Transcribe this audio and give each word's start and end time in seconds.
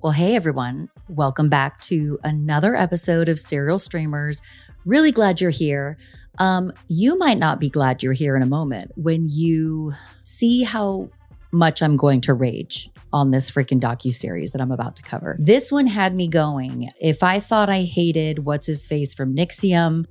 Well, 0.00 0.12
hey 0.12 0.36
everyone, 0.36 0.90
welcome 1.08 1.48
back 1.48 1.80
to 1.80 2.20
another 2.22 2.76
episode 2.76 3.28
of 3.28 3.40
Serial 3.40 3.80
Streamers. 3.80 4.40
Really 4.84 5.10
glad 5.10 5.40
you're 5.40 5.50
here. 5.50 5.98
Um, 6.38 6.72
you 6.86 7.18
might 7.18 7.38
not 7.38 7.58
be 7.58 7.68
glad 7.68 8.04
you're 8.04 8.12
here 8.12 8.36
in 8.36 8.42
a 8.42 8.46
moment 8.46 8.92
when 8.94 9.26
you 9.28 9.94
see 10.22 10.62
how 10.62 11.08
much 11.50 11.82
I'm 11.82 11.96
going 11.96 12.20
to 12.22 12.34
rage 12.34 12.88
on 13.12 13.32
this 13.32 13.50
freaking 13.50 13.80
docu 13.80 14.12
series 14.12 14.52
that 14.52 14.60
I'm 14.60 14.70
about 14.70 14.94
to 14.96 15.02
cover. 15.02 15.36
This 15.36 15.72
one 15.72 15.88
had 15.88 16.14
me 16.14 16.28
going. 16.28 16.90
If 17.00 17.24
I 17.24 17.40
thought 17.40 17.68
I 17.68 17.82
hated 17.82 18.46
what's 18.46 18.68
his 18.68 18.86
face 18.86 19.12
from 19.12 19.34
NXIVM, 19.34 20.06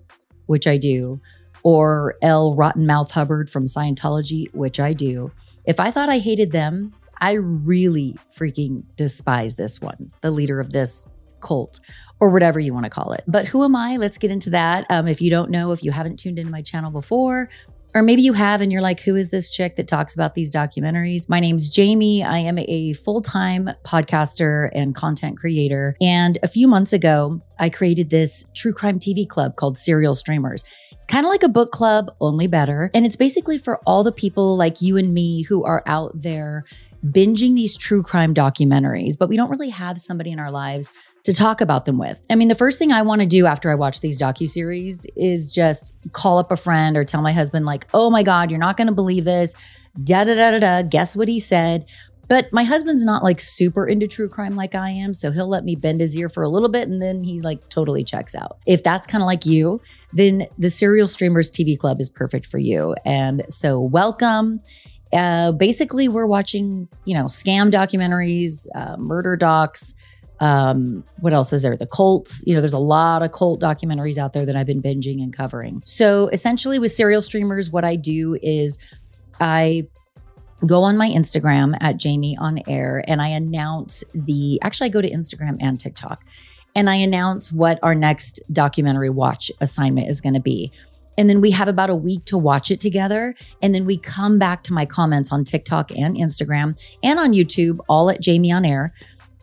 which 0.47 0.67
I 0.67 0.77
do, 0.77 1.21
or 1.63 2.15
L. 2.21 2.57
Rottenmouth 2.57 3.11
Hubbard 3.11 3.49
from 3.49 3.63
Scientology, 3.63 4.53
which 4.53 4.81
I 4.81 4.91
do, 4.91 5.31
if 5.65 5.79
I 5.79 5.91
thought 5.91 6.09
I 6.09 6.17
hated 6.19 6.51
them, 6.51 6.91
I 7.19 7.33
really 7.33 8.15
freaking 8.35 8.83
despise 8.95 9.55
this 9.55 9.81
one, 9.81 10.09
the 10.21 10.31
leader 10.31 10.59
of 10.59 10.71
this 10.71 11.05
cult 11.39 11.79
or 12.19 12.29
whatever 12.29 12.59
you 12.59 12.73
want 12.73 12.85
to 12.85 12.89
call 12.89 13.13
it. 13.13 13.23
But 13.27 13.45
who 13.45 13.63
am 13.63 13.75
I? 13.75 13.97
Let's 13.97 14.17
get 14.17 14.31
into 14.31 14.49
that. 14.51 14.85
Um, 14.89 15.07
if 15.07 15.21
you 15.21 15.29
don't 15.29 15.51
know, 15.51 15.71
if 15.71 15.83
you 15.83 15.91
haven't 15.91 16.17
tuned 16.17 16.39
into 16.39 16.51
my 16.51 16.61
channel 16.61 16.91
before, 16.91 17.49
or 17.95 18.01
maybe 18.03 18.21
you 18.21 18.33
have 18.33 18.61
and 18.61 18.71
you're 18.71 18.81
like, 18.81 18.99
who 18.99 19.15
is 19.15 19.29
this 19.29 19.49
chick 19.49 19.75
that 19.77 19.87
talks 19.87 20.13
about 20.13 20.35
these 20.35 20.53
documentaries? 20.53 21.29
My 21.29 21.39
name's 21.39 21.69
Jami. 21.69 22.23
I 22.23 22.39
am 22.39 22.59
a 22.59 22.93
full 22.93 23.21
time 23.21 23.69
podcaster 23.83 24.69
and 24.73 24.93
content 24.93 25.37
creator. 25.37 25.95
And 26.01 26.37
a 26.43 26.47
few 26.47 26.67
months 26.67 26.93
ago, 26.93 27.41
I 27.57 27.69
created 27.69 28.09
this 28.09 28.45
true 28.55 28.73
crime 28.73 28.99
TV 28.99 29.27
club 29.27 29.55
called 29.55 29.77
Serial 29.77 30.13
Streamers. 30.13 30.63
It's 30.91 31.05
kind 31.05 31.25
of 31.25 31.29
like 31.29 31.43
a 31.43 31.49
book 31.49 31.71
club, 31.71 32.11
only 32.19 32.47
better. 32.47 32.91
And 32.93 33.05
it's 33.05 33.15
basically 33.15 33.57
for 33.57 33.79
all 33.85 34.03
the 34.03 34.11
people 34.11 34.57
like 34.57 34.81
you 34.81 34.97
and 34.97 35.13
me 35.13 35.43
who 35.43 35.63
are 35.63 35.83
out 35.85 36.11
there 36.13 36.65
binging 37.11 37.55
these 37.55 37.77
true 37.77 38.03
crime 38.03 38.33
documentaries, 38.33 39.17
but 39.17 39.29
we 39.29 39.35
don't 39.35 39.49
really 39.49 39.69
have 39.69 39.99
somebody 39.99 40.31
in 40.31 40.39
our 40.39 40.51
lives 40.51 40.91
to 41.23 41.33
talk 41.33 41.59
about 41.59 41.85
them 41.85 41.97
with. 41.97 42.21
I 42.29 42.35
mean, 42.35 42.47
the 42.47 42.55
first 42.55 42.79
thing 42.79 42.91
I 42.91 43.01
want 43.01 43.21
to 43.21 43.27
do 43.27 43.45
after 43.45 43.69
I 43.69 43.75
watch 43.75 43.99
these 43.99 44.19
docu-series 44.19 45.05
is 45.15 45.53
just 45.53 45.93
call 46.13 46.37
up 46.37 46.51
a 46.51 46.57
friend 46.57 46.95
or 46.95 47.03
tell 47.03 47.21
my 47.21 47.33
husband 47.33 47.65
like, 47.65 47.87
"Oh 47.93 48.09
my 48.09 48.23
god, 48.23 48.49
you're 48.49 48.59
not 48.59 48.77
going 48.77 48.87
to 48.87 48.93
believe 48.93 49.25
this." 49.25 49.53
Da 50.01 50.23
da 50.23 50.35
da 50.35 50.51
da 50.51 50.59
da. 50.59 50.81
Guess 50.83 51.15
what 51.15 51.27
he 51.27 51.39
said? 51.39 51.85
But 52.27 52.51
my 52.51 52.63
husband's 52.63 53.05
not 53.05 53.23
like 53.23 53.39
super 53.39 53.87
into 53.87 54.05
true 54.05 54.27
crime 54.27 54.55
like 54.55 54.75
I 54.75 54.89
am, 54.89 55.13
so 55.13 55.31
he'll 55.31 55.47
let 55.47 55.63
me 55.63 55.75
bend 55.75 56.01
his 56.01 56.15
ear 56.15 56.29
for 56.29 56.43
a 56.43 56.49
little 56.49 56.69
bit 56.69 56.87
and 56.87 57.01
then 57.01 57.23
he 57.23 57.41
like 57.41 57.69
totally 57.69 58.03
checks 58.03 58.35
out. 58.35 58.57
If 58.65 58.83
that's 58.83 59.07
kind 59.07 59.21
of 59.21 59.25
like 59.25 59.45
you, 59.45 59.81
then 60.13 60.47
the 60.57 60.69
Serial 60.69 61.07
Streamers 61.07 61.49
TV 61.49 61.77
Club 61.77 62.01
is 62.01 62.09
perfect 62.09 62.45
for 62.45 62.57
you. 62.57 62.95
And 63.05 63.45
so 63.49 63.79
welcome. 63.79 64.59
Uh, 65.13 65.51
basically, 65.51 66.07
we're 66.07 66.27
watching, 66.27 66.87
you 67.05 67.13
know, 67.13 67.25
scam 67.25 67.71
documentaries, 67.71 68.67
uh, 68.75 68.97
murder 68.97 69.35
docs. 69.35 69.93
Um, 70.39 71.03
what 71.21 71.33
else 71.33 71.51
is 71.53 71.63
there? 71.63 71.75
The 71.75 71.87
cults. 71.87 72.43
You 72.45 72.53
know, 72.53 72.61
there's 72.61 72.73
a 72.73 72.79
lot 72.79 73.23
of 73.23 73.31
cult 73.31 73.61
documentaries 73.61 74.17
out 74.17 74.33
there 74.33 74.45
that 74.45 74.55
I've 74.55 74.67
been 74.67 74.81
binging 74.81 75.23
and 75.23 75.35
covering. 75.35 75.81
So 75.85 76.27
essentially, 76.27 76.79
with 76.79 76.91
serial 76.91 77.21
streamers, 77.21 77.71
what 77.71 77.85
I 77.85 77.95
do 77.95 78.37
is 78.41 78.77
I 79.39 79.87
go 80.65 80.83
on 80.83 80.97
my 80.97 81.09
Instagram 81.09 81.75
at 81.81 81.97
Jami 81.97 82.35
on 82.37 82.59
air 82.67 83.03
and 83.07 83.21
I 83.21 83.27
announce 83.29 84.03
the 84.13 84.59
actually 84.63 84.87
I 84.87 84.89
go 84.89 85.01
to 85.01 85.09
Instagram 85.09 85.57
and 85.59 85.79
TikTok 85.79 86.23
and 86.75 86.89
I 86.89 86.95
announce 86.95 87.51
what 87.51 87.79
our 87.83 87.95
next 87.95 88.41
documentary 88.51 89.09
watch 89.09 89.51
assignment 89.61 90.09
is 90.09 90.21
going 90.21 90.35
to 90.35 90.39
be. 90.39 90.71
And 91.17 91.29
then 91.29 91.41
we 91.41 91.51
have 91.51 91.67
about 91.67 91.89
a 91.89 91.95
week 91.95 92.25
to 92.25 92.37
watch 92.37 92.69
it 92.71 92.79
together. 92.79 93.35
And 93.61 93.73
then 93.73 93.85
we 93.85 93.97
come 93.97 94.37
back 94.37 94.63
to 94.63 94.73
my 94.73 94.85
comments 94.85 95.31
on 95.31 95.43
TikTok 95.43 95.91
and 95.91 96.15
Instagram 96.15 96.79
and 97.01 97.19
on 97.19 97.33
YouTube, 97.33 97.79
all 97.89 98.09
at 98.09 98.21
Jami 98.21 98.51
on 98.51 98.65
Air. 98.65 98.93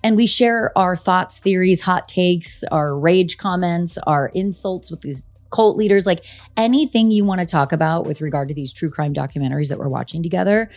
And 0.03 0.17
we 0.17 0.27
share 0.27 0.71
our 0.77 0.97
thoughts, 0.97 1.39
theories, 1.39 1.81
hot 1.81 2.07
takes, 2.09 2.63
our 2.65 2.97
rage 2.97 3.39
comments, 3.39 3.99
our 4.07 4.29
insults 4.35 4.91
with 4.91 5.01
these 5.01 5.25
cult 5.51 5.77
leaders, 5.77 6.05
like 6.07 6.25
anything 6.57 7.11
you 7.11 7.25
want 7.25 7.41
to 7.41 7.47
talk 7.47 7.73
about 7.73 8.07
with 8.07 8.21
regard 8.21 8.49
to 8.49 8.55
these 8.55 8.73
true 8.73 8.91
crime 8.91 9.15
documentaries 9.15 9.69
that 9.69 9.79
we're 9.79 9.89
watching 9.89 10.23
together. 10.23 10.69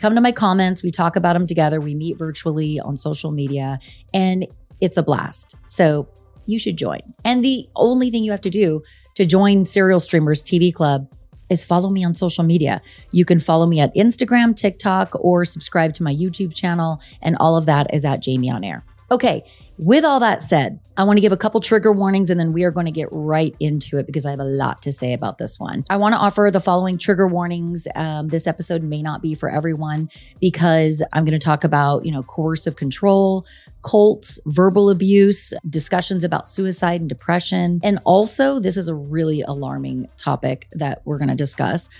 Come 0.00 0.14
to 0.16 0.20
my 0.20 0.32
comments. 0.32 0.82
We 0.82 0.90
talk 0.90 1.16
about 1.16 1.34
them 1.34 1.46
together. 1.46 1.80
We 1.80 1.94
meet 1.94 2.18
virtually 2.18 2.80
on 2.80 2.96
social 2.96 3.30
media, 3.30 3.78
and 4.12 4.46
it's 4.80 4.98
a 4.98 5.02
blast. 5.02 5.54
So 5.68 6.08
you 6.46 6.58
should 6.58 6.76
join. 6.76 7.00
And 7.24 7.42
the 7.42 7.68
only 7.76 8.10
thing 8.10 8.24
you 8.24 8.32
have 8.32 8.40
to 8.42 8.50
do 8.50 8.82
to 9.14 9.24
join 9.24 9.64
Serial 9.64 10.00
Streamers 10.00 10.42
TV 10.42 10.72
Club 10.72 11.08
is 11.50 11.64
follow 11.64 11.90
me 11.90 12.04
on 12.04 12.14
social 12.14 12.44
media. 12.44 12.80
You 13.12 13.24
can 13.24 13.38
follow 13.38 13.66
me 13.66 13.80
at 13.80 13.94
Instagram, 13.94 14.56
TikTok, 14.56 15.14
or 15.20 15.44
subscribe 15.44 15.94
to 15.94 16.02
my 16.02 16.14
YouTube 16.14 16.54
channel. 16.54 17.00
And 17.20 17.36
all 17.38 17.56
of 17.56 17.66
that 17.66 17.92
is 17.94 18.04
at 18.04 18.22
Jami 18.22 18.50
on 18.50 18.64
Air. 18.64 18.84
Okay, 19.10 19.44
with 19.78 20.04
all 20.04 20.20
that 20.20 20.40
said, 20.40 20.78
I 20.96 21.02
want 21.02 21.16
to 21.16 21.20
give 21.20 21.32
a 21.32 21.36
couple 21.36 21.60
trigger 21.60 21.92
warnings 21.92 22.30
and 22.30 22.38
then 22.38 22.52
we 22.52 22.62
are 22.62 22.70
going 22.70 22.86
to 22.86 22.92
get 22.92 23.08
right 23.10 23.54
into 23.58 23.98
it 23.98 24.06
because 24.06 24.24
I 24.24 24.30
have 24.30 24.38
a 24.38 24.44
lot 24.44 24.82
to 24.82 24.92
say 24.92 25.12
about 25.12 25.38
this 25.38 25.58
one. 25.58 25.82
I 25.90 25.96
want 25.96 26.14
to 26.14 26.18
offer 26.18 26.48
the 26.52 26.60
following 26.60 26.96
trigger 26.96 27.26
warnings. 27.26 27.88
Um, 27.96 28.28
this 28.28 28.46
episode 28.46 28.82
may 28.84 29.02
not 29.02 29.20
be 29.20 29.34
for 29.34 29.50
everyone 29.50 30.08
because 30.40 31.02
I'm 31.12 31.24
going 31.24 31.38
to 31.38 31.44
talk 31.44 31.64
about, 31.64 32.06
you 32.06 32.12
know, 32.12 32.22
coercive 32.22 32.76
control, 32.76 33.44
cults, 33.82 34.38
verbal 34.46 34.90
abuse, 34.90 35.52
discussions 35.68 36.22
about 36.22 36.46
suicide 36.46 37.00
and 37.00 37.08
depression. 37.08 37.80
And 37.82 37.98
also, 38.04 38.60
this 38.60 38.76
is 38.76 38.88
a 38.88 38.94
really 38.94 39.42
alarming 39.42 40.06
topic 40.16 40.68
that 40.72 41.02
we're 41.04 41.18
going 41.18 41.28
to 41.28 41.34
discuss. 41.34 41.90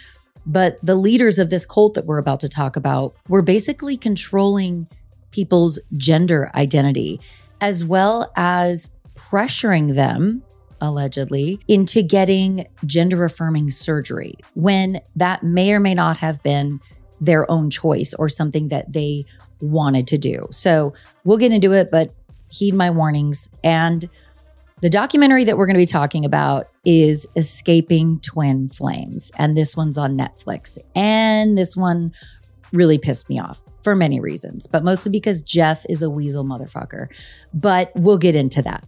But 0.47 0.79
the 0.83 0.95
leaders 0.95 1.41
of 1.41 1.51
this 1.51 1.67
cult 1.67 1.95
that 1.95 2.07
we're 2.07 2.19
about 2.19 2.41
to 2.41 2.49
talk 2.49 2.77
about 2.77 3.17
were 3.29 3.43
basically 3.43 3.97
controlling 3.97 4.89
people's 5.33 5.81
gender 5.97 6.51
identity 6.55 7.21
as 7.65 7.83
well 7.83 8.31
as 8.37 8.91
pressuring 9.15 9.95
them 9.95 10.43
allegedly 10.83 11.59
into 11.67 12.03
getting 12.03 12.67
gender 12.85 13.25
affirming 13.25 13.71
surgery 13.71 14.35
when 14.55 15.01
that 15.17 15.43
may 15.43 15.73
or 15.73 15.81
may 15.81 15.95
not 15.95 16.19
have 16.19 16.43
been 16.43 16.79
their 17.23 17.51
own 17.51 17.71
choice 17.71 18.13
or 18.19 18.29
something 18.29 18.69
that 18.69 18.93
they 18.93 19.25
wanted 19.63 20.07
to 20.07 20.19
do. 20.19 20.47
So 20.51 20.93
we'll 21.25 21.39
get 21.39 21.53
into 21.53 21.73
it, 21.73 21.91
but 21.91 22.15
heed 22.51 22.75
my 22.75 22.91
warnings. 22.91 23.49
And 23.65 24.05
the 24.83 24.91
documentary 24.91 25.45
that 25.45 25.57
we're 25.57 25.65
going 25.65 25.77
to 25.77 25.81
be 25.81 25.87
talking 25.87 26.27
about 26.27 26.69
is 26.85 27.27
Escaping 27.35 28.21
Twin 28.21 28.69
Flames. 28.69 29.33
And 29.39 29.57
this 29.57 29.75
one's 29.75 29.97
on 29.97 30.19
Netflix. 30.19 30.77
And 30.95 31.57
this 31.57 31.75
one 31.75 32.13
really 32.73 32.99
pissed 32.99 33.31
me 33.31 33.39
off 33.41 33.64
for 33.84 33.95
many 33.95 34.19
reasons, 34.19 34.67
but 34.67 34.83
mostly 34.83 35.12
because 35.12 35.43
Jeff 35.43 35.84
is 35.89 36.03
a 36.03 36.11
weasel 36.11 36.45
motherfucker. 36.45 37.09
But 37.53 37.93
we'll 37.95 38.19
get 38.19 38.34
into 38.34 38.62
that. 38.62 38.83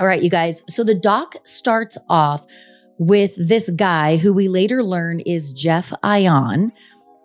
All 0.00 0.06
right, 0.06 0.22
you 0.22 0.30
guys. 0.30 0.64
So 0.66 0.82
the 0.82 0.94
doc 0.94 1.36
starts 1.44 1.98
off 2.08 2.46
with 2.98 3.34
this 3.36 3.70
guy 3.70 4.16
who 4.16 4.32
we 4.32 4.48
later 4.48 4.82
learn 4.82 5.20
is 5.20 5.52
Jeff 5.52 5.92
Ayan, 6.02 6.70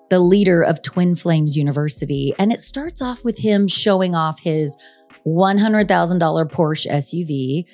the 0.10 0.20
leader 0.20 0.62
of 0.62 0.82
Twin 0.82 1.16
Flames 1.16 1.56
University. 1.56 2.34
And 2.38 2.52
it 2.52 2.60
starts 2.60 3.02
off 3.02 3.24
with 3.24 3.38
him 3.38 3.68
showing 3.68 4.14
off 4.14 4.42
his 4.42 4.78
$100,000 5.28 6.52
Porsche 6.52 6.88
SUV. 6.88 7.66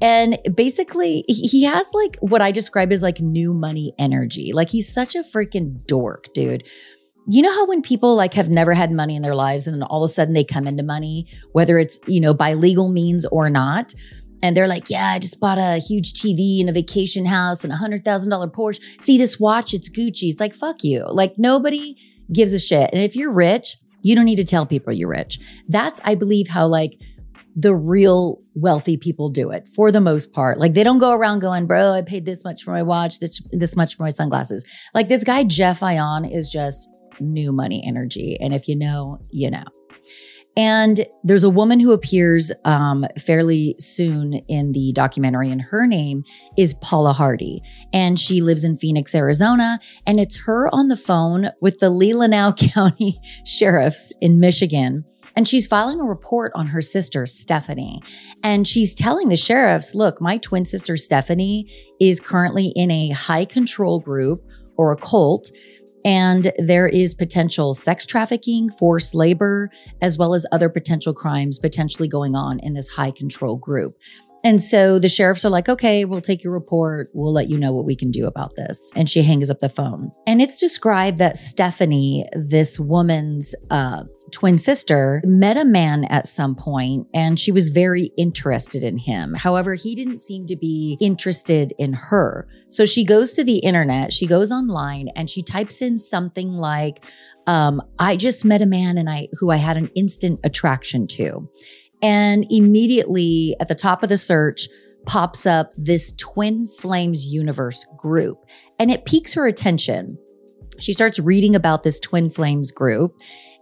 And 0.00 0.38
basically, 0.54 1.24
he 1.28 1.64
has 1.64 1.88
like 1.94 2.16
what 2.20 2.42
I 2.42 2.50
describe 2.50 2.92
as 2.92 3.02
like 3.02 3.20
new 3.20 3.54
money 3.54 3.92
energy. 3.98 4.52
Like 4.52 4.68
he's 4.68 4.92
such 4.92 5.14
a 5.14 5.22
freaking 5.22 5.86
dork, 5.86 6.32
dude. 6.34 6.64
You 7.26 7.40
know 7.40 7.52
how 7.52 7.66
when 7.66 7.80
people 7.80 8.14
like 8.14 8.34
have 8.34 8.50
never 8.50 8.74
had 8.74 8.92
money 8.92 9.16
in 9.16 9.22
their 9.22 9.34
lives 9.34 9.66
and 9.66 9.74
then 9.74 9.82
all 9.82 10.04
of 10.04 10.10
a 10.10 10.12
sudden 10.12 10.34
they 10.34 10.44
come 10.44 10.66
into 10.66 10.82
money, 10.82 11.26
whether 11.52 11.78
it's, 11.78 11.98
you 12.06 12.20
know, 12.20 12.34
by 12.34 12.52
legal 12.52 12.90
means 12.90 13.24
or 13.24 13.48
not, 13.48 13.94
and 14.44 14.54
they're 14.54 14.68
like, 14.68 14.90
yeah, 14.90 15.12
I 15.12 15.18
just 15.20 15.40
bought 15.40 15.56
a 15.56 15.78
huge 15.78 16.12
TV 16.12 16.60
and 16.60 16.68
a 16.68 16.72
vacation 16.72 17.24
house 17.24 17.64
and 17.64 17.72
a 17.72 17.76
hundred 17.76 18.04
thousand 18.04 18.28
dollar 18.28 18.46
Porsche. 18.46 18.78
See 19.00 19.16
this 19.16 19.40
watch? 19.40 19.72
It's 19.72 19.88
Gucci. 19.88 20.28
It's 20.28 20.38
like, 20.38 20.54
fuck 20.54 20.84
you. 20.84 21.06
Like 21.08 21.36
nobody 21.38 21.96
gives 22.30 22.52
a 22.52 22.58
shit. 22.58 22.90
And 22.92 23.02
if 23.02 23.16
you're 23.16 23.32
rich, 23.32 23.78
you 24.04 24.14
don't 24.14 24.26
need 24.26 24.36
to 24.36 24.44
tell 24.44 24.66
people 24.66 24.92
you're 24.92 25.08
rich. 25.08 25.40
That's, 25.66 26.00
I 26.04 26.14
believe, 26.14 26.46
how 26.46 26.66
like 26.66 26.92
the 27.56 27.74
real 27.74 28.42
wealthy 28.54 28.96
people 28.96 29.30
do 29.30 29.50
it 29.50 29.66
for 29.66 29.90
the 29.90 30.00
most 30.00 30.32
part. 30.32 30.58
Like 30.58 30.74
they 30.74 30.84
don't 30.84 30.98
go 30.98 31.12
around 31.12 31.40
going, 31.40 31.66
bro, 31.66 31.92
I 31.92 32.02
paid 32.02 32.26
this 32.26 32.44
much 32.44 32.62
for 32.62 32.72
my 32.72 32.82
watch, 32.82 33.18
this, 33.20 33.40
this 33.50 33.74
much 33.74 33.96
for 33.96 34.02
my 34.02 34.10
sunglasses. 34.10 34.64
Like 34.92 35.08
this 35.08 35.24
guy, 35.24 35.42
Jeff 35.44 35.80
Ayan, 35.80 36.30
is 36.30 36.50
just 36.50 36.88
new 37.18 37.50
money 37.50 37.82
energy. 37.86 38.36
And 38.40 38.52
if 38.52 38.68
you 38.68 38.76
know, 38.76 39.18
you 39.30 39.50
know. 39.50 39.64
And 40.56 41.06
there's 41.22 41.42
a 41.42 41.50
woman 41.50 41.80
who 41.80 41.92
appears 41.92 42.52
um, 42.64 43.04
fairly 43.18 43.74
soon 43.80 44.34
in 44.34 44.72
the 44.72 44.92
documentary, 44.92 45.50
and 45.50 45.60
her 45.60 45.86
name 45.86 46.22
is 46.56 46.74
Paula 46.74 47.12
Hardy. 47.12 47.60
And 47.92 48.18
she 48.18 48.40
lives 48.40 48.62
in 48.62 48.76
Phoenix, 48.76 49.14
Arizona. 49.14 49.80
And 50.06 50.20
it's 50.20 50.44
her 50.44 50.72
on 50.72 50.88
the 50.88 50.96
phone 50.96 51.50
with 51.60 51.80
the 51.80 51.90
Leelanau 51.90 52.56
County 52.72 53.18
sheriffs 53.44 54.12
in 54.20 54.38
Michigan. 54.38 55.04
And 55.36 55.48
she's 55.48 55.66
filing 55.66 56.00
a 56.00 56.04
report 56.04 56.52
on 56.54 56.68
her 56.68 56.80
sister, 56.80 57.26
Stephanie. 57.26 58.00
And 58.44 58.66
she's 58.68 58.94
telling 58.94 59.28
the 59.28 59.36
sheriffs, 59.36 59.94
look, 59.94 60.20
my 60.20 60.38
twin 60.38 60.64
sister, 60.64 60.96
Stephanie, 60.96 61.68
is 62.00 62.20
currently 62.20 62.68
in 62.76 62.90
a 62.92 63.10
high 63.10 63.44
control 63.44 63.98
group 63.98 64.44
or 64.76 64.92
a 64.92 64.96
cult. 64.96 65.50
And 66.04 66.52
there 66.58 66.86
is 66.86 67.14
potential 67.14 67.72
sex 67.72 68.04
trafficking, 68.04 68.68
forced 68.68 69.14
labor, 69.14 69.70
as 70.02 70.18
well 70.18 70.34
as 70.34 70.44
other 70.52 70.68
potential 70.68 71.14
crimes 71.14 71.58
potentially 71.58 72.08
going 72.08 72.34
on 72.34 72.58
in 72.60 72.74
this 72.74 72.90
high 72.90 73.10
control 73.10 73.56
group. 73.56 73.96
And 74.44 74.60
so 74.60 74.98
the 74.98 75.08
sheriffs 75.08 75.44
are 75.46 75.50
like, 75.50 75.70
okay, 75.70 76.04
we'll 76.04 76.20
take 76.20 76.44
your 76.44 76.52
report. 76.52 77.08
We'll 77.14 77.32
let 77.32 77.48
you 77.48 77.58
know 77.58 77.72
what 77.72 77.86
we 77.86 77.96
can 77.96 78.10
do 78.10 78.26
about 78.26 78.54
this. 78.56 78.92
And 78.94 79.08
she 79.08 79.22
hangs 79.22 79.48
up 79.48 79.60
the 79.60 79.70
phone. 79.70 80.12
And 80.26 80.42
it's 80.42 80.60
described 80.60 81.16
that 81.18 81.38
Stephanie, 81.38 82.26
this 82.34 82.78
woman's 82.78 83.54
uh, 83.70 84.04
twin 84.30 84.58
sister, 84.58 85.22
met 85.24 85.56
a 85.56 85.64
man 85.64 86.04
at 86.04 86.26
some 86.26 86.54
point 86.54 87.06
and 87.14 87.40
she 87.40 87.52
was 87.52 87.70
very 87.70 88.10
interested 88.18 88.84
in 88.84 88.98
him. 88.98 89.32
However, 89.34 89.74
he 89.74 89.94
didn't 89.94 90.18
seem 90.18 90.46
to 90.48 90.56
be 90.56 90.98
interested 91.00 91.72
in 91.78 91.94
her. 91.94 92.46
So 92.68 92.84
she 92.84 93.04
goes 93.04 93.32
to 93.34 93.44
the 93.44 93.58
internet, 93.58 94.12
she 94.12 94.26
goes 94.26 94.52
online 94.52 95.08
and 95.16 95.30
she 95.30 95.42
types 95.42 95.80
in 95.80 95.98
something 95.98 96.52
like, 96.52 97.04
um, 97.46 97.82
I 97.98 98.16
just 98.16 98.44
met 98.44 98.62
a 98.62 98.66
man 98.66 98.98
and 98.98 99.08
I 99.08 99.28
who 99.38 99.50
I 99.50 99.56
had 99.56 99.76
an 99.76 99.90
instant 99.94 100.40
attraction 100.44 101.06
to. 101.08 101.48
And 102.04 102.46
immediately 102.50 103.56
at 103.58 103.68
the 103.68 103.74
top 103.74 104.02
of 104.02 104.10
the 104.10 104.16
search 104.16 104.68
pops 105.06 105.46
up 105.46 105.72
this 105.76 106.12
Twin 106.12 106.66
Flames 106.66 107.26
Universe 107.26 107.84
group, 107.96 108.38
and 108.78 108.90
it 108.90 109.04
piques 109.06 109.34
her 109.34 109.46
attention. 109.46 110.18
She 110.78 110.92
starts 110.92 111.18
reading 111.18 111.56
about 111.56 111.82
this 111.82 111.98
Twin 111.98 112.28
Flames 112.28 112.70
group. 112.70 113.16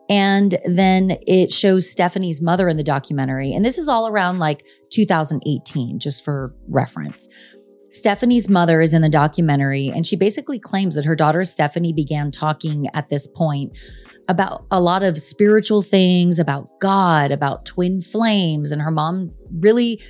And 0.09 0.59
then 0.65 1.17
it 1.27 1.53
shows 1.53 1.89
Stephanie's 1.89 2.43
mother 2.43 2.69
in 2.69 2.77
the 2.77 2.83
documentary. 2.83 3.53
And 3.53 3.65
this 3.65 3.79
is 3.79 3.89
all 3.89 4.09
around 4.09 4.41
like 4.41 4.67
2018, 4.91 6.01
just 6.01 6.25
for 6.25 6.55
reference. 6.69 7.29
Stephanie's 7.91 8.49
mother 8.49 8.81
is 8.81 8.95
in 8.95 9.03
the 9.03 9.09
documentary, 9.09 9.89
and 9.89 10.07
she 10.07 10.17
basically 10.17 10.59
claims 10.59 10.95
that 10.97 11.05
her 11.05 11.15
daughter 11.15 11.45
Stephanie 11.45 11.93
began 11.93 12.31
talking 12.31 12.89
at 12.95 13.11
this 13.11 13.27
point 13.27 13.73
about 14.29 14.65
a 14.71 14.81
lot 14.81 15.03
of 15.03 15.19
spiritual 15.21 15.83
things, 15.83 16.39
about 16.39 16.69
God, 16.81 17.31
about 17.33 17.67
twin 17.67 18.01
flames. 18.01 18.71
And 18.71 18.83
her 18.83 18.91
mom 18.91 19.33
really 19.51 20.01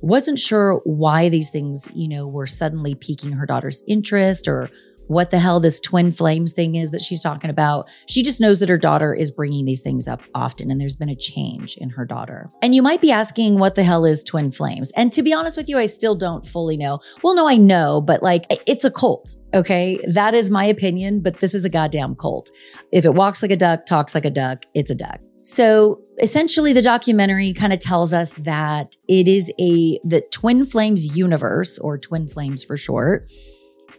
wasn't 0.00 0.38
sure 0.38 0.80
why 0.84 1.28
these 1.28 1.50
things, 1.50 1.88
you 1.94 2.08
know, 2.08 2.26
were 2.26 2.46
suddenly 2.46 2.94
piquing 2.94 3.32
her 3.32 3.46
daughter's 3.46 3.82
interest 3.88 4.46
or 4.46 4.68
what 5.06 5.30
the 5.30 5.38
hell 5.38 5.60
this 5.60 5.80
twin 5.80 6.12
flames 6.12 6.52
thing 6.52 6.76
is 6.76 6.90
that 6.90 7.00
she's 7.00 7.20
talking 7.20 7.50
about. 7.50 7.88
She 8.06 8.22
just 8.22 8.40
knows 8.40 8.60
that 8.60 8.68
her 8.68 8.78
daughter 8.78 9.14
is 9.14 9.30
bringing 9.30 9.64
these 9.64 9.80
things 9.80 10.08
up 10.08 10.22
often, 10.34 10.70
and 10.70 10.80
there's 10.80 10.96
been 10.96 11.08
a 11.08 11.16
change 11.16 11.76
in 11.76 11.90
her 11.90 12.04
daughter. 12.04 12.48
And 12.62 12.74
you 12.74 12.82
might 12.82 13.00
be 13.00 13.12
asking, 13.12 13.58
what 13.58 13.74
the 13.74 13.84
hell 13.84 14.04
is 14.04 14.24
twin 14.24 14.50
flames? 14.50 14.92
And 14.96 15.12
to 15.12 15.22
be 15.22 15.32
honest 15.32 15.56
with 15.56 15.68
you, 15.68 15.78
I 15.78 15.86
still 15.86 16.14
don't 16.14 16.46
fully 16.46 16.76
know. 16.76 17.00
Well, 17.22 17.34
no, 17.34 17.48
I 17.48 17.56
know, 17.56 18.00
but 18.00 18.22
like 18.22 18.46
it's 18.66 18.84
a 18.84 18.90
cult. 18.90 19.36
Okay. 19.54 19.98
That 20.08 20.34
is 20.34 20.50
my 20.50 20.64
opinion, 20.64 21.20
but 21.20 21.40
this 21.40 21.54
is 21.54 21.64
a 21.64 21.70
goddamn 21.70 22.16
cult. 22.16 22.50
If 22.90 23.04
it 23.04 23.14
walks 23.14 23.40
like 23.40 23.52
a 23.52 23.56
duck, 23.56 23.86
talks 23.86 24.14
like 24.14 24.24
a 24.24 24.30
duck, 24.30 24.64
it's 24.74 24.90
a 24.90 24.94
duck. 24.96 25.20
So 25.44 26.00
essentially 26.20 26.72
the 26.72 26.82
documentary 26.82 27.52
kind 27.52 27.72
of 27.72 27.78
tells 27.78 28.12
us 28.12 28.32
that 28.34 28.96
it 29.08 29.28
is 29.28 29.52
a 29.60 30.00
the 30.02 30.22
twin 30.32 30.64
flames 30.64 31.16
universe 31.16 31.78
or 31.78 31.98
twin 31.98 32.26
flames 32.26 32.64
for 32.64 32.76
short 32.76 33.30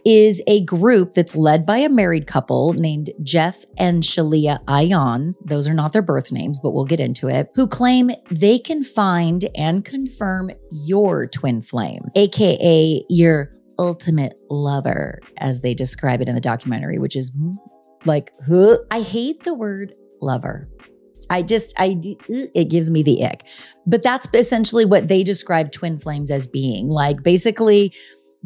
is 0.06 0.40
a 0.46 0.64
group 0.64 1.14
that's 1.14 1.34
led 1.34 1.66
by 1.66 1.78
a 1.78 1.88
married 1.88 2.28
couple 2.28 2.72
named 2.74 3.10
Jeff 3.24 3.64
and 3.76 4.04
Shaleia 4.04 4.64
Ayan. 4.66 5.34
Those 5.44 5.66
are 5.66 5.74
not 5.74 5.92
their 5.92 6.00
birth 6.00 6.30
names, 6.30 6.60
but 6.62 6.70
we'll 6.70 6.84
get 6.84 7.00
into 7.00 7.28
it, 7.28 7.50
who 7.56 7.66
claim 7.66 8.12
they 8.30 8.60
can 8.60 8.84
find 8.84 9.44
and 9.56 9.84
confirm 9.84 10.52
your 10.70 11.26
twin 11.26 11.60
flame, 11.60 12.02
AKA 12.14 13.04
your 13.08 13.52
ultimate 13.80 14.38
lover, 14.48 15.18
as 15.38 15.60
they 15.62 15.74
describe 15.74 16.22
it 16.22 16.28
in 16.28 16.36
the 16.36 16.40
documentary, 16.40 17.00
which 17.00 17.16
is 17.16 17.32
like, 18.04 18.30
huh? 18.48 18.78
I 18.92 19.00
hate 19.00 19.42
the 19.42 19.54
word 19.54 19.92
lover. 20.20 20.68
I 21.28 21.42
just, 21.42 21.74
I, 21.76 22.00
it 22.28 22.70
gives 22.70 22.90
me 22.90 23.02
the 23.02 23.24
ick. 23.24 23.42
But 23.84 24.04
that's 24.04 24.28
essentially 24.32 24.84
what 24.84 25.08
they 25.08 25.24
describe 25.24 25.72
twin 25.72 25.98
flames 25.98 26.30
as 26.30 26.46
being. 26.46 26.88
Like, 26.88 27.24
basically, 27.24 27.92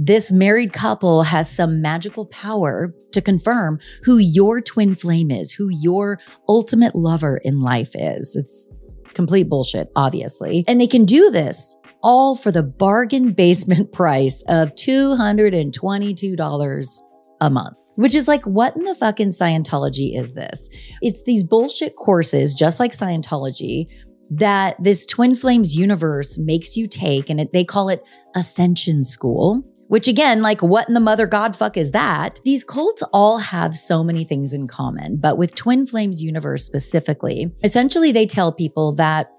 this 0.03 0.33
married 0.33 0.73
couple 0.73 1.25
has 1.25 1.55
some 1.55 1.83
magical 1.83 2.25
power 2.25 2.95
to 3.13 3.21
confirm 3.21 3.79
who 4.03 4.17
your 4.17 4.63
twin 4.63 4.95
flame 4.95 5.31
is, 5.31 5.53
who 5.53 5.69
your 5.69 6.19
ultimate 6.49 6.95
lover 6.95 7.39
in 7.45 7.61
life 7.61 7.91
is. 7.95 8.35
It's 8.35 8.71
complete 9.13 9.51
bullshit, 9.51 9.93
obviously. 9.95 10.65
And 10.67 10.81
they 10.81 10.87
can 10.87 11.05
do 11.05 11.31
this 11.31 11.77
all 12.03 12.35
for 12.35 12.51
the 12.51 12.63
bargain 12.63 13.35
basement 13.35 13.93
price 13.99 14.43
of 14.49 14.75
$222 14.75 17.03
a 17.43 17.51
month. 17.51 17.77
Which 17.97 18.15
is 18.15 18.27
like, 18.27 18.47
what 18.47 18.75
in 18.77 18.85
the 18.85 18.95
fucking 18.95 19.29
Scientology 19.29 20.17
is 20.17 20.33
this? 20.33 20.71
It's 21.03 21.25
these 21.25 21.43
bullshit 21.43 21.95
courses, 21.97 22.55
just 22.55 22.81
like 22.81 22.93
Scientology, 22.93 23.89
that 24.31 24.83
this 24.83 25.05
Twin 25.05 25.35
Flames 25.35 25.77
universe 25.77 26.39
makes 26.39 26.75
you 26.77 26.87
take, 26.87 27.29
and 27.29 27.41
it, 27.41 27.53
they 27.53 27.65
call 27.65 27.91
it 27.91 28.03
Ascension 28.35 29.03
School 29.03 29.63
which 29.91 30.07
again, 30.07 30.41
like 30.41 30.63
what 30.63 30.87
in 30.87 30.95
the 30.95 31.01
mother 31.01 31.27
god 31.27 31.57
fuck 31.57 31.77
is 31.77 31.91
that? 31.91 32.39
These 32.45 32.63
cults 32.63 33.03
all 33.13 33.39
have 33.39 33.77
so 33.77 34.05
many 34.05 34.23
things 34.23 34.55
in 34.55 34.69
common, 34.69 35.17
but 35.17 35.37
with 35.37 35.57
Twin 35.57 35.85
Flames 35.85 36.23
Universe 36.23 36.65
specifically, 36.65 37.51
essentially 37.65 38.13
they 38.13 38.25
tell 38.25 38.53
people 38.53 38.95
that 38.95 39.33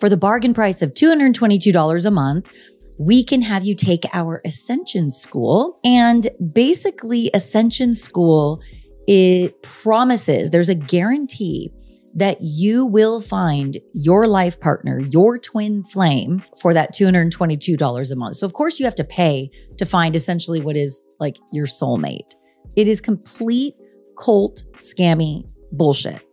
for 0.00 0.08
the 0.08 0.16
bargain 0.16 0.54
price 0.54 0.82
of 0.82 0.92
$222 0.94 2.04
a 2.04 2.10
month, 2.10 2.50
we 2.98 3.22
can 3.22 3.42
have 3.42 3.64
you 3.64 3.76
take 3.76 4.04
our 4.12 4.42
Ascension 4.44 5.08
School. 5.08 5.78
And 5.84 6.26
basically, 6.52 7.30
Ascension 7.32 7.94
School, 7.94 8.60
it 9.06 9.62
promises 9.62 10.50
there's 10.50 10.68
a 10.68 10.74
guarantee 10.74 11.70
that 12.16 12.38
you 12.40 12.86
will 12.86 13.20
find 13.20 13.76
your 13.92 14.26
life 14.26 14.58
partner, 14.58 14.98
your 14.98 15.38
twin 15.38 15.84
flame 15.84 16.42
for 16.60 16.72
that 16.72 16.94
$222 16.94 18.10
a 18.10 18.16
month. 18.16 18.36
So, 18.36 18.46
of 18.46 18.54
course, 18.54 18.80
you 18.80 18.86
have 18.86 18.94
to 18.96 19.04
pay 19.04 19.50
to 19.76 19.84
find 19.84 20.16
essentially 20.16 20.60
what 20.60 20.76
is 20.76 21.04
like 21.20 21.36
your 21.52 21.66
soulmate. 21.66 22.32
It 22.74 22.88
is 22.88 23.02
complete 23.02 23.74
cult, 24.18 24.62
scammy 24.78 25.44
bullshit. 25.72 26.24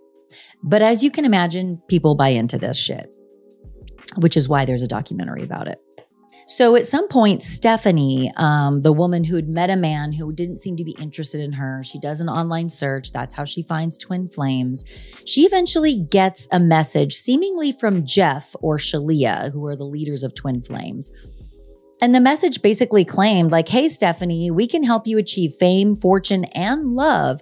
But 0.63 0.81
as 0.81 1.03
you 1.03 1.11
can 1.11 1.25
imagine, 1.25 1.81
people 1.89 2.15
buy 2.15 2.29
into 2.29 2.57
this 2.57 2.79
shit, 2.79 3.07
which 4.15 4.37
is 4.37 4.47
why 4.47 4.63
there's 4.63 4.83
a 4.83 4.87
documentary 4.87 5.43
about 5.43 5.67
it. 5.67 5.82
So 6.45 6.75
at 6.75 6.85
some 6.85 7.07
point, 7.07 7.41
Stephanie, 7.41 8.31
um, 8.37 8.81
the 8.81 8.91
woman 8.91 9.23
who 9.23 9.35
had 9.35 9.47
met 9.47 9.69
a 9.69 9.75
man 9.75 10.13
who 10.13 10.33
didn't 10.33 10.57
seem 10.57 10.75
to 10.77 10.83
be 10.83 10.95
interested 10.99 11.41
in 11.41 11.53
her, 11.53 11.81
she 11.83 11.99
does 11.99 12.21
an 12.21 12.29
online 12.29 12.69
search. 12.69 13.11
That's 13.11 13.33
how 13.33 13.45
she 13.45 13.63
finds 13.63 13.97
twin 13.97 14.27
flames. 14.27 14.83
She 15.25 15.41
eventually 15.41 15.95
gets 15.95 16.47
a 16.51 16.59
message, 16.59 17.13
seemingly 17.13 17.71
from 17.71 18.05
Jeff 18.05 18.55
or 18.61 18.77
Shaleia, 18.77 19.51
who 19.51 19.65
are 19.65 19.75
the 19.75 19.85
leaders 19.85 20.23
of 20.23 20.35
twin 20.35 20.61
flames. 20.61 21.11
And 22.01 22.13
the 22.13 22.19
message 22.19 22.61
basically 22.61 23.05
claimed, 23.05 23.51
like, 23.51 23.69
hey, 23.69 23.87
Stephanie, 23.87 24.51
we 24.51 24.67
can 24.67 24.83
help 24.83 25.07
you 25.07 25.17
achieve 25.17 25.53
fame, 25.53 25.95
fortune, 25.95 26.43
and 26.53 26.91
love. 26.91 27.39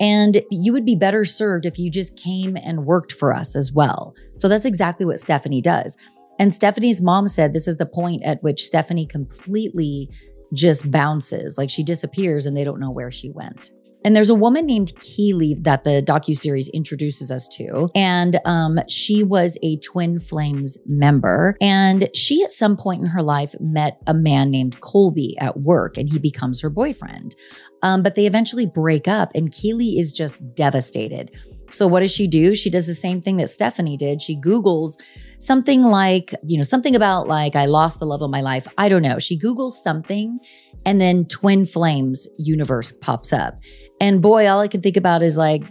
And 0.00 0.42
you 0.50 0.72
would 0.72 0.86
be 0.86 0.96
better 0.96 1.26
served 1.26 1.66
if 1.66 1.78
you 1.78 1.90
just 1.90 2.16
came 2.16 2.56
and 2.56 2.86
worked 2.86 3.12
for 3.12 3.34
us 3.34 3.54
as 3.54 3.70
well. 3.70 4.14
So 4.34 4.48
that's 4.48 4.64
exactly 4.64 5.04
what 5.04 5.20
Stephanie 5.20 5.60
does. 5.60 5.98
And 6.40 6.54
Stephanie's 6.54 7.02
mom 7.02 7.28
said 7.28 7.52
this 7.52 7.68
is 7.68 7.76
the 7.76 7.84
point 7.84 8.22
at 8.24 8.42
which 8.42 8.64
Stephanie 8.64 9.04
completely 9.04 10.08
just 10.54 10.90
bounces, 10.90 11.58
like 11.58 11.68
she 11.68 11.84
disappears 11.84 12.46
and 12.46 12.56
they 12.56 12.64
don't 12.64 12.80
know 12.80 12.90
where 12.90 13.10
she 13.10 13.30
went. 13.30 13.70
And 14.02 14.16
there's 14.16 14.30
a 14.30 14.34
woman 14.34 14.64
named 14.64 14.94
Keely 15.00 15.54
that 15.60 15.84
the 15.84 16.02
docu 16.02 16.34
series 16.34 16.70
introduces 16.70 17.30
us 17.30 17.46
to, 17.48 17.90
and 17.94 18.40
um, 18.46 18.78
she 18.88 19.22
was 19.22 19.58
a 19.62 19.76
Twin 19.80 20.18
Flames 20.18 20.78
member. 20.86 21.58
And 21.60 22.08
she, 22.16 22.42
at 22.42 22.50
some 22.50 22.74
point 22.74 23.02
in 23.02 23.08
her 23.08 23.22
life, 23.22 23.54
met 23.60 23.98
a 24.06 24.14
man 24.14 24.50
named 24.50 24.80
Colby 24.80 25.36
at 25.38 25.58
work, 25.58 25.98
and 25.98 26.08
he 26.10 26.18
becomes 26.18 26.62
her 26.62 26.70
boyfriend. 26.70 27.36
Um, 27.82 28.02
but 28.02 28.14
they 28.14 28.24
eventually 28.24 28.64
break 28.64 29.06
up, 29.06 29.32
and 29.34 29.52
Keely 29.52 29.98
is 29.98 30.12
just 30.12 30.54
devastated. 30.54 31.36
So 31.68 31.86
what 31.86 32.00
does 32.00 32.10
she 32.10 32.26
do? 32.26 32.54
She 32.54 32.70
does 32.70 32.86
the 32.86 32.94
same 32.94 33.20
thing 33.20 33.36
that 33.36 33.50
Stephanie 33.50 33.98
did. 33.98 34.22
She 34.22 34.34
Googles 34.34 34.96
something 35.40 35.82
like, 35.82 36.34
you 36.44 36.56
know, 36.56 36.62
something 36.62 36.94
about 36.94 37.26
like, 37.26 37.56
I 37.56 37.66
lost 37.66 37.98
the 37.98 38.06
love 38.06 38.22
of 38.22 38.30
my 38.30 38.42
life. 38.42 38.68
I 38.78 38.88
don't 38.88 39.02
know. 39.02 39.18
She 39.18 39.38
Googles 39.38 39.72
something 39.72 40.38
and 40.86 41.00
then 41.00 41.26
Twin 41.26 41.66
Flames 41.66 42.28
universe 42.38 42.92
pops 42.92 43.32
up. 43.32 43.58
And 44.00 44.22
boy, 44.22 44.48
all 44.48 44.60
I 44.60 44.68
can 44.68 44.82
think 44.82 44.96
about 44.96 45.22
is 45.22 45.36
like, 45.36 45.64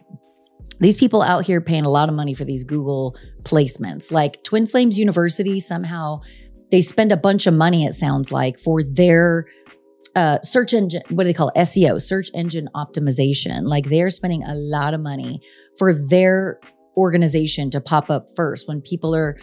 these 0.80 0.98
people 0.98 1.22
out 1.22 1.46
here 1.46 1.60
paying 1.60 1.84
a 1.84 1.90
lot 1.90 2.10
of 2.10 2.16
money 2.16 2.34
for 2.34 2.46
these 2.46 2.64
Google 2.64 3.18
placements. 3.44 4.12
Like 4.12 4.44
Twin 4.44 4.66
Flames 4.66 4.98
University, 4.98 5.60
somehow 5.60 6.22
they 6.72 6.82
spend 6.82 7.12
a 7.12 7.18
bunch 7.18 7.48
of 7.48 7.54
money, 7.54 7.86
it 7.86 7.94
sounds 7.94 8.32
like, 8.32 8.58
for 8.58 8.82
their 8.82 9.46
uh, 10.16 10.40
search 10.42 10.74
engine, 10.74 11.02
what 11.10 11.24
do 11.24 11.28
they 11.28 11.34
call 11.34 11.50
it? 11.50 11.60
SEO, 11.60 12.00
search 12.00 12.30
engine 12.34 12.70
optimization. 12.76 13.64
Like 13.64 13.86
they're 13.90 14.10
spending 14.10 14.44
a 14.44 14.56
lot 14.56 14.94
of 14.94 15.02
money 15.02 15.42
for 15.78 15.94
their 15.94 16.60
organization 16.96 17.70
to 17.72 17.82
pop 17.82 18.10
up 18.10 18.28
first 18.36 18.68
when 18.68 18.82
people 18.82 19.16
are 19.16 19.38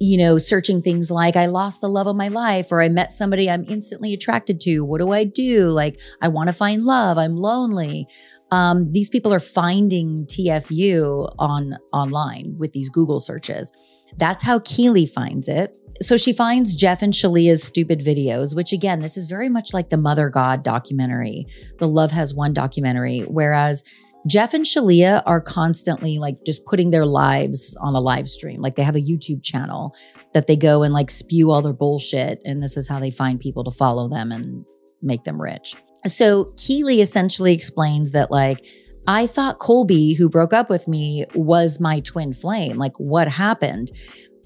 you 0.00 0.16
know, 0.16 0.38
searching 0.38 0.80
things 0.80 1.10
like 1.10 1.36
I 1.36 1.46
lost 1.46 1.80
the 1.80 1.88
love 1.88 2.06
of 2.06 2.16
my 2.16 2.28
life 2.28 2.70
or 2.70 2.80
I 2.80 2.88
met 2.88 3.12
somebody 3.12 3.50
I'm 3.50 3.64
instantly 3.68 4.14
attracted 4.14 4.60
to. 4.62 4.80
What 4.80 4.98
do 4.98 5.12
I 5.12 5.24
do? 5.24 5.64
Like, 5.70 6.00
I 6.20 6.28
want 6.28 6.48
to 6.48 6.52
find 6.52 6.84
love. 6.84 7.18
I'm 7.18 7.36
lonely. 7.36 8.06
Um, 8.50 8.92
these 8.92 9.10
people 9.10 9.34
are 9.34 9.40
finding 9.40 10.26
TFU 10.26 11.34
on 11.38 11.76
online 11.92 12.56
with 12.58 12.72
these 12.72 12.88
Google 12.88 13.20
searches. 13.20 13.72
That's 14.16 14.42
how 14.42 14.60
Keely 14.60 15.06
finds 15.06 15.48
it. 15.48 15.76
So 16.00 16.16
she 16.16 16.32
finds 16.32 16.76
Jeff 16.76 17.02
and 17.02 17.12
Shaleia's 17.12 17.62
stupid 17.62 18.00
videos, 18.00 18.54
which 18.54 18.72
again, 18.72 19.00
this 19.00 19.16
is 19.16 19.26
very 19.26 19.48
much 19.48 19.74
like 19.74 19.90
the 19.90 19.96
Mother 19.96 20.30
God 20.30 20.62
documentary, 20.62 21.46
the 21.78 21.88
Love 21.88 22.12
Has 22.12 22.32
Won 22.32 22.52
documentary, 22.52 23.20
whereas 23.22 23.82
Jeff 24.26 24.52
and 24.52 24.64
Shaleia 24.64 25.22
are 25.26 25.40
constantly 25.40 26.18
like 26.18 26.44
just 26.44 26.64
putting 26.66 26.90
their 26.90 27.06
lives 27.06 27.76
on 27.80 27.94
a 27.94 28.00
live 28.00 28.28
stream. 28.28 28.60
Like 28.60 28.76
they 28.76 28.82
have 28.82 28.96
a 28.96 29.00
YouTube 29.00 29.42
channel 29.42 29.94
that 30.34 30.46
they 30.46 30.56
go 30.56 30.82
and 30.82 30.92
like 30.92 31.10
spew 31.10 31.50
all 31.50 31.62
their 31.62 31.72
bullshit. 31.72 32.40
And 32.44 32.62
this 32.62 32.76
is 32.76 32.88
how 32.88 32.98
they 32.98 33.10
find 33.10 33.40
people 33.40 33.64
to 33.64 33.70
follow 33.70 34.08
them 34.08 34.32
and 34.32 34.64
make 35.00 35.24
them 35.24 35.40
rich. 35.40 35.76
So 36.06 36.52
Keely 36.56 37.00
essentially 37.00 37.52
explains 37.52 38.12
that, 38.12 38.30
like, 38.30 38.64
I 39.06 39.26
thought 39.26 39.58
Colby, 39.58 40.14
who 40.14 40.28
broke 40.28 40.52
up 40.52 40.68
with 40.68 40.86
me, 40.86 41.24
was 41.34 41.80
my 41.80 42.00
twin 42.00 42.32
flame. 42.32 42.76
Like, 42.76 42.92
what 42.98 43.26
happened? 43.26 43.90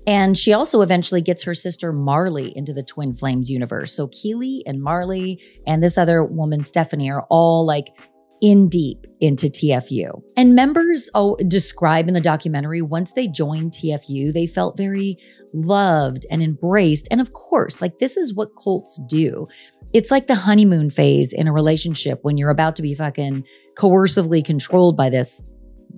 And 0.07 0.37
she 0.37 0.53
also 0.53 0.81
eventually 0.83 1.21
gets 1.21 1.45
her 1.45 1.55
sister 1.55 1.93
Marley 1.93 2.57
into 2.57 2.73
the 2.73 2.83
Twin 2.83 3.13
Flames 3.13 3.51
universe. 3.51 3.93
So 3.93 4.09
Keely 4.09 4.63
and 4.67 4.83
Marley 4.83 5.41
and 5.67 5.83
this 5.83 5.99
other 5.99 6.25
woman, 6.25 6.63
Stephanie, 6.63 7.11
are 7.11 7.27
all 7.29 7.67
like 7.67 7.89
in 8.41 8.69
deep 8.69 9.07
into 9.23 9.47
TFU. 9.47 10.21
And 10.37 10.57
members 10.57 11.09
oh, 11.15 11.37
describe 11.47 12.09
in 12.09 12.15
the 12.15 12.21
documentary 12.21 12.83
once 12.83 13.13
they 13.13 13.29
joined 13.29 13.71
TFU, 13.71 14.33
they 14.33 14.49
felt 14.49 14.77
very 14.77 15.17
loved 15.55 16.27
and 16.29 16.43
embraced. 16.43 17.07
And 17.11 17.21
of 17.21 17.33
course, 17.33 17.81
like 17.81 18.01
this 18.01 18.17
is 18.17 18.35
what 18.35 18.57
cults 18.63 19.01
do. 19.09 19.47
It's 19.93 20.11
like 20.11 20.27
the 20.27 20.35
honeymoon 20.35 20.91
phase 20.91 21.33
in 21.33 21.47
a 21.47 21.53
relationship 21.53 22.19
when 22.23 22.37
you're 22.37 22.51
about 22.51 22.75
to 22.77 22.83
be 22.83 22.95
fucking 22.95 23.45
coercively 23.77 24.45
controlled 24.45 24.97
by 24.97 25.09
this 25.09 25.41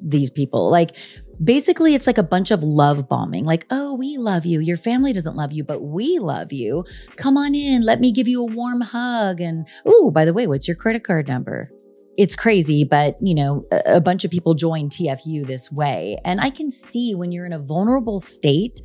these 0.02 0.28
people. 0.28 0.70
Like 0.70 0.94
basically 1.42 1.94
it's 1.94 2.06
like 2.06 2.18
a 2.18 2.22
bunch 2.22 2.50
of 2.50 2.62
love 2.62 3.08
bombing. 3.08 3.44
Like, 3.44 3.64
"Oh, 3.70 3.94
we 3.94 4.18
love 4.18 4.44
you. 4.44 4.60
Your 4.60 4.76
family 4.76 5.14
doesn't 5.14 5.36
love 5.36 5.52
you, 5.52 5.64
but 5.64 5.80
we 5.80 6.18
love 6.18 6.52
you. 6.52 6.84
Come 7.16 7.38
on 7.38 7.54
in. 7.54 7.82
Let 7.82 8.00
me 8.00 8.12
give 8.12 8.28
you 8.28 8.42
a 8.42 8.52
warm 8.52 8.82
hug 8.82 9.40
and 9.40 9.66
oh, 9.86 10.10
by 10.10 10.26
the 10.26 10.34
way, 10.34 10.46
what's 10.46 10.68
your 10.68 10.76
credit 10.76 11.04
card 11.04 11.26
number?" 11.26 11.70
It's 12.16 12.36
crazy, 12.36 12.84
but 12.84 13.16
you 13.20 13.34
know, 13.34 13.66
a, 13.72 14.00
bunch 14.00 14.24
of 14.24 14.30
people 14.30 14.54
join 14.54 14.88
TFU 14.88 15.46
this 15.46 15.70
way. 15.72 16.18
And 16.24 16.40
I 16.40 16.50
can 16.50 16.70
see 16.70 17.14
when 17.14 17.32
you're 17.32 17.46
in 17.46 17.52
a 17.52 17.58
vulnerable 17.58 18.20
state 18.20 18.80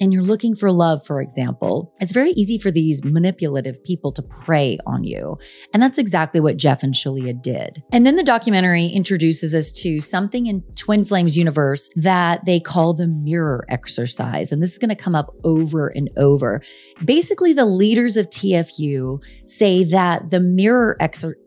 and 0.00 0.12
you're 0.12 0.22
looking 0.22 0.54
for 0.54 0.70
love, 0.70 1.06
for 1.06 1.22
example, 1.22 1.94
it's 2.00 2.12
very 2.12 2.30
easy 2.32 2.58
for 2.58 2.70
these 2.70 3.02
manipulative 3.04 3.82
people 3.84 4.12
to 4.12 4.22
prey 4.22 4.78
on 4.86 5.04
you. 5.04 5.38
And 5.72 5.82
that's 5.82 5.98
exactly 5.98 6.40
what 6.40 6.56
Jeff 6.56 6.82
and 6.82 6.92
Shaleia 6.92 7.40
did. 7.40 7.82
And 7.92 8.04
then 8.04 8.16
the 8.16 8.22
documentary 8.22 8.86
introduces 8.86 9.54
us 9.54 9.72
to 9.80 10.00
something 10.00 10.46
in 10.46 10.62
Twin 10.74 11.04
Flames 11.04 11.36
universe 11.36 11.88
that 11.96 12.44
they 12.44 12.60
call 12.60 12.94
the 12.94 13.08
mirror 13.08 13.64
exercise. 13.68 14.52
And 14.52 14.62
this 14.62 14.72
is 14.72 14.78
going 14.78 14.90
to 14.90 15.02
come 15.02 15.14
up 15.14 15.34
over 15.44 15.88
and 15.88 16.10
over. 16.18 16.60
Basically, 17.04 17.52
the 17.52 17.66
leaders 17.66 18.16
of 18.16 18.28
TFU 18.28 19.22
say 19.46 19.84
that 19.84 20.30
the 20.30 20.40
mirror 20.40 20.96
exercise 21.00 21.40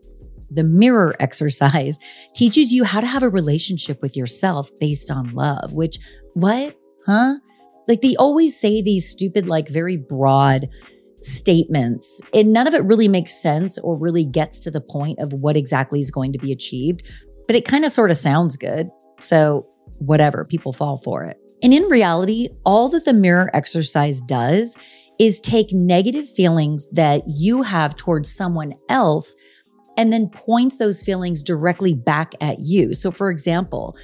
the 0.50 0.64
mirror 0.64 1.14
exercise 1.20 1.98
teaches 2.34 2.72
you 2.72 2.84
how 2.84 3.00
to 3.00 3.06
have 3.06 3.22
a 3.22 3.28
relationship 3.28 4.00
with 4.02 4.16
yourself 4.16 4.70
based 4.78 5.10
on 5.10 5.32
love, 5.32 5.72
which, 5.72 5.98
what? 6.34 6.76
Huh? 7.06 7.36
Like 7.88 8.02
they 8.02 8.16
always 8.16 8.58
say 8.58 8.82
these 8.82 9.08
stupid, 9.08 9.46
like 9.46 9.68
very 9.68 9.96
broad 9.96 10.68
statements, 11.22 12.22
and 12.32 12.52
none 12.52 12.66
of 12.66 12.74
it 12.74 12.84
really 12.84 13.08
makes 13.08 13.42
sense 13.42 13.78
or 13.78 13.98
really 13.98 14.24
gets 14.24 14.60
to 14.60 14.70
the 14.70 14.80
point 14.80 15.18
of 15.18 15.32
what 15.32 15.56
exactly 15.56 15.98
is 15.98 16.10
going 16.10 16.32
to 16.32 16.38
be 16.38 16.52
achieved, 16.52 17.02
but 17.46 17.56
it 17.56 17.64
kind 17.64 17.84
of 17.84 17.90
sort 17.90 18.10
of 18.10 18.16
sounds 18.16 18.56
good. 18.56 18.90
So, 19.18 19.66
whatever, 19.98 20.44
people 20.44 20.72
fall 20.72 20.98
for 20.98 21.24
it. 21.24 21.36
And 21.62 21.74
in 21.74 21.84
reality, 21.84 22.48
all 22.64 22.88
that 22.90 23.04
the 23.04 23.12
mirror 23.12 23.50
exercise 23.52 24.20
does 24.20 24.76
is 25.18 25.40
take 25.40 25.72
negative 25.72 26.28
feelings 26.28 26.88
that 26.92 27.22
you 27.26 27.62
have 27.62 27.96
towards 27.96 28.34
someone 28.34 28.74
else 28.88 29.34
and 30.00 30.10
then 30.10 30.30
points 30.30 30.78
those 30.78 31.02
feelings 31.02 31.42
directly 31.42 31.92
back 31.92 32.32
at 32.40 32.60
you. 32.60 32.94
So, 32.94 33.10
for 33.10 33.30
example, 33.30 33.96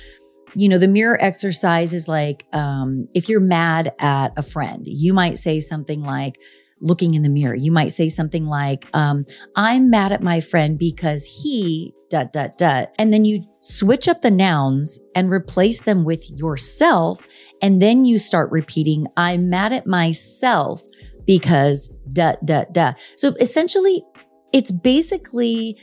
you 0.55 0.69
know, 0.69 0.77
the 0.77 0.89
mirror 0.89 1.17
exercise 1.23 1.95
is 1.95 2.07
like 2.07 2.47
um, 2.53 3.07
if 3.15 3.31
you're 3.31 3.41
mad 3.41 3.95
at 3.99 4.33
a 4.37 4.43
friend, 4.43 4.83
you 4.85 5.15
might 5.15 5.39
say 5.39 5.59
something 5.59 6.03
like, 6.03 6.37
looking 6.81 7.15
in 7.15 7.23
the 7.23 7.31
mirror, 7.31 7.55
you 7.55 7.73
might 7.73 7.91
say 7.91 8.07
something 8.09 8.45
like, 8.45 8.87
um, 8.93 9.25
I'm 9.55 9.89
mad 9.89 10.13
at 10.13 10.23
my 10.23 10.41
friend 10.41 10.79
because 10.79 11.25
he, 11.25 11.95
dot, 12.11 12.35
dot, 12.35 12.59
dot. 12.59 12.93
And 12.99 13.15
then 13.15 13.25
you 13.25 13.45
switch 13.63 14.09
up 14.09 14.21
the 14.21 14.31
nouns 14.31 15.01
and 15.15 15.31
replace 15.31 15.81
them 15.81 16.05
with 16.05 16.29
yourself. 16.39 17.27
And 17.63 17.81
then 17.81 18.05
you 18.05 18.19
start 18.19 18.51
repeating, 18.51 19.07
I'm 19.17 19.49
mad 19.49 19.73
at 19.73 19.87
myself 19.87 20.83
because, 21.27 21.95
dot, 22.13 22.45
dot, 22.45 22.75
dot. 22.75 22.99
So 23.17 23.35
essentially, 23.41 24.05
it's 24.53 24.71
basically 24.71 25.79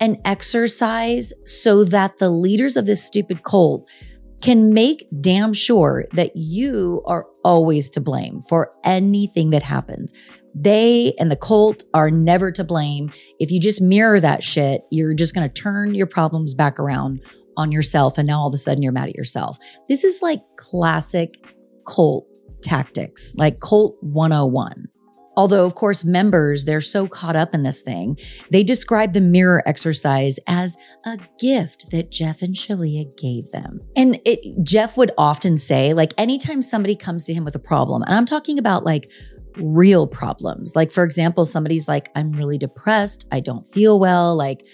an 0.00 0.20
exercise 0.24 1.32
so 1.44 1.84
that 1.84 2.18
the 2.18 2.30
leaders 2.30 2.76
of 2.76 2.86
this 2.86 3.04
stupid 3.04 3.42
cult 3.42 3.88
can 4.42 4.72
make 4.72 5.06
damn 5.20 5.52
sure 5.52 6.04
that 6.12 6.32
you 6.34 7.02
are 7.06 7.26
always 7.44 7.88
to 7.90 8.00
blame 8.00 8.42
for 8.42 8.70
anything 8.84 9.50
that 9.50 9.62
happens. 9.62 10.12
They 10.54 11.14
and 11.18 11.30
the 11.30 11.36
cult 11.36 11.84
are 11.94 12.10
never 12.10 12.50
to 12.52 12.64
blame. 12.64 13.12
If 13.38 13.50
you 13.50 13.60
just 13.60 13.80
mirror 13.80 14.20
that 14.20 14.42
shit, 14.42 14.82
you're 14.90 15.14
just 15.14 15.34
going 15.34 15.48
to 15.48 15.52
turn 15.52 15.94
your 15.94 16.06
problems 16.06 16.54
back 16.54 16.78
around 16.78 17.22
on 17.56 17.72
yourself. 17.72 18.18
And 18.18 18.26
now 18.26 18.40
all 18.40 18.48
of 18.48 18.54
a 18.54 18.58
sudden 18.58 18.82
you're 18.82 18.92
mad 18.92 19.08
at 19.08 19.14
yourself. 19.14 19.58
This 19.88 20.04
is 20.04 20.20
like 20.22 20.40
classic 20.56 21.34
cult 21.86 22.26
tactics, 22.62 23.34
like 23.36 23.60
cult 23.60 23.96
101. 24.00 24.86
Although, 25.36 25.66
of 25.66 25.74
course, 25.74 26.04
members, 26.04 26.64
they're 26.64 26.80
so 26.80 27.06
caught 27.06 27.36
up 27.36 27.52
in 27.52 27.62
this 27.62 27.82
thing, 27.82 28.18
they 28.50 28.62
describe 28.62 29.12
the 29.12 29.20
mirror 29.20 29.62
exercise 29.66 30.38
as 30.46 30.76
a 31.04 31.18
gift 31.38 31.90
that 31.90 32.10
Jeff 32.10 32.40
and 32.40 32.54
Shaleia 32.54 33.16
gave 33.18 33.50
them. 33.50 33.80
And 33.94 34.18
it, 34.24 34.64
Jeff 34.64 34.96
would 34.96 35.12
often 35.18 35.58
say, 35.58 35.92
like, 35.92 36.14
anytime 36.16 36.62
somebody 36.62 36.96
comes 36.96 37.24
to 37.24 37.34
him 37.34 37.44
with 37.44 37.54
a 37.54 37.60
problem, 37.60 38.02
and 38.02 38.14
I'm 38.14 38.26
talking 38.26 38.58
about 38.58 38.84
like 38.84 39.10
real 39.58 40.06
problems, 40.06 40.74
like, 40.74 40.90
for 40.90 41.04
example, 41.04 41.44
somebody's 41.44 41.86
like, 41.86 42.08
I'm 42.14 42.32
really 42.32 42.58
depressed, 42.58 43.28
I 43.30 43.40
don't 43.40 43.70
feel 43.72 44.00
well, 44.00 44.34
like, 44.34 44.64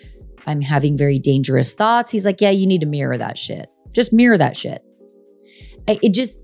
I'm 0.46 0.60
having 0.60 0.96
very 0.96 1.18
dangerous 1.18 1.72
thoughts. 1.74 2.10
He's 2.10 2.26
like, 2.26 2.40
Yeah, 2.40 2.50
you 2.50 2.66
need 2.66 2.80
to 2.80 2.86
mirror 2.86 3.16
that 3.18 3.38
shit. 3.38 3.68
Just 3.92 4.12
mirror 4.12 4.38
that 4.38 4.56
shit. 4.56 4.82
It 5.86 6.14
just 6.14 6.38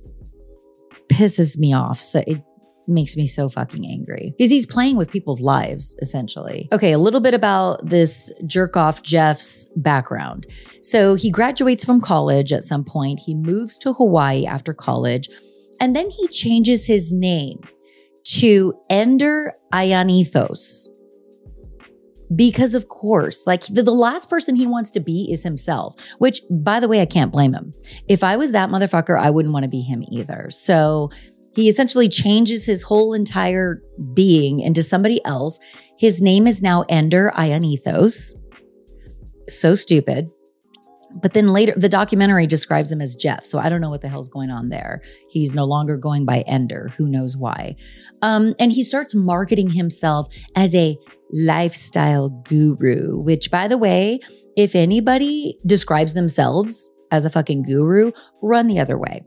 pisses 1.08 1.58
me 1.58 1.72
off. 1.72 2.00
So 2.00 2.22
it 2.26 2.42
makes 2.88 3.16
me 3.16 3.26
so 3.26 3.49
fucking 3.49 3.87
angry 3.87 4.35
because 4.37 4.50
he's 4.50 4.66
playing 4.66 4.97
with 4.97 5.11
people's 5.11 5.40
lives, 5.40 5.95
essentially. 6.00 6.68
Okay, 6.73 6.92
a 6.92 6.99
little 6.99 7.21
bit 7.21 7.35
about 7.35 7.87
this 7.87 8.33
jerk 8.47 8.76
off 8.76 9.02
Jeff's 9.02 9.66
background. 9.76 10.47
So 10.83 11.14
he 11.14 11.30
graduates 11.30 11.85
from 11.85 12.00
college 12.00 12.52
at 12.52 12.62
some 12.62 12.85
point, 12.85 13.21
he 13.25 13.35
moves 13.35 13.78
to 13.78 13.92
Hawaii 13.92 14.47
after 14.47 14.73
college, 14.73 15.28
and 15.80 15.95
then 15.95 16.11
he 16.11 16.28
changes 16.28 16.87
his 16.87 17.12
name 17.12 17.61
to 18.25 18.75
Ender 18.90 19.54
Ayanethos. 19.73 20.87
Because, 22.35 22.75
of 22.75 22.88
course, 22.88 23.47
like 23.47 23.62
the, 23.62 23.83
the, 23.83 23.90
last 23.90 24.28
person 24.28 24.54
he 24.54 24.66
wants 24.66 24.90
to 24.90 25.00
be 25.00 25.30
is 25.33 25.42
himself, 25.42 25.95
which, 26.18 26.42
by 26.50 26.78
the 26.78 26.87
way, 26.87 27.00
I 27.00 27.07
can't 27.07 27.33
blame 27.33 27.54
him. 27.54 27.73
If 28.07 28.23
I 28.23 28.37
was 28.37 28.52
that 28.52 28.68
motherfucker, 28.68 29.18
I 29.18 29.30
wouldn't 29.30 29.54
want 29.54 29.62
to 29.62 29.71
be 29.71 29.80
him 29.80 30.04
either. 30.12 30.50
So 30.50 31.11
he 31.55 31.69
essentially 31.69 32.09
changes 32.09 32.67
his 32.67 32.83
whole 32.83 33.14
entire 33.14 33.83
being 34.14 34.61
into 34.61 34.83
somebody 34.83 35.25
else. 35.25 35.59
His 35.99 36.23
name 36.23 36.47
is 36.47 36.62
now 36.62 36.85
Ender 36.88 37.33
Ayanethos. 37.35 38.35
So 39.49 39.75
stupid. 39.75 40.31
But 41.21 41.33
then 41.33 41.49
later, 41.49 41.73
the 41.75 41.88
documentary 41.88 42.47
describes 42.47 42.93
him 42.93 43.00
as 43.00 43.17
Jeff. 43.17 43.45
So 43.45 43.59
I 43.59 43.69
don't 43.69 43.81
know 43.81 43.90
what 43.90 44.02
the 44.02 44.09
hell's 44.09 44.28
going 44.28 44.50
on 44.50 44.69
there. 44.69 45.00
He's 45.31 45.55
no 45.55 45.64
longer 45.64 45.97
going 45.97 46.25
by 46.25 46.40
Ender. 46.47 46.93
Who 46.97 47.09
knows 47.09 47.37
why? 47.37 47.76
Um, 48.23 48.55
and 48.61 48.73
he 48.73 48.83
starts 48.83 49.14
marketing 49.14 49.71
himself 49.71 50.28
as 50.55 50.75
a 50.75 50.99
lifestyle 51.33 52.28
guru, 52.28 53.19
which, 53.21 53.50
by 53.50 53.69
the 53.69 53.78
way, 53.78 54.21
if 54.57 54.75
anybody 54.75 55.59
describes 55.64 56.14
themselves 56.14 56.90
as 57.11 57.25
a 57.25 57.31
fucking 57.31 57.62
guru, 57.62 58.12
run 58.43 58.67
the 58.67 58.78
other 58.78 58.99
way. 58.99 59.23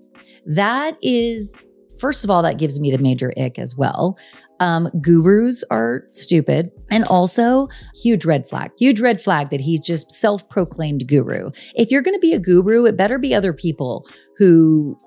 That 0.45 0.97
is 1.01 1.63
First 2.01 2.23
of 2.23 2.31
all, 2.31 2.41
that 2.41 2.57
gives 2.57 2.79
me 2.79 2.89
the 2.89 2.97
major 2.97 3.31
ick 3.37 3.59
as 3.59 3.75
well. 3.77 4.17
Um, 4.59 4.89
gurus 5.01 5.63
are 5.69 6.07
stupid. 6.11 6.71
And 6.89 7.03
also, 7.05 7.67
huge 7.93 8.25
red 8.25 8.49
flag, 8.49 8.71
huge 8.79 8.99
red 8.99 9.21
flag 9.21 9.51
that 9.51 9.61
he's 9.61 9.85
just 9.85 10.11
self 10.11 10.49
proclaimed 10.49 11.07
guru. 11.07 11.51
If 11.75 11.91
you're 11.91 12.01
going 12.01 12.15
to 12.15 12.19
be 12.19 12.33
a 12.33 12.39
guru, 12.39 12.85
it 12.85 12.97
better 12.97 13.19
be 13.19 13.35
other 13.35 13.53
people 13.53 14.07
who 14.37 14.97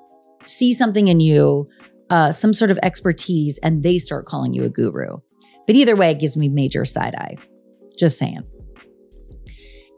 see 0.44 0.72
something 0.72 1.08
in 1.08 1.18
you, 1.18 1.68
uh, 2.10 2.30
some 2.30 2.52
sort 2.52 2.70
of 2.70 2.78
expertise, 2.80 3.58
and 3.58 3.82
they 3.82 3.98
start 3.98 4.26
calling 4.26 4.54
you 4.54 4.62
a 4.62 4.68
guru. 4.68 5.18
But 5.66 5.74
either 5.74 5.96
way, 5.96 6.12
it 6.12 6.20
gives 6.20 6.36
me 6.36 6.48
major 6.48 6.84
side 6.84 7.16
eye. 7.16 7.36
Just 7.98 8.18
saying. 8.18 8.42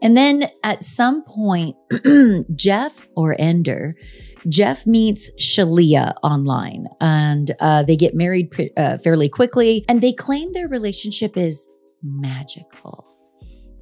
And 0.01 0.17
then 0.17 0.45
at 0.63 0.81
some 0.81 1.23
point, 1.23 1.75
Jeff 2.55 3.01
or 3.15 3.35
Ender, 3.39 3.95
Jeff 4.49 4.85
meets 4.85 5.29
Shaleia 5.39 6.13
online 6.23 6.87
and 7.01 7.51
uh, 7.59 7.83
they 7.83 7.95
get 7.95 8.15
married 8.15 8.71
uh, 8.77 8.97
fairly 8.97 9.29
quickly 9.29 9.83
and 9.89 10.01
they 10.01 10.13
claim 10.13 10.53
their 10.53 10.67
relationship 10.67 11.37
is 11.37 11.67
magical. 12.01 13.05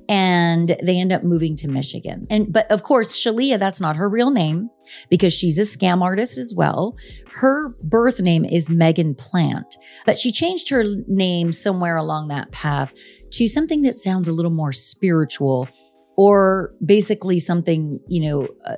And 0.07 0.77
they 0.83 0.99
end 0.99 1.11
up 1.11 1.23
moving 1.23 1.55
to 1.57 1.67
Michigan. 1.67 2.27
And 2.29 2.53
but 2.53 2.69
of 2.69 2.83
course, 2.83 3.19
Shaleia, 3.19 3.57
that's 3.57 3.81
not 3.81 3.95
her 3.95 4.07
real 4.07 4.29
name 4.29 4.69
because 5.09 5.33
she's 5.33 5.57
a 5.57 5.63
scam 5.63 6.03
artist 6.03 6.37
as 6.37 6.53
well. 6.55 6.95
Her 7.31 7.69
birth 7.81 8.21
name 8.21 8.45
is 8.45 8.69
Megan 8.69 9.15
Plant, 9.15 9.77
but 10.05 10.19
she 10.19 10.31
changed 10.31 10.69
her 10.69 10.83
name 11.07 11.51
somewhere 11.51 11.97
along 11.97 12.27
that 12.27 12.51
path 12.51 12.93
to 13.31 13.47
something 13.47 13.81
that 13.81 13.95
sounds 13.95 14.27
a 14.27 14.31
little 14.31 14.51
more 14.51 14.71
spiritual 14.71 15.67
or 16.17 16.73
basically 16.85 17.39
something, 17.39 17.99
you 18.07 18.29
know, 18.29 18.47
uh, 18.65 18.77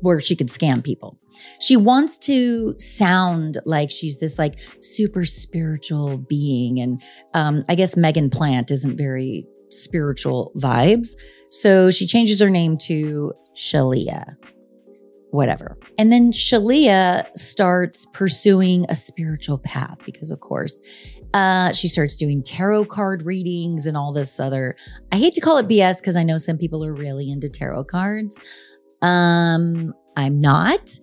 where 0.00 0.20
she 0.20 0.36
could 0.36 0.48
scam 0.48 0.84
people. 0.84 1.18
She 1.60 1.76
wants 1.76 2.18
to 2.18 2.76
sound 2.78 3.58
like 3.64 3.90
she's 3.90 4.20
this 4.20 4.38
like 4.38 4.58
super 4.80 5.24
spiritual 5.24 6.18
being. 6.18 6.78
And 6.80 7.02
um, 7.32 7.64
I 7.68 7.74
guess 7.74 7.96
Megan 7.96 8.30
Plant 8.30 8.70
isn't 8.70 8.96
very 8.96 9.46
spiritual 9.70 10.52
vibes. 10.56 11.16
So 11.50 11.90
she 11.90 12.06
changes 12.06 12.40
her 12.40 12.50
name 12.50 12.76
to 12.78 13.32
Shaleia, 13.56 14.36
whatever. 15.30 15.78
And 15.98 16.12
then 16.12 16.32
Shaleia 16.32 17.26
starts 17.36 18.06
pursuing 18.12 18.86
a 18.88 18.96
spiritual 18.96 19.58
path 19.58 19.98
because, 20.04 20.30
of 20.30 20.40
course, 20.40 20.80
uh, 21.34 21.72
she 21.72 21.88
starts 21.88 22.16
doing 22.16 22.42
tarot 22.44 22.84
card 22.84 23.26
readings 23.26 23.86
and 23.86 23.96
all 23.96 24.12
this 24.12 24.38
other. 24.38 24.76
I 25.10 25.16
hate 25.16 25.34
to 25.34 25.40
call 25.40 25.58
it 25.58 25.66
BS 25.66 25.98
because 25.98 26.14
I 26.16 26.22
know 26.22 26.36
some 26.36 26.56
people 26.56 26.84
are 26.84 26.94
really 26.94 27.28
into 27.28 27.48
tarot 27.48 27.84
cards. 27.84 28.40
Um, 29.02 29.92
I'm 30.16 30.40
not, 30.40 30.96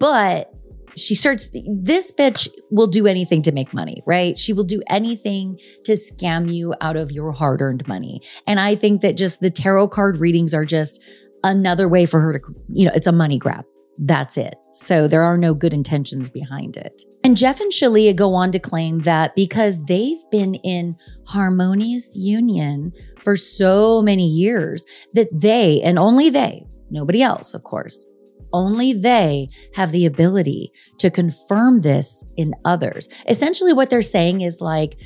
but 0.00 0.50
she 0.96 1.14
starts. 1.14 1.50
This 1.70 2.10
bitch 2.10 2.48
will 2.70 2.86
do 2.86 3.06
anything 3.06 3.42
to 3.42 3.52
make 3.52 3.74
money, 3.74 4.02
right? 4.06 4.38
She 4.38 4.54
will 4.54 4.64
do 4.64 4.82
anything 4.88 5.60
to 5.84 5.92
scam 5.92 6.52
you 6.52 6.74
out 6.80 6.96
of 6.96 7.12
your 7.12 7.32
hard 7.32 7.60
earned 7.60 7.86
money. 7.86 8.22
And 8.46 8.58
I 8.58 8.74
think 8.74 9.02
that 9.02 9.18
just 9.18 9.40
the 9.40 9.50
tarot 9.50 9.88
card 9.88 10.16
readings 10.16 10.54
are 10.54 10.64
just 10.64 11.00
another 11.44 11.88
way 11.88 12.06
for 12.06 12.20
her 12.20 12.38
to, 12.38 12.40
you 12.72 12.86
know, 12.86 12.92
it's 12.94 13.06
a 13.06 13.12
money 13.12 13.38
grab. 13.38 13.66
That's 13.98 14.36
it. 14.36 14.54
So 14.70 15.08
there 15.08 15.22
are 15.22 15.36
no 15.36 15.54
good 15.54 15.72
intentions 15.72 16.30
behind 16.30 16.76
it. 16.76 17.02
And 17.24 17.36
Jeff 17.36 17.60
and 17.60 17.72
Shaleia 17.72 18.14
go 18.14 18.32
on 18.34 18.52
to 18.52 18.60
claim 18.60 19.00
that 19.00 19.34
because 19.34 19.84
they've 19.86 20.22
been 20.30 20.54
in 20.54 20.96
harmonious 21.26 22.14
union 22.14 22.92
for 23.24 23.34
so 23.34 24.00
many 24.00 24.26
years, 24.26 24.84
that 25.14 25.28
they, 25.32 25.80
and 25.82 25.98
only 25.98 26.30
they, 26.30 26.64
nobody 26.90 27.22
else, 27.22 27.54
of 27.54 27.64
course, 27.64 28.06
only 28.52 28.92
they 28.92 29.48
have 29.74 29.92
the 29.92 30.06
ability 30.06 30.72
to 30.98 31.10
confirm 31.10 31.80
this 31.80 32.24
in 32.36 32.54
others. 32.64 33.08
Essentially, 33.28 33.72
what 33.72 33.90
they're 33.90 34.00
saying 34.00 34.40
is 34.42 34.60
like, 34.60 34.96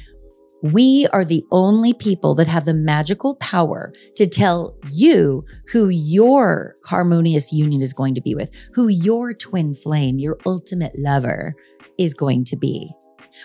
we 0.62 1.08
are 1.12 1.24
the 1.24 1.44
only 1.50 1.92
people 1.92 2.34
that 2.36 2.46
have 2.46 2.64
the 2.64 2.74
magical 2.74 3.34
power 3.36 3.92
to 4.16 4.28
tell 4.28 4.78
you 4.92 5.44
who 5.72 5.88
your 5.88 6.76
harmonious 6.86 7.52
union 7.52 7.82
is 7.82 7.92
going 7.92 8.14
to 8.14 8.20
be 8.20 8.34
with, 8.34 8.50
who 8.74 8.86
your 8.88 9.34
twin 9.34 9.74
flame, 9.74 10.18
your 10.18 10.38
ultimate 10.46 10.92
lover 10.96 11.54
is 11.98 12.14
going 12.14 12.44
to 12.44 12.56
be. 12.56 12.92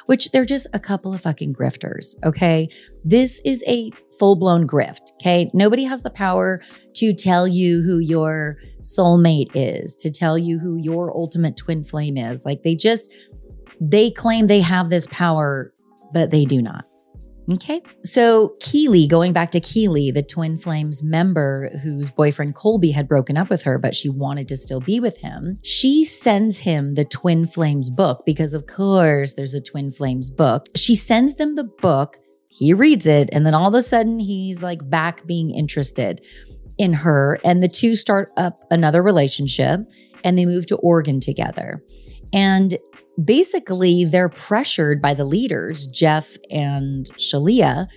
Which 0.05 0.31
they're 0.31 0.45
just 0.45 0.67
a 0.73 0.79
couple 0.79 1.13
of 1.13 1.21
fucking 1.21 1.53
grifters, 1.53 2.13
okay? 2.25 2.67
This 3.05 3.41
is 3.45 3.63
a 3.65 3.89
full 4.19 4.35
blown 4.35 4.67
grift, 4.67 5.13
okay? 5.13 5.49
Nobody 5.53 5.85
has 5.85 6.03
the 6.03 6.09
power 6.09 6.61
to 6.95 7.13
tell 7.13 7.47
you 7.47 7.81
who 7.83 7.97
your 7.97 8.57
soulmate 8.81 9.49
is, 9.55 9.95
to 9.97 10.11
tell 10.11 10.37
you 10.37 10.59
who 10.59 10.75
your 10.75 11.15
ultimate 11.15 11.55
twin 11.55 11.83
flame 11.83 12.17
is. 12.17 12.45
Like 12.45 12.63
they 12.63 12.75
just, 12.75 13.11
they 13.79 14.11
claim 14.11 14.47
they 14.47 14.59
have 14.59 14.89
this 14.89 15.07
power, 15.07 15.73
but 16.13 16.31
they 16.31 16.43
do 16.43 16.61
not. 16.61 16.83
Okay. 17.49 17.81
So 18.03 18.55
Keely, 18.59 19.07
going 19.07 19.31
back 19.31 19.51
to 19.51 19.61
Keely, 19.61 20.11
the 20.11 20.21
Twin 20.21 20.57
Flames 20.57 21.01
member 21.01 21.69
whose 21.81 22.09
boyfriend 22.09 22.55
Colby 22.55 22.91
had 22.91 23.07
broken 23.07 23.37
up 23.37 23.49
with 23.49 23.63
her, 23.63 23.77
but 23.77 23.95
she 23.95 24.09
wanted 24.09 24.49
to 24.49 24.57
still 24.57 24.81
be 24.81 24.99
with 24.99 25.17
him, 25.19 25.57
she 25.63 26.03
sends 26.03 26.59
him 26.59 26.95
the 26.95 27.05
Twin 27.05 27.47
Flames 27.47 27.89
book 27.89 28.23
because, 28.25 28.53
of 28.53 28.67
course, 28.67 29.33
there's 29.33 29.53
a 29.53 29.61
Twin 29.61 29.91
Flames 29.91 30.29
book. 30.29 30.65
She 30.75 30.93
sends 30.93 31.35
them 31.35 31.55
the 31.55 31.63
book. 31.63 32.17
He 32.49 32.73
reads 32.73 33.07
it, 33.07 33.29
and 33.31 33.45
then 33.45 33.53
all 33.53 33.67
of 33.67 33.73
a 33.73 33.81
sudden, 33.81 34.19
he's 34.19 34.63
like 34.63 34.89
back 34.89 35.25
being 35.25 35.51
interested 35.51 36.21
in 36.77 36.93
her. 36.93 37.39
And 37.43 37.63
the 37.63 37.69
two 37.69 37.95
start 37.95 38.29
up 38.37 38.65
another 38.71 39.01
relationship 39.01 39.81
and 40.23 40.37
they 40.37 40.45
move 40.45 40.65
to 40.67 40.77
Oregon 40.77 41.19
together. 41.19 41.83
And 42.33 42.77
basically 43.23 44.05
they're 44.05 44.29
pressured 44.29 45.01
by 45.01 45.13
the 45.13 45.25
leaders, 45.25 45.87
Jeff 45.87 46.37
and 46.49 47.05
Shaleia, 47.17 47.87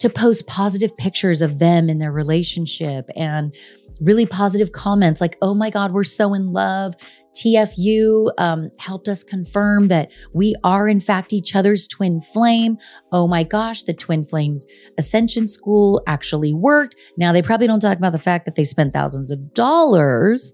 to 0.00 0.10
post 0.10 0.46
positive 0.46 0.96
pictures 0.96 1.42
of 1.42 1.58
them 1.58 1.88
in 1.88 1.98
their 1.98 2.12
relationship 2.12 3.08
and 3.14 3.54
really 4.00 4.26
positive 4.26 4.72
comments 4.72 5.20
like, 5.20 5.36
oh 5.42 5.54
my 5.54 5.70
God, 5.70 5.92
we're 5.92 6.04
so 6.04 6.34
in 6.34 6.52
love. 6.52 6.94
TFU 7.36 8.30
um, 8.36 8.70
helped 8.78 9.08
us 9.08 9.22
confirm 9.22 9.88
that 9.88 10.10
we 10.34 10.54
are, 10.64 10.88
in 10.88 11.00
fact, 11.00 11.32
each 11.32 11.54
other's 11.54 11.86
twin 11.86 12.20
flame. 12.20 12.78
Oh 13.10 13.26
my 13.26 13.42
gosh, 13.42 13.82
the 13.82 13.94
Twin 13.94 14.24
Flames 14.24 14.66
Ascension 14.98 15.46
School 15.46 16.02
actually 16.06 16.52
worked. 16.52 16.96
Now, 17.16 17.32
they 17.32 17.40
probably 17.40 17.66
don't 17.66 17.80
talk 17.80 17.96
about 17.96 18.12
the 18.12 18.18
fact 18.18 18.44
that 18.44 18.54
they 18.54 18.64
spent 18.64 18.92
thousands 18.92 19.30
of 19.30 19.54
dollars 19.54 20.52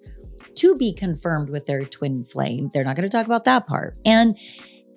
to 0.58 0.76
be 0.76 0.92
confirmed 0.92 1.50
with 1.50 1.66
their 1.66 1.84
twin 1.84 2.24
flame. 2.24 2.70
They're 2.72 2.84
not 2.84 2.96
going 2.96 3.08
to 3.08 3.16
talk 3.16 3.26
about 3.26 3.44
that 3.44 3.66
part. 3.66 3.96
And, 4.04 4.38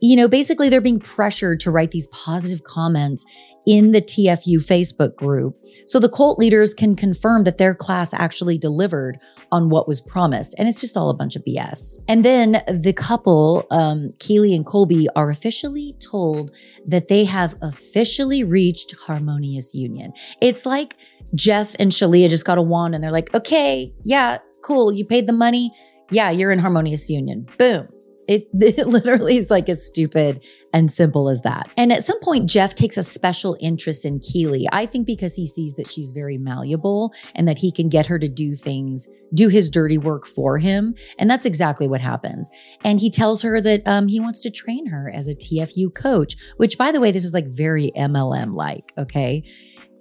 you 0.01 0.15
know, 0.15 0.27
basically 0.27 0.69
they're 0.69 0.81
being 0.81 0.99
pressured 0.99 1.59
to 1.61 1.71
write 1.71 1.91
these 1.91 2.07
positive 2.07 2.63
comments 2.63 3.25
in 3.65 3.91
the 3.91 4.01
TFU 4.01 4.57
Facebook 4.57 5.15
group 5.15 5.55
so 5.85 5.99
the 5.99 6.09
cult 6.09 6.39
leaders 6.39 6.73
can 6.73 6.95
confirm 6.95 7.43
that 7.43 7.57
their 7.57 7.75
class 7.75 8.13
actually 8.13 8.57
delivered 8.57 9.19
on 9.51 9.69
what 9.69 9.87
was 9.87 10.01
promised. 10.01 10.55
And 10.57 10.67
it's 10.67 10.81
just 10.81 10.97
all 10.97 11.09
a 11.09 11.13
bunch 11.15 11.35
of 11.35 11.43
BS. 11.43 11.97
And 12.07 12.25
then 12.25 12.63
the 12.67 12.93
couple, 12.93 13.67
um, 13.69 14.11
Keely 14.19 14.55
and 14.55 14.65
Colby, 14.65 15.07
are 15.15 15.29
officially 15.29 15.95
told 15.99 16.51
that 16.87 17.07
they 17.07 17.25
have 17.25 17.55
officially 17.61 18.43
reached 18.43 18.95
harmonious 19.05 19.75
union. 19.75 20.13
It's 20.41 20.65
like 20.65 20.95
Jeff 21.35 21.75
and 21.79 21.91
Shaleia 21.91 22.29
just 22.29 22.45
got 22.45 22.57
a 22.57 22.61
wand 22.61 22.95
and 22.95 23.03
they're 23.03 23.11
like, 23.11 23.33
okay, 23.35 23.93
yeah, 24.03 24.39
cool, 24.63 24.91
you 24.91 25.05
paid 25.05 25.27
the 25.27 25.33
money. 25.33 25.71
Yeah, 26.11 26.29
you're 26.29 26.51
in 26.51 26.59
harmonious 26.59 27.09
union. 27.09 27.47
Boom. 27.57 27.87
It, 28.27 28.47
it, 28.53 28.87
literally 28.87 29.37
is 29.37 29.49
like 29.49 29.67
as 29.69 29.85
stupid 29.85 30.43
and 30.73 30.91
simple 30.91 31.29
as 31.29 31.41
that. 31.41 31.69
And 31.77 31.91
at 31.91 32.03
some 32.03 32.19
point, 32.21 32.49
Jeff 32.49 32.75
takes 32.75 32.97
a 32.97 33.03
special 33.03 33.57
interest 33.59 34.05
in 34.05 34.19
Keely. 34.19 34.67
I 34.71 34.85
think 34.85 35.05
because 35.05 35.35
he 35.35 35.45
sees 35.45 35.73
that 35.73 35.89
she's 35.89 36.11
very 36.11 36.37
malleable 36.37 37.13
and 37.35 37.47
that 37.47 37.57
he 37.57 37.71
can 37.71 37.89
get 37.89 38.05
her 38.07 38.19
to 38.19 38.27
do 38.27 38.55
things, 38.55 39.07
do 39.33 39.47
his 39.47 39.69
dirty 39.69 39.97
work 39.97 40.25
for 40.25 40.59
him. 40.59 40.95
And 41.17 41.29
that's 41.29 41.45
exactly 41.45 41.87
what 41.87 42.01
happens. 42.01 42.49
And 42.83 42.99
he 42.99 43.09
tells 43.09 43.41
her 43.41 43.59
that 43.61 43.81
um, 43.85 44.07
he 44.07 44.19
wants 44.19 44.39
to 44.41 44.51
train 44.51 44.87
her 44.87 45.11
as 45.13 45.27
a 45.27 45.35
TFU 45.35 45.93
coach, 45.93 46.35
which, 46.57 46.77
by 46.77 46.91
the 46.91 47.01
way, 47.01 47.11
this 47.11 47.25
is 47.25 47.33
like 47.33 47.47
very 47.47 47.91
MLM 47.97 48.53
like, 48.53 48.93
okay? 48.97 49.43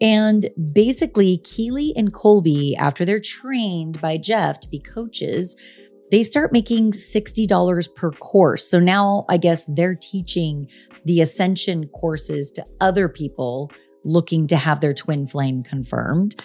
And 0.01 0.49
basically, 0.73 1.39
Keely 1.39 1.93
and 1.97 2.13
Colby, 2.13 2.75
after 2.77 3.05
they're 3.05 3.21
trained 3.21 4.01
by 4.01 4.17
Jeff 4.17 4.61
to 4.61 4.69
be 4.69 4.79
coaches, 4.79 5.57
they 6.11 6.23
start 6.23 6.53
making 6.53 6.93
$60 6.93 7.95
per 7.95 8.11
course. 8.13 8.69
So 8.69 8.79
now 8.79 9.25
I 9.29 9.37
guess 9.37 9.65
they're 9.67 9.95
teaching 9.95 10.69
the 11.05 11.21
ascension 11.21 11.87
courses 11.89 12.51
to 12.53 12.67
other 12.81 13.09
people 13.09 13.71
looking 14.05 14.47
to 14.49 14.57
have 14.57 14.81
their 14.81 14.95
twin 14.95 15.27
flame 15.27 15.63
confirmed. 15.63 16.43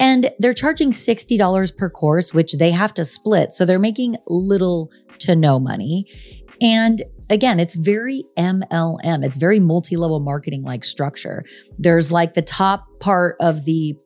And 0.00 0.32
they're 0.38 0.54
charging 0.54 0.90
$60 0.90 1.76
per 1.76 1.88
course, 1.88 2.34
which 2.34 2.54
they 2.54 2.70
have 2.70 2.94
to 2.94 3.04
split. 3.04 3.52
So 3.52 3.64
they're 3.64 3.78
making 3.78 4.16
little 4.26 4.90
to 5.20 5.36
no 5.36 5.60
money. 5.60 6.06
And 6.60 7.02
again, 7.30 7.60
it's 7.60 7.74
very 7.74 8.24
MLM. 8.36 9.24
It's 9.24 9.38
very 9.38 9.60
multi-level 9.60 10.20
marketing 10.20 10.62
like 10.62 10.84
structure. 10.84 11.44
There's 11.78 12.12
like 12.12 12.34
the 12.34 12.42
top 12.42 12.86
part 13.00 13.36
of 13.40 13.64
the 13.64 13.96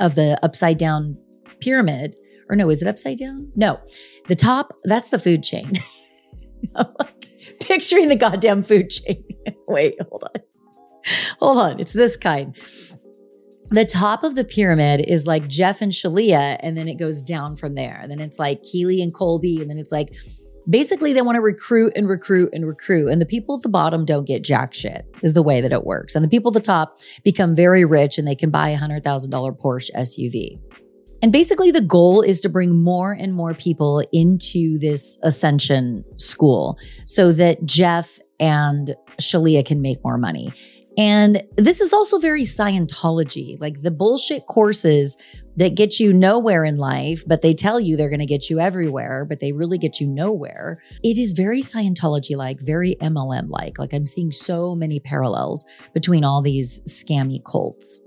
of 0.00 0.14
the 0.14 0.38
upside 0.42 0.78
down 0.78 1.18
pyramid. 1.60 2.16
Or 2.48 2.56
no, 2.56 2.70
is 2.70 2.82
it 2.82 2.88
upside 2.88 3.18
down? 3.18 3.50
No. 3.56 3.80
The 4.28 4.36
top, 4.36 4.76
that's 4.84 5.10
the 5.10 5.18
food 5.18 5.42
chain. 5.42 5.72
picturing 7.60 8.08
the 8.08 8.16
goddamn 8.16 8.62
food 8.62 8.90
chain. 8.90 9.24
Wait, 9.68 9.96
hold 10.08 10.24
on. 10.24 10.42
Hold 11.40 11.58
on. 11.58 11.80
It's 11.80 11.92
this 11.92 12.16
kind. 12.16 12.56
The 13.70 13.84
top 13.84 14.22
of 14.22 14.36
the 14.36 14.44
pyramid 14.44 15.04
is 15.08 15.26
like 15.26 15.48
Jeff 15.48 15.82
and 15.82 15.90
Shaleia, 15.90 16.56
and 16.60 16.76
then 16.76 16.86
it 16.88 16.98
goes 16.98 17.20
down 17.20 17.56
from 17.56 17.74
there. 17.74 17.98
And 18.00 18.10
then 18.10 18.20
it's 18.20 18.38
like 18.38 18.62
Keeley 18.62 19.02
and 19.02 19.12
Colby, 19.12 19.60
and 19.60 19.68
then 19.68 19.78
it's 19.78 19.90
like 19.90 20.14
basically 20.68 21.12
they 21.12 21.22
want 21.22 21.36
to 21.36 21.40
recruit 21.40 21.92
and 21.96 22.08
recruit 22.08 22.50
and 22.52 22.66
recruit. 22.66 23.08
And 23.08 23.20
the 23.20 23.26
people 23.26 23.56
at 23.56 23.62
the 23.62 23.68
bottom 23.68 24.04
don't 24.04 24.26
get 24.26 24.44
jack 24.44 24.74
shit, 24.74 25.06
is 25.22 25.34
the 25.34 25.42
way 25.42 25.60
that 25.60 25.72
it 25.72 25.84
works. 25.84 26.14
And 26.14 26.24
the 26.24 26.28
people 26.28 26.50
at 26.50 26.54
the 26.54 26.60
top 26.60 27.00
become 27.24 27.54
very 27.54 27.84
rich 27.84 28.18
and 28.18 28.26
they 28.26 28.34
can 28.34 28.50
buy 28.50 28.70
a 28.70 28.78
$100,000 28.78 29.02
Porsche 29.60 29.90
SUV. 29.96 30.58
And 31.22 31.32
basically, 31.32 31.70
the 31.70 31.80
goal 31.80 32.20
is 32.20 32.40
to 32.40 32.48
bring 32.48 32.82
more 32.82 33.12
and 33.12 33.32
more 33.32 33.54
people 33.54 34.02
into 34.12 34.78
this 34.78 35.18
ascension 35.22 36.04
school 36.18 36.78
so 37.06 37.32
that 37.32 37.64
Jeff 37.64 38.18
and 38.38 38.94
Shaleia 39.18 39.64
can 39.64 39.80
make 39.80 40.04
more 40.04 40.18
money. 40.18 40.52
And 40.96 41.42
this 41.56 41.80
is 41.80 41.92
also 41.92 42.18
very 42.18 42.42
Scientology, 42.42 43.60
like 43.60 43.82
the 43.82 43.90
bullshit 43.90 44.46
courses 44.46 45.16
that 45.56 45.74
get 45.74 45.98
you 45.98 46.12
nowhere 46.12 46.64
in 46.64 46.76
life, 46.76 47.22
but 47.26 47.42
they 47.42 47.54
tell 47.54 47.80
you 47.80 47.96
they're 47.96 48.10
going 48.10 48.20
to 48.20 48.26
get 48.26 48.48
you 48.50 48.60
everywhere, 48.60 49.24
but 49.24 49.40
they 49.40 49.52
really 49.52 49.78
get 49.78 50.00
you 50.00 50.06
nowhere. 50.06 50.82
It 51.02 51.18
is 51.18 51.32
very 51.32 51.60
Scientology 51.60 52.36
like, 52.36 52.60
very 52.60 52.96
MLM 53.00 53.48
like. 53.48 53.78
Like 53.78 53.92
I'm 53.92 54.06
seeing 54.06 54.32
so 54.32 54.74
many 54.74 55.00
parallels 55.00 55.66
between 55.94 56.24
all 56.24 56.42
these 56.42 56.80
scammy 56.80 57.42
cults. 57.44 58.00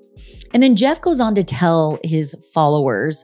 And 0.53 0.61
then 0.61 0.75
Jeff 0.75 1.01
goes 1.01 1.19
on 1.19 1.35
to 1.35 1.43
tell 1.43 1.99
his 2.03 2.35
followers 2.53 3.23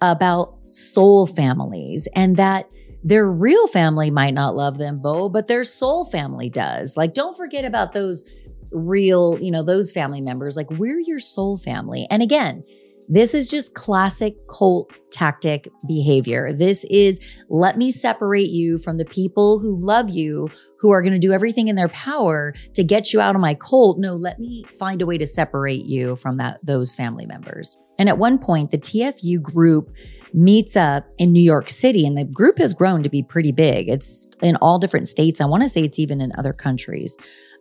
about 0.00 0.68
soul 0.68 1.26
families 1.26 2.08
and 2.14 2.36
that 2.36 2.68
their 3.02 3.30
real 3.30 3.66
family 3.68 4.10
might 4.10 4.34
not 4.34 4.56
love 4.56 4.78
them, 4.78 5.00
Bo, 5.00 5.28
but 5.28 5.46
their 5.46 5.64
soul 5.64 6.04
family 6.04 6.50
does. 6.50 6.96
Like, 6.96 7.14
don't 7.14 7.36
forget 7.36 7.64
about 7.64 7.92
those 7.92 8.24
real, 8.72 9.38
you 9.40 9.50
know, 9.50 9.62
those 9.62 9.92
family 9.92 10.20
members. 10.20 10.56
Like, 10.56 10.70
we're 10.70 11.00
your 11.00 11.18
soul 11.18 11.56
family. 11.56 12.06
And 12.10 12.22
again, 12.22 12.64
this 13.08 13.34
is 13.34 13.48
just 13.48 13.74
classic 13.74 14.34
cult 14.48 14.92
tactic 15.12 15.68
behavior. 15.86 16.52
This 16.52 16.84
is 16.90 17.20
let 17.48 17.78
me 17.78 17.90
separate 17.90 18.50
you 18.50 18.78
from 18.78 18.98
the 18.98 19.04
people 19.04 19.60
who 19.60 19.78
love 19.78 20.10
you, 20.10 20.48
who 20.80 20.90
are 20.90 21.02
going 21.02 21.12
to 21.12 21.18
do 21.18 21.32
everything 21.32 21.68
in 21.68 21.76
their 21.76 21.88
power 21.88 22.52
to 22.74 22.82
get 22.82 23.12
you 23.12 23.20
out 23.20 23.34
of 23.34 23.40
my 23.40 23.54
cult. 23.54 23.98
No, 23.98 24.14
let 24.14 24.38
me 24.38 24.64
find 24.78 25.00
a 25.02 25.06
way 25.06 25.18
to 25.18 25.26
separate 25.26 25.86
you 25.86 26.16
from 26.16 26.36
that 26.38 26.58
those 26.64 26.94
family 26.94 27.26
members. 27.26 27.76
And 27.98 28.08
at 28.08 28.18
one 28.18 28.38
point, 28.38 28.72
the 28.72 28.78
TFU 28.78 29.40
group 29.40 29.94
meets 30.32 30.76
up 30.76 31.06
in 31.16 31.32
New 31.32 31.42
York 31.42 31.70
City, 31.70 32.06
and 32.06 32.18
the 32.18 32.24
group 32.24 32.58
has 32.58 32.74
grown 32.74 33.02
to 33.02 33.08
be 33.08 33.22
pretty 33.22 33.52
big. 33.52 33.88
It's 33.88 34.26
in 34.42 34.56
all 34.56 34.78
different 34.78 35.08
states. 35.08 35.40
I 35.40 35.46
want 35.46 35.62
to 35.62 35.68
say 35.68 35.82
it's 35.82 35.98
even 35.98 36.20
in 36.20 36.32
other 36.36 36.52
countries, 36.52 37.16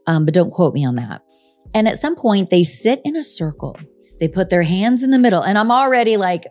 um, 0.07 0.25
but 0.25 0.33
don't 0.33 0.51
quote 0.51 0.73
me 0.73 0.85
on 0.85 0.95
that. 0.95 1.21
And 1.73 1.87
at 1.87 1.97
some 1.97 2.15
point, 2.15 2.49
they 2.49 2.63
sit 2.63 3.01
in 3.03 3.15
a 3.15 3.23
circle 3.23 3.77
they 4.19 4.27
put 4.27 4.49
their 4.49 4.63
hands 4.63 5.03
in 5.03 5.11
the 5.11 5.19
middle. 5.19 5.41
And 5.41 5.57
I'm 5.57 5.71
already 5.71 6.17
like, 6.17 6.45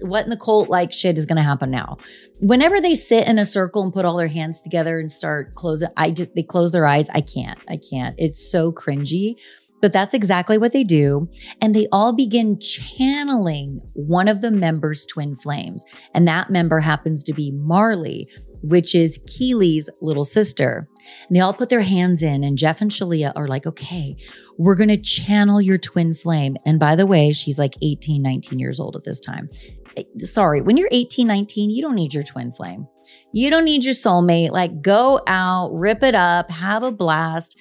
what 0.00 0.24
in 0.24 0.30
the 0.30 0.36
cult 0.36 0.68
like 0.68 0.92
shit 0.92 1.18
is 1.18 1.26
going 1.26 1.36
to 1.36 1.42
happen 1.42 1.70
now? 1.70 1.98
Whenever 2.40 2.80
they 2.80 2.94
sit 2.94 3.26
in 3.28 3.38
a 3.38 3.44
circle 3.44 3.82
and 3.82 3.92
put 3.92 4.04
all 4.04 4.16
their 4.16 4.28
hands 4.28 4.60
together 4.60 4.98
and 4.98 5.10
start 5.10 5.54
closing, 5.54 5.88
I 5.96 6.10
just, 6.10 6.34
they 6.34 6.42
close 6.42 6.72
their 6.72 6.86
eyes. 6.86 7.08
I 7.10 7.20
can't. 7.20 7.58
I 7.68 7.76
can't. 7.76 8.14
It's 8.18 8.50
so 8.50 8.72
cringy. 8.72 9.34
But 9.80 9.92
that's 9.92 10.14
exactly 10.14 10.58
what 10.58 10.72
they 10.72 10.84
do. 10.84 11.28
And 11.60 11.74
they 11.74 11.88
all 11.90 12.14
begin 12.14 12.58
channeling 12.60 13.80
one 13.94 14.28
of 14.28 14.40
the 14.40 14.50
members' 14.52 15.04
twin 15.06 15.34
flames. 15.34 15.84
And 16.14 16.26
that 16.28 16.50
member 16.50 16.80
happens 16.80 17.24
to 17.24 17.32
be 17.32 17.50
Marley, 17.50 18.28
which 18.62 18.94
is 18.94 19.18
Keeley's 19.26 19.90
little 20.00 20.24
sister. 20.24 20.88
And 21.28 21.36
they 21.36 21.40
all 21.40 21.54
put 21.54 21.68
their 21.68 21.82
hands 21.82 22.22
in, 22.22 22.44
and 22.44 22.58
Jeff 22.58 22.80
and 22.80 22.90
Shaleia 22.90 23.32
are 23.36 23.48
like, 23.48 23.66
okay, 23.66 24.16
we're 24.58 24.74
going 24.74 24.88
to 24.88 24.96
channel 24.96 25.60
your 25.60 25.78
twin 25.78 26.14
flame. 26.14 26.56
And 26.66 26.78
by 26.78 26.96
the 26.96 27.06
way, 27.06 27.32
she's 27.32 27.58
like 27.58 27.74
18, 27.82 28.22
19 28.22 28.58
years 28.58 28.80
old 28.80 28.96
at 28.96 29.04
this 29.04 29.20
time. 29.20 29.48
Eh, 29.96 30.04
sorry, 30.18 30.60
when 30.60 30.76
you're 30.76 30.88
18, 30.90 31.26
19, 31.26 31.70
you 31.70 31.82
don't 31.82 31.94
need 31.94 32.14
your 32.14 32.22
twin 32.22 32.50
flame. 32.50 32.86
You 33.32 33.50
don't 33.50 33.64
need 33.64 33.84
your 33.84 33.94
soulmate. 33.94 34.50
Like, 34.50 34.82
go 34.82 35.20
out, 35.26 35.70
rip 35.72 36.02
it 36.02 36.14
up, 36.14 36.50
have 36.50 36.82
a 36.82 36.92
blast. 36.92 37.58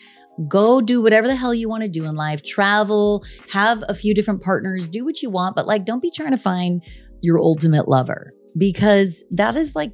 Go 0.47 0.81
do 0.81 1.01
whatever 1.01 1.27
the 1.27 1.35
hell 1.35 1.53
you 1.53 1.69
want 1.69 1.83
to 1.83 1.89
do 1.89 2.05
in 2.05 2.15
life. 2.15 2.41
Travel, 2.41 3.23
have 3.51 3.83
a 3.87 3.93
few 3.93 4.13
different 4.13 4.41
partners, 4.41 4.87
do 4.87 5.03
what 5.05 5.21
you 5.21 5.29
want, 5.29 5.55
but 5.55 5.67
like, 5.67 5.85
don't 5.85 6.01
be 6.01 6.11
trying 6.11 6.31
to 6.31 6.37
find 6.37 6.81
your 7.21 7.37
ultimate 7.37 7.87
lover 7.87 8.33
because 8.57 9.23
that 9.31 9.55
is 9.55 9.75
like 9.75 9.91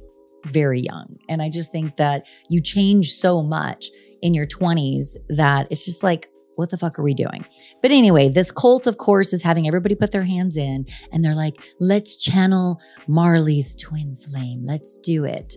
very 0.50 0.80
young. 0.80 1.16
And 1.28 1.40
I 1.42 1.48
just 1.50 1.72
think 1.72 1.96
that 1.96 2.26
you 2.48 2.60
change 2.60 3.12
so 3.12 3.42
much 3.42 3.90
in 4.22 4.34
your 4.34 4.46
20s 4.46 5.16
that 5.28 5.68
it's 5.70 5.84
just 5.84 6.02
like, 6.02 6.28
what 6.56 6.70
the 6.70 6.76
fuck 6.76 6.98
are 6.98 7.04
we 7.04 7.14
doing? 7.14 7.46
But 7.82 7.92
anyway, 7.92 8.28
this 8.28 8.50
cult, 8.50 8.88
of 8.88 8.98
course, 8.98 9.32
is 9.32 9.42
having 9.42 9.68
everybody 9.68 9.94
put 9.94 10.10
their 10.10 10.24
hands 10.24 10.56
in 10.56 10.86
and 11.12 11.24
they're 11.24 11.34
like, 11.34 11.54
let's 11.78 12.16
channel 12.16 12.80
Marley's 13.06 13.76
twin 13.76 14.16
flame. 14.16 14.64
Let's 14.64 14.98
do 14.98 15.24
it. 15.24 15.54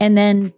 And 0.00 0.16
then 0.16 0.54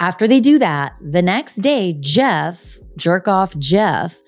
after 0.00 0.26
they 0.26 0.40
do 0.40 0.58
that, 0.58 0.94
the 1.02 1.22
next 1.22 1.56
day, 1.56 1.96
Jeff, 2.00 2.78
jerk 2.96 3.28
off 3.28 3.56
Jeff, 3.58 4.22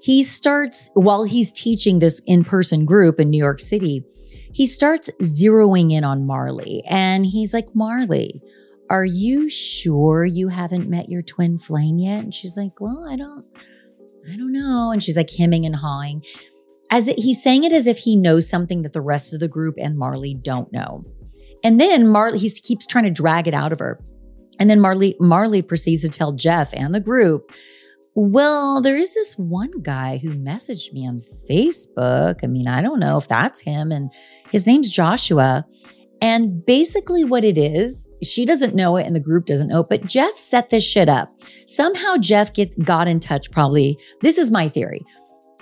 he 0.00 0.22
starts, 0.22 0.90
while 0.94 1.24
he's 1.24 1.50
teaching 1.50 1.98
this 1.98 2.20
in 2.26 2.44
person 2.44 2.84
group 2.84 3.18
in 3.18 3.30
New 3.30 3.38
York 3.38 3.60
City, 3.60 4.04
he 4.58 4.66
starts 4.66 5.08
zeroing 5.22 5.92
in 5.92 6.02
on 6.02 6.26
Marley. 6.26 6.82
And 6.88 7.24
he's 7.24 7.54
like, 7.54 7.76
Marley, 7.76 8.42
are 8.90 9.04
you 9.04 9.48
sure 9.48 10.24
you 10.24 10.48
haven't 10.48 10.90
met 10.90 11.08
your 11.08 11.22
twin 11.22 11.58
flame 11.58 11.98
yet? 12.00 12.24
And 12.24 12.34
she's 12.34 12.56
like, 12.56 12.80
Well, 12.80 13.06
I 13.08 13.14
don't, 13.14 13.46
I 14.28 14.36
don't 14.36 14.50
know. 14.50 14.90
And 14.90 15.00
she's 15.00 15.16
like 15.16 15.30
hemming 15.30 15.64
and 15.64 15.76
hawing. 15.76 16.24
As 16.90 17.06
it, 17.06 17.20
he's 17.20 17.40
saying 17.40 17.62
it 17.62 17.72
as 17.72 17.86
if 17.86 17.98
he 17.98 18.16
knows 18.16 18.48
something 18.48 18.82
that 18.82 18.94
the 18.94 19.00
rest 19.00 19.32
of 19.32 19.38
the 19.38 19.46
group 19.46 19.76
and 19.78 19.96
Marley 19.96 20.34
don't 20.34 20.72
know. 20.72 21.04
And 21.62 21.80
then 21.80 22.08
Marley, 22.08 22.40
he 22.40 22.50
keeps 22.50 22.84
trying 22.84 23.04
to 23.04 23.10
drag 23.12 23.46
it 23.46 23.54
out 23.54 23.72
of 23.72 23.78
her. 23.78 24.00
And 24.58 24.68
then 24.68 24.80
Marley, 24.80 25.14
Marley 25.20 25.62
proceeds 25.62 26.02
to 26.02 26.08
tell 26.08 26.32
Jeff 26.32 26.74
and 26.74 26.92
the 26.92 27.00
group, 27.00 27.52
well, 28.14 28.80
there 28.82 28.96
is 28.96 29.14
this 29.14 29.34
one 29.34 29.80
guy 29.82 30.18
who 30.18 30.30
messaged 30.30 30.92
me 30.92 31.06
on 31.06 31.22
Facebook. 31.48 32.40
I 32.42 32.46
mean, 32.46 32.66
I 32.66 32.82
don't 32.82 33.00
know 33.00 33.16
if 33.16 33.28
that's 33.28 33.60
him. 33.60 33.92
And 33.92 34.10
his 34.50 34.66
name's 34.66 34.90
Joshua. 34.90 35.64
And 36.20 36.64
basically, 36.66 37.22
what 37.22 37.44
it 37.44 37.56
is, 37.56 38.08
she 38.22 38.44
doesn't 38.44 38.74
know 38.74 38.96
it 38.96 39.06
and 39.06 39.14
the 39.14 39.20
group 39.20 39.46
doesn't 39.46 39.68
know 39.68 39.80
it, 39.80 39.88
but 39.88 40.06
Jeff 40.06 40.36
set 40.36 40.70
this 40.70 40.84
shit 40.84 41.08
up. 41.08 41.32
Somehow, 41.66 42.16
Jeff 42.16 42.52
gets 42.52 42.76
got 42.78 43.06
in 43.06 43.20
touch, 43.20 43.52
probably. 43.52 43.98
This 44.20 44.36
is 44.36 44.50
my 44.50 44.68
theory. 44.68 45.04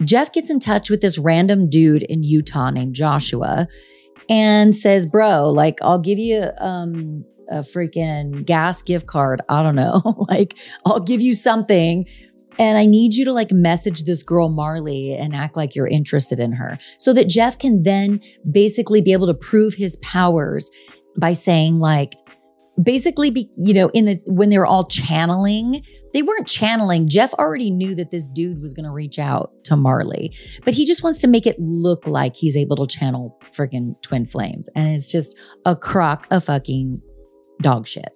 Jeff 0.03 0.33
gets 0.33 0.51
in 0.51 0.59
touch 0.59 0.89
with 0.89 1.01
this 1.01 1.19
random 1.19 1.69
dude 1.69 2.03
in 2.05 2.23
Utah 2.23 2.71
named 2.71 2.95
Joshua 2.95 3.69
and 4.29 4.75
says, 4.75 5.07
Bro, 5.07 5.51
like, 5.51 5.79
I'll 5.83 5.99
give 5.99 6.19
you 6.19 6.51
um, 6.59 7.25
a 7.51 7.59
freaking 7.59 8.45
gas 8.45 8.83
gift 8.83 9.07
card. 9.07 9.41
I 9.49 9.63
don't 9.63 9.77
know. 9.77 10.25
like, 10.29 10.55
I'll 10.85 11.01
give 11.01 11.21
you 11.21 11.33
something 11.35 12.07
and 12.59 12.79
I 12.79 12.87
need 12.87 13.15
you 13.15 13.25
to 13.27 13.33
like 13.33 13.53
message 13.53 14.05
this 14.05 14.23
girl 14.23 14.49
Marley 14.49 15.15
and 15.15 15.35
act 15.35 15.57
like 15.57 15.75
you're 15.75 15.87
interested 15.87 16.41
in 16.41 16.53
her 16.53 16.79
so 16.99 17.13
that 17.13 17.29
Jeff 17.29 17.59
can 17.59 17.83
then 17.83 18.21
basically 18.51 19.01
be 19.01 19.13
able 19.13 19.27
to 19.27 19.35
prove 19.35 19.75
his 19.75 19.97
powers 19.97 20.71
by 21.17 21.33
saying 21.33 21.79
like 21.79 22.15
basically 22.83 23.31
be 23.31 23.51
you 23.57 23.73
know 23.73 23.89
in 23.95 24.05
the 24.05 24.23
when 24.27 24.51
they 24.51 24.59
were 24.59 24.67
all 24.67 24.87
channeling 24.87 25.83
they 26.13 26.23
weren't 26.23 26.47
channeling. 26.47 27.09
Jeff 27.09 27.35
already 27.35 27.71
knew 27.71 27.95
that 27.95 28.11
this 28.11 28.27
dude 28.27 28.63
was 28.63 28.73
going 28.73 28.87
to 28.87 28.91
reach 28.91 29.19
out 29.19 29.53
to 29.65 29.77
marley 29.77 30.35
but 30.65 30.73
he 30.73 30.87
just 30.87 31.03
wants 31.03 31.21
to 31.21 31.27
make 31.27 31.47
it 31.47 31.59
look 31.59 32.07
like 32.07 32.35
he's 32.37 32.57
able 32.57 32.77
to 32.77 32.87
channel 32.87 33.39
freaking 33.57 34.01
twin 34.03 34.27
flames. 34.27 34.69
And 34.75 34.95
it's 34.95 35.11
just 35.11 35.37
a 35.65 35.75
crock 35.75 36.27
of 36.31 36.45
fucking 36.45 37.01
dog 37.63 37.87
shit. 37.87 38.09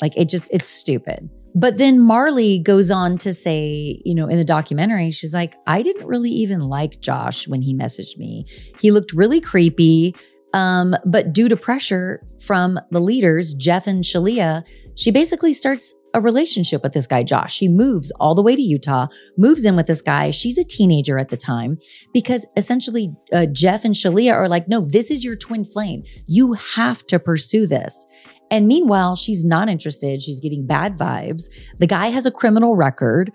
Like 0.00 0.16
it 0.16 0.28
just 0.28 0.48
it's 0.52 0.68
stupid 0.68 1.28
but 1.56 1.78
then 1.78 1.98
Marley 1.98 2.58
goes 2.58 2.90
on 2.90 3.16
to 3.18 3.32
say, 3.32 4.02
you 4.04 4.14
know, 4.14 4.26
in 4.26 4.36
the 4.36 4.44
documentary, 4.44 5.10
she's 5.10 5.32
like, 5.32 5.56
I 5.66 5.80
didn't 5.80 6.06
really 6.06 6.30
even 6.30 6.60
like 6.60 7.00
Josh 7.00 7.48
when 7.48 7.62
he 7.62 7.74
messaged 7.74 8.18
me. 8.18 8.44
He 8.78 8.90
looked 8.90 9.14
really 9.14 9.40
creepy. 9.40 10.14
Um, 10.52 10.94
but 11.06 11.32
due 11.32 11.48
to 11.48 11.56
pressure 11.56 12.22
from 12.40 12.78
the 12.90 13.00
leaders, 13.00 13.54
Jeff 13.54 13.86
and 13.86 14.04
Shaleia, 14.04 14.64
she 14.96 15.10
basically 15.10 15.54
starts 15.54 15.94
a 16.12 16.20
relationship 16.20 16.82
with 16.82 16.92
this 16.92 17.06
guy, 17.06 17.22
Josh. 17.22 17.54
She 17.54 17.68
moves 17.68 18.10
all 18.12 18.34
the 18.34 18.42
way 18.42 18.56
to 18.56 18.62
Utah, 18.62 19.06
moves 19.36 19.64
in 19.64 19.76
with 19.76 19.86
this 19.86 20.00
guy. 20.00 20.30
She's 20.30 20.56
a 20.56 20.64
teenager 20.64 21.18
at 21.18 21.28
the 21.28 21.36
time 21.36 21.78
because 22.12 22.46
essentially 22.56 23.14
uh, 23.32 23.46
Jeff 23.46 23.84
and 23.84 23.94
Shaleia 23.94 24.32
are 24.32 24.48
like, 24.48 24.68
no, 24.68 24.80
this 24.80 25.10
is 25.10 25.24
your 25.24 25.36
twin 25.36 25.64
flame. 25.64 26.04
You 26.26 26.54
have 26.54 27.06
to 27.08 27.18
pursue 27.18 27.66
this. 27.66 28.06
And 28.50 28.66
meanwhile, 28.66 29.16
she's 29.16 29.44
not 29.44 29.68
interested. 29.68 30.22
She's 30.22 30.40
getting 30.40 30.66
bad 30.66 30.96
vibes. 30.96 31.50
The 31.78 31.86
guy 31.86 32.08
has 32.08 32.26
a 32.26 32.30
criminal 32.30 32.76
record. 32.76 33.32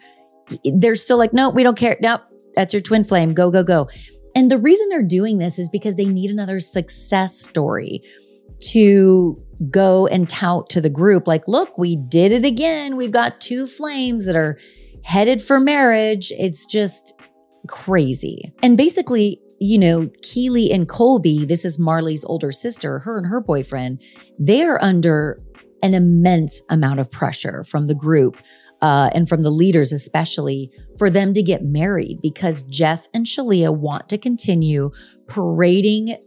They're 0.64 0.96
still 0.96 1.18
like, 1.18 1.34
no, 1.34 1.50
we 1.50 1.64
don't 1.64 1.78
care. 1.78 1.98
Nope, 2.02 2.22
that's 2.56 2.74
your 2.74 2.82
twin 2.82 3.04
flame. 3.04 3.34
Go, 3.34 3.52
go, 3.52 3.64
go. 3.64 3.90
And 4.36 4.50
the 4.50 4.58
reason 4.58 4.88
they're 4.90 5.04
doing 5.04 5.38
this 5.38 5.60
is 5.60 5.68
because 5.70 5.96
they 5.96 6.06
need 6.06 6.32
another 6.32 6.60
success 6.60 7.40
story. 7.40 8.02
to 8.62 9.42
go 9.70 10.08
and 10.08 10.28
tout 10.30 10.70
to 10.70 10.82
the 10.82 10.90
group, 10.90 11.28
like, 11.28 11.48
look, 11.48 11.78
we 11.78 11.96
did 11.96 12.32
it 12.32 12.46
again. 12.46 12.96
We've 12.96 13.12
got 13.12 13.42
two 13.42 13.68
flames 13.68 14.26
that 14.26 14.36
are 14.36 14.58
headed 15.04 15.42
for 15.42 15.60
marriage. 15.60 16.32
It's 16.38 16.66
just 16.66 17.20
crazy. 17.68 18.54
And 18.64 18.78
basically, 18.78 19.40
you 19.62 19.78
know, 19.78 20.10
Keeley 20.24 20.72
and 20.72 20.90
Colby, 20.90 21.46
this 21.46 21.64
is 21.66 21.78
Marley's 21.78 22.26
older 22.26 22.52
sister, 22.52 22.98
her 22.98 23.20
and 23.20 23.28
her 23.28 23.40
boyfriend, 23.40 24.02
they 24.40 24.64
are 24.64 24.82
under 24.82 25.40
an 25.84 25.94
immense 25.94 26.64
amount 26.72 27.00
of 27.00 27.12
pressure 27.12 27.64
from 27.64 27.86
the 27.86 27.94
group 27.94 28.38
uh, 28.82 29.12
and 29.14 29.30
from 29.30 29.44
the 29.44 29.52
leaders, 29.52 29.92
especially 29.92 30.72
for 30.98 31.12
them 31.12 31.32
to 31.36 31.44
get 31.44 31.64
married 31.64 32.18
because 32.24 32.64
Jeff 32.64 33.08
and 33.14 33.28
Shaleia 33.28 33.76
want 33.76 34.10
to 34.10 34.18
continue 34.18 34.90
parading 35.28 36.18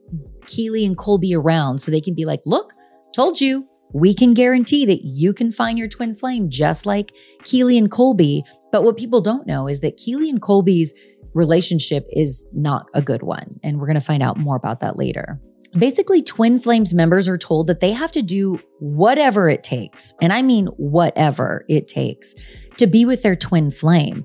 Keeley 0.47 0.87
and 0.87 0.97
Colby 0.97 1.35
around 1.35 1.81
so 1.81 1.91
they 1.91 2.01
can 2.01 2.15
be 2.15 2.25
like, 2.25 2.43
look, 2.47 2.73
told 3.13 3.41
you, 3.41 3.69
we 3.93 4.15
can 4.15 4.33
guarantee 4.35 4.87
that 4.87 5.05
you 5.05 5.33
can 5.33 5.51
find 5.51 5.77
your 5.77 5.89
twin 5.89 6.15
flame 6.15 6.51
just 6.51 6.87
like 6.87 7.13
Keeley 7.43 7.79
and 7.79 7.91
Colby. 7.91 8.45
But 8.71 8.85
what 8.85 8.97
people 8.97 9.21
don't 9.21 9.47
know 9.47 9.69
is 9.69 9.81
that 9.81 9.97
Keeley 9.97 10.31
and 10.31 10.43
Colby's 10.43 10.95
relationship 11.35 12.07
is 12.11 12.47
not 12.53 12.89
a 12.95 13.03
good 13.03 13.23
one. 13.23 13.61
And 13.63 13.79
we're 13.79 13.87
going 13.87 13.95
to 13.95 14.01
find 14.01 14.23
out 14.23 14.37
more 14.37 14.57
about 14.57 14.81
that 14.81 14.97
later. 14.97 15.41
Basically, 15.77 16.23
Twin 16.23 16.61
Flames 16.61 16.95
members 16.95 17.27
are 17.27 17.37
told 17.37 17.67
that 17.67 17.81
they 17.81 17.93
have 17.93 18.13
to 18.13 18.23
do 18.23 18.61
whatever 18.79 19.49
it 19.49 19.65
takes, 19.65 20.15
and 20.23 20.33
I 20.33 20.41
mean 20.41 20.67
whatever 20.77 21.65
it 21.69 21.89
takes, 21.89 22.35
to 22.77 22.87
be 22.87 23.05
with 23.05 23.23
their 23.23 23.35
twin 23.35 23.73
flame. 23.73 24.25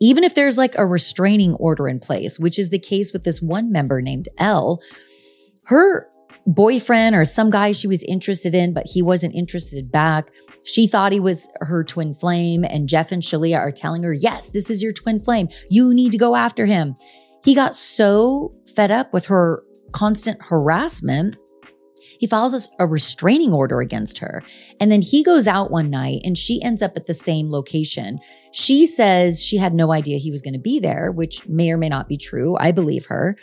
Even 0.00 0.24
if 0.24 0.34
there's 0.34 0.56
like 0.56 0.74
a 0.78 0.86
restraining 0.86 1.52
order 1.54 1.86
in 1.86 2.00
place, 2.00 2.38
which 2.38 2.58
is 2.58 2.70
the 2.70 2.78
case 2.78 3.12
with 3.12 3.24
this 3.24 3.42
one 3.42 3.70
member 3.70 4.00
named 4.00 4.28
Elle, 4.38 4.80
her 5.64 6.08
boyfriend 6.46 7.14
or 7.14 7.24
some 7.26 7.50
guy 7.50 7.72
she 7.72 7.88
was 7.88 8.02
interested 8.04 8.54
in, 8.54 8.72
but 8.72 8.86
he 8.86 9.02
wasn't 9.02 9.34
interested 9.34 9.92
back, 9.92 10.30
she 10.66 10.88
thought 10.88 11.12
he 11.12 11.20
was 11.20 11.48
her 11.60 11.84
twin 11.84 12.12
flame, 12.12 12.64
and 12.64 12.88
Jeff 12.88 13.12
and 13.12 13.22
Shaleia 13.22 13.58
are 13.58 13.70
telling 13.70 14.02
her, 14.02 14.12
Yes, 14.12 14.48
this 14.48 14.68
is 14.68 14.82
your 14.82 14.92
twin 14.92 15.20
flame. 15.20 15.48
You 15.70 15.94
need 15.94 16.10
to 16.12 16.18
go 16.18 16.34
after 16.34 16.66
him. 16.66 16.96
He 17.44 17.54
got 17.54 17.74
so 17.74 18.52
fed 18.74 18.90
up 18.90 19.12
with 19.12 19.26
her 19.26 19.62
constant 19.92 20.42
harassment. 20.42 21.36
He 22.18 22.26
files 22.26 22.68
a 22.80 22.86
restraining 22.86 23.52
order 23.52 23.80
against 23.80 24.18
her. 24.18 24.42
And 24.80 24.90
then 24.90 25.02
he 25.02 25.22
goes 25.22 25.46
out 25.46 25.70
one 25.70 25.88
night 25.88 26.22
and 26.24 26.36
she 26.36 26.60
ends 26.62 26.82
up 26.82 26.92
at 26.96 27.06
the 27.06 27.14
same 27.14 27.50
location. 27.50 28.18
She 28.52 28.86
says 28.86 29.44
she 29.44 29.58
had 29.58 29.74
no 29.74 29.92
idea 29.92 30.18
he 30.18 30.30
was 30.30 30.42
going 30.42 30.54
to 30.54 30.60
be 30.60 30.80
there, 30.80 31.12
which 31.12 31.46
may 31.46 31.70
or 31.70 31.76
may 31.76 31.88
not 31.88 32.08
be 32.08 32.16
true. 32.16 32.56
I 32.58 32.72
believe 32.72 33.06
her. 33.06 33.36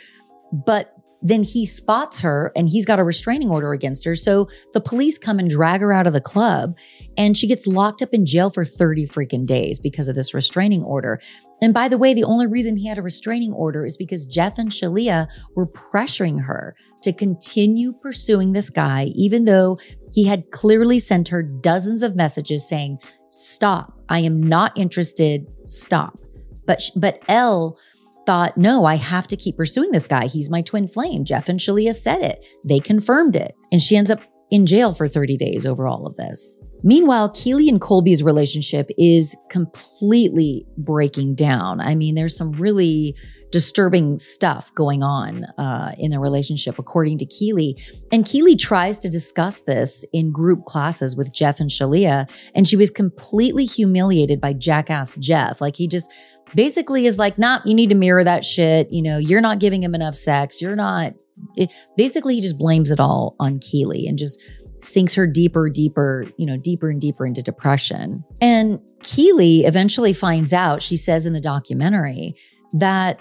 But 0.52 0.93
then 1.24 1.42
he 1.42 1.64
spots 1.64 2.20
her 2.20 2.52
and 2.54 2.68
he's 2.68 2.84
got 2.84 3.00
a 3.00 3.04
restraining 3.04 3.50
order 3.50 3.72
against 3.72 4.04
her. 4.04 4.14
So 4.14 4.46
the 4.74 4.80
police 4.80 5.18
come 5.18 5.38
and 5.38 5.48
drag 5.48 5.80
her 5.80 5.90
out 5.90 6.06
of 6.06 6.12
the 6.12 6.20
club 6.20 6.76
and 7.16 7.34
she 7.34 7.48
gets 7.48 7.66
locked 7.66 8.02
up 8.02 8.10
in 8.12 8.26
jail 8.26 8.50
for 8.50 8.64
30 8.64 9.06
freaking 9.06 9.46
days 9.46 9.80
because 9.80 10.08
of 10.08 10.14
this 10.14 10.34
restraining 10.34 10.82
order. 10.82 11.18
And 11.62 11.72
by 11.72 11.88
the 11.88 11.96
way, 11.96 12.12
the 12.12 12.24
only 12.24 12.46
reason 12.46 12.76
he 12.76 12.88
had 12.88 12.98
a 12.98 13.02
restraining 13.02 13.54
order 13.54 13.86
is 13.86 13.96
because 13.96 14.26
Jeff 14.26 14.58
and 14.58 14.70
Shaleia 14.70 15.26
were 15.56 15.66
pressuring 15.66 16.44
her 16.44 16.76
to 17.02 17.12
continue 17.12 17.94
pursuing 17.94 18.52
this 18.52 18.68
guy, 18.68 19.04
even 19.14 19.46
though 19.46 19.78
he 20.12 20.26
had 20.26 20.50
clearly 20.50 20.98
sent 20.98 21.28
her 21.28 21.42
dozens 21.42 22.02
of 22.02 22.16
messages 22.16 22.68
saying, 22.68 22.98
Stop, 23.30 23.98
I 24.10 24.20
am 24.20 24.42
not 24.42 24.76
interested, 24.76 25.46
stop. 25.64 26.18
But, 26.66 26.82
but 26.94 27.22
Elle 27.28 27.78
thought, 28.26 28.56
no, 28.56 28.84
I 28.84 28.96
have 28.96 29.28
to 29.28 29.36
keep 29.36 29.56
pursuing 29.56 29.90
this 29.90 30.06
guy. 30.06 30.26
He's 30.26 30.50
my 30.50 30.62
twin 30.62 30.88
flame. 30.88 31.24
Jeff 31.24 31.48
and 31.48 31.60
Shaleia 31.60 31.94
said 31.94 32.22
it. 32.22 32.44
They 32.64 32.80
confirmed 32.80 33.36
it. 33.36 33.54
And 33.72 33.80
she 33.80 33.96
ends 33.96 34.10
up 34.10 34.20
in 34.50 34.66
jail 34.66 34.94
for 34.94 35.08
30 35.08 35.36
days 35.36 35.66
over 35.66 35.88
all 35.88 36.06
of 36.06 36.16
this. 36.16 36.62
Meanwhile, 36.82 37.30
Keeley 37.30 37.68
and 37.68 37.80
Colby's 37.80 38.22
relationship 38.22 38.90
is 38.98 39.36
completely 39.50 40.66
breaking 40.76 41.34
down. 41.34 41.80
I 41.80 41.94
mean, 41.94 42.14
there's 42.14 42.36
some 42.36 42.52
really 42.52 43.16
disturbing 43.54 44.16
stuff 44.16 44.74
going 44.74 45.04
on 45.04 45.44
uh, 45.58 45.92
in 45.96 46.10
the 46.10 46.18
relationship, 46.18 46.76
according 46.76 47.18
to 47.18 47.24
Keeley. 47.24 47.76
And 48.10 48.26
Keeley 48.26 48.56
tries 48.56 48.98
to 48.98 49.08
discuss 49.08 49.60
this 49.60 50.04
in 50.12 50.32
group 50.32 50.64
classes 50.64 51.16
with 51.16 51.32
Jeff 51.32 51.60
and 51.60 51.70
Shaleia, 51.70 52.28
and 52.54 52.66
she 52.66 52.76
was 52.76 52.90
completely 52.90 53.64
humiliated 53.64 54.40
by 54.40 54.54
jackass 54.54 55.14
Jeff. 55.16 55.60
Like 55.60 55.76
he 55.76 55.86
just 55.86 56.12
basically 56.54 57.06
is 57.06 57.18
like, 57.18 57.38
nah, 57.38 57.60
you 57.64 57.74
need 57.74 57.88
to 57.90 57.94
mirror 57.94 58.24
that 58.24 58.44
shit. 58.44 58.90
You 58.90 59.02
know, 59.02 59.18
you're 59.18 59.40
not 59.40 59.58
giving 59.58 59.82
him 59.82 59.94
enough 59.94 60.14
sex. 60.14 60.60
You're 60.60 60.76
not. 60.76 61.14
It, 61.56 61.72
basically, 61.96 62.36
he 62.36 62.40
just 62.40 62.58
blames 62.58 62.90
it 62.90 63.00
all 63.00 63.36
on 63.40 63.58
Keeley 63.58 64.06
and 64.06 64.16
just 64.16 64.40
sinks 64.82 65.14
her 65.14 65.26
deeper, 65.26 65.68
deeper, 65.68 66.26
you 66.36 66.46
know, 66.46 66.56
deeper 66.56 66.90
and 66.90 67.00
deeper 67.00 67.26
into 67.26 67.42
depression. 67.42 68.22
And 68.40 68.80
Keeley 69.02 69.64
eventually 69.64 70.12
finds 70.12 70.52
out, 70.52 70.82
she 70.82 70.96
says 70.96 71.26
in 71.26 71.32
the 71.32 71.40
documentary, 71.40 72.34
that 72.74 73.20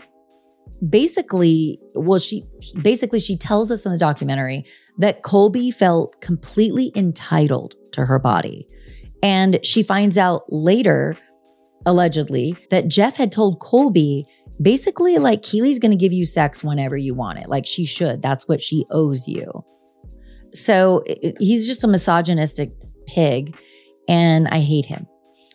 basically, 0.88 1.80
well, 1.96 2.19
she 2.19 2.43
basically 2.82 3.19
she 3.19 3.38
tells 3.38 3.72
us 3.72 3.86
in 3.86 3.91
the 3.91 3.98
documentary 3.98 4.65
that 4.98 5.24
Colby 5.24 5.72
felt 5.72 6.19
completely 6.22 6.91
entitled 6.96 7.76
to 7.93 8.06
her 8.06 8.19
body. 8.19 8.67
And 9.22 9.65
she 9.65 9.84
finds 9.84 10.17
out 10.17 10.43
later 10.50 11.17
allegedly, 11.86 12.56
that 12.69 12.88
Jeff 12.88 13.17
had 13.17 13.32
told 13.32 13.60
Colby 13.60 14.26
basically 14.62 15.17
like 15.17 15.41
Keeley's 15.41 15.80
going 15.80 15.91
to 15.91 15.98
give 15.98 16.13
you 16.13 16.26
sex 16.26 16.63
whenever 16.63 16.96
you 16.96 17.13
want 17.13 17.39
it. 17.39 17.50
Like 17.50 17.65
she 17.65 17.86
should. 17.86 18.22
That's 18.22 18.48
what 18.48 18.62
she 18.62 18.86
owes 18.89 19.28
you. 19.28 19.63
So 20.54 21.04
he's 21.39 21.67
just 21.67 21.84
a 21.84 21.88
misogynistic 21.88 22.72
pig 23.08 23.58
and 24.08 24.48
I 24.48 24.60
hate 24.60 24.86
him. 24.86 25.08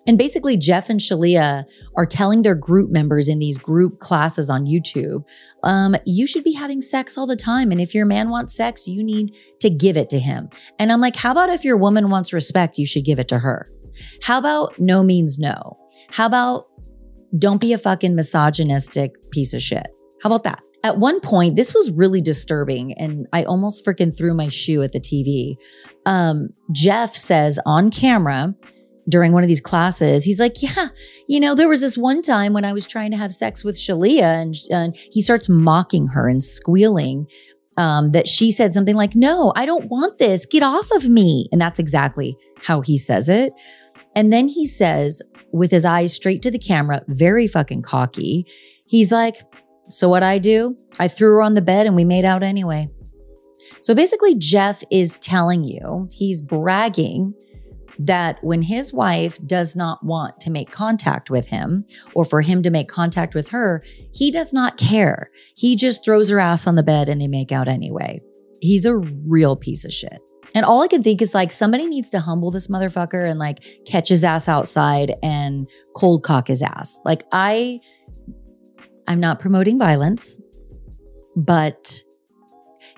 And 0.06 0.16
basically, 0.16 0.56
Jeff 0.56 0.88
and 0.88 1.00
Shaleia 1.00 1.66
are 1.94 2.06
telling 2.06 2.40
their 2.40 2.54
group 2.54 2.90
members 2.90 3.28
in 3.28 3.38
these 3.38 3.58
group 3.58 3.98
classes 3.98 4.48
on 4.48 4.64
YouTube, 4.64 5.22
um, 5.62 5.96
you 6.06 6.26
should 6.26 6.44
be 6.44 6.54
having 6.54 6.80
sex 6.80 7.18
all 7.18 7.26
the 7.26 7.36
time. 7.36 7.70
And 7.70 7.78
if 7.78 7.94
your 7.94 8.06
man 8.06 8.30
wants 8.30 8.56
sex, 8.56 8.88
you 8.88 9.04
need 9.04 9.36
to 9.60 9.68
give 9.68 9.98
it 9.98 10.08
to 10.10 10.18
him. 10.18 10.48
And 10.78 10.90
I'm 10.90 11.02
like, 11.02 11.14
how 11.14 11.32
about 11.32 11.50
if 11.50 11.62
your 11.62 11.76
woman 11.76 12.08
wants 12.08 12.32
respect, 12.32 12.78
you 12.78 12.86
should 12.86 13.04
give 13.04 13.18
it 13.18 13.28
to 13.28 13.40
her? 13.40 13.70
How 14.22 14.38
about 14.38 14.78
no 14.78 15.02
means 15.02 15.38
no? 15.38 15.78
How 16.10 16.26
about 16.26 16.66
don't 17.36 17.60
be 17.60 17.72
a 17.72 17.78
fucking 17.78 18.14
misogynistic 18.14 19.30
piece 19.30 19.52
of 19.52 19.60
shit? 19.60 19.86
How 20.22 20.28
about 20.28 20.44
that? 20.44 20.62
At 20.84 20.98
one 20.98 21.20
point, 21.20 21.56
this 21.56 21.74
was 21.74 21.90
really 21.90 22.20
disturbing, 22.20 22.92
and 22.94 23.26
I 23.32 23.44
almost 23.44 23.84
freaking 23.84 24.16
threw 24.16 24.32
my 24.32 24.48
shoe 24.48 24.82
at 24.82 24.92
the 24.92 25.00
TV. 25.00 25.56
Um, 26.06 26.50
Jeff 26.70 27.14
says 27.14 27.58
on 27.66 27.90
camera 27.90 28.54
during 29.08 29.32
one 29.32 29.42
of 29.42 29.48
these 29.48 29.60
classes, 29.60 30.22
he's 30.22 30.38
like, 30.38 30.62
Yeah, 30.62 30.88
you 31.26 31.40
know, 31.40 31.54
there 31.54 31.68
was 31.68 31.80
this 31.80 31.98
one 31.98 32.22
time 32.22 32.52
when 32.52 32.64
I 32.64 32.72
was 32.72 32.86
trying 32.86 33.10
to 33.10 33.16
have 33.16 33.32
sex 33.32 33.64
with 33.64 33.76
Shaleia, 33.76 34.40
and, 34.40 34.54
and 34.70 34.96
he 34.96 35.20
starts 35.20 35.48
mocking 35.48 36.08
her 36.08 36.28
and 36.28 36.42
squealing. 36.42 37.26
Um, 37.76 38.10
that 38.10 38.26
she 38.26 38.50
said 38.50 38.74
something 38.74 38.96
like, 38.96 39.14
No, 39.14 39.52
I 39.54 39.64
don't 39.64 39.88
want 39.88 40.18
this. 40.18 40.46
Get 40.46 40.64
off 40.64 40.90
of 40.90 41.08
me. 41.08 41.48
And 41.52 41.60
that's 41.60 41.78
exactly 41.78 42.36
how 42.60 42.80
he 42.80 42.98
says 42.98 43.28
it. 43.28 43.52
And 44.18 44.32
then 44.32 44.48
he 44.48 44.64
says, 44.64 45.22
with 45.52 45.70
his 45.70 45.84
eyes 45.84 46.12
straight 46.12 46.42
to 46.42 46.50
the 46.50 46.58
camera, 46.58 47.04
very 47.06 47.46
fucking 47.46 47.82
cocky. 47.82 48.46
He's 48.84 49.12
like, 49.12 49.36
So 49.90 50.08
what 50.08 50.24
I 50.24 50.40
do? 50.40 50.76
I 50.98 51.06
threw 51.06 51.34
her 51.34 51.42
on 51.42 51.54
the 51.54 51.62
bed 51.62 51.86
and 51.86 51.94
we 51.94 52.04
made 52.04 52.24
out 52.24 52.42
anyway. 52.42 52.88
So 53.80 53.94
basically, 53.94 54.34
Jeff 54.34 54.82
is 54.90 55.20
telling 55.20 55.62
you, 55.62 56.08
he's 56.10 56.42
bragging 56.42 57.32
that 58.00 58.42
when 58.42 58.62
his 58.62 58.92
wife 58.92 59.38
does 59.46 59.76
not 59.76 60.04
want 60.04 60.40
to 60.40 60.50
make 60.50 60.72
contact 60.72 61.30
with 61.30 61.46
him 61.46 61.84
or 62.16 62.24
for 62.24 62.40
him 62.40 62.60
to 62.62 62.70
make 62.70 62.88
contact 62.88 63.36
with 63.36 63.50
her, 63.50 63.84
he 64.12 64.32
does 64.32 64.52
not 64.52 64.78
care. 64.78 65.30
He 65.54 65.76
just 65.76 66.04
throws 66.04 66.28
her 66.30 66.40
ass 66.40 66.66
on 66.66 66.74
the 66.74 66.82
bed 66.82 67.08
and 67.08 67.20
they 67.20 67.28
make 67.28 67.52
out 67.52 67.68
anyway. 67.68 68.20
He's 68.60 68.84
a 68.84 68.96
real 68.96 69.54
piece 69.54 69.84
of 69.84 69.92
shit. 69.92 70.18
And 70.54 70.64
all 70.64 70.82
I 70.82 70.88
can 70.88 71.02
think 71.02 71.20
is 71.20 71.34
like 71.34 71.52
somebody 71.52 71.86
needs 71.86 72.10
to 72.10 72.20
humble 72.20 72.50
this 72.50 72.68
motherfucker 72.68 73.28
and 73.28 73.38
like 73.38 73.82
catch 73.86 74.08
his 74.08 74.24
ass 74.24 74.48
outside 74.48 75.14
and 75.22 75.68
cold 75.94 76.22
cock 76.22 76.48
his 76.48 76.62
ass. 76.62 77.00
Like 77.04 77.24
I 77.32 77.80
I'm 79.06 79.20
not 79.20 79.40
promoting 79.40 79.78
violence, 79.78 80.40
but 81.36 82.02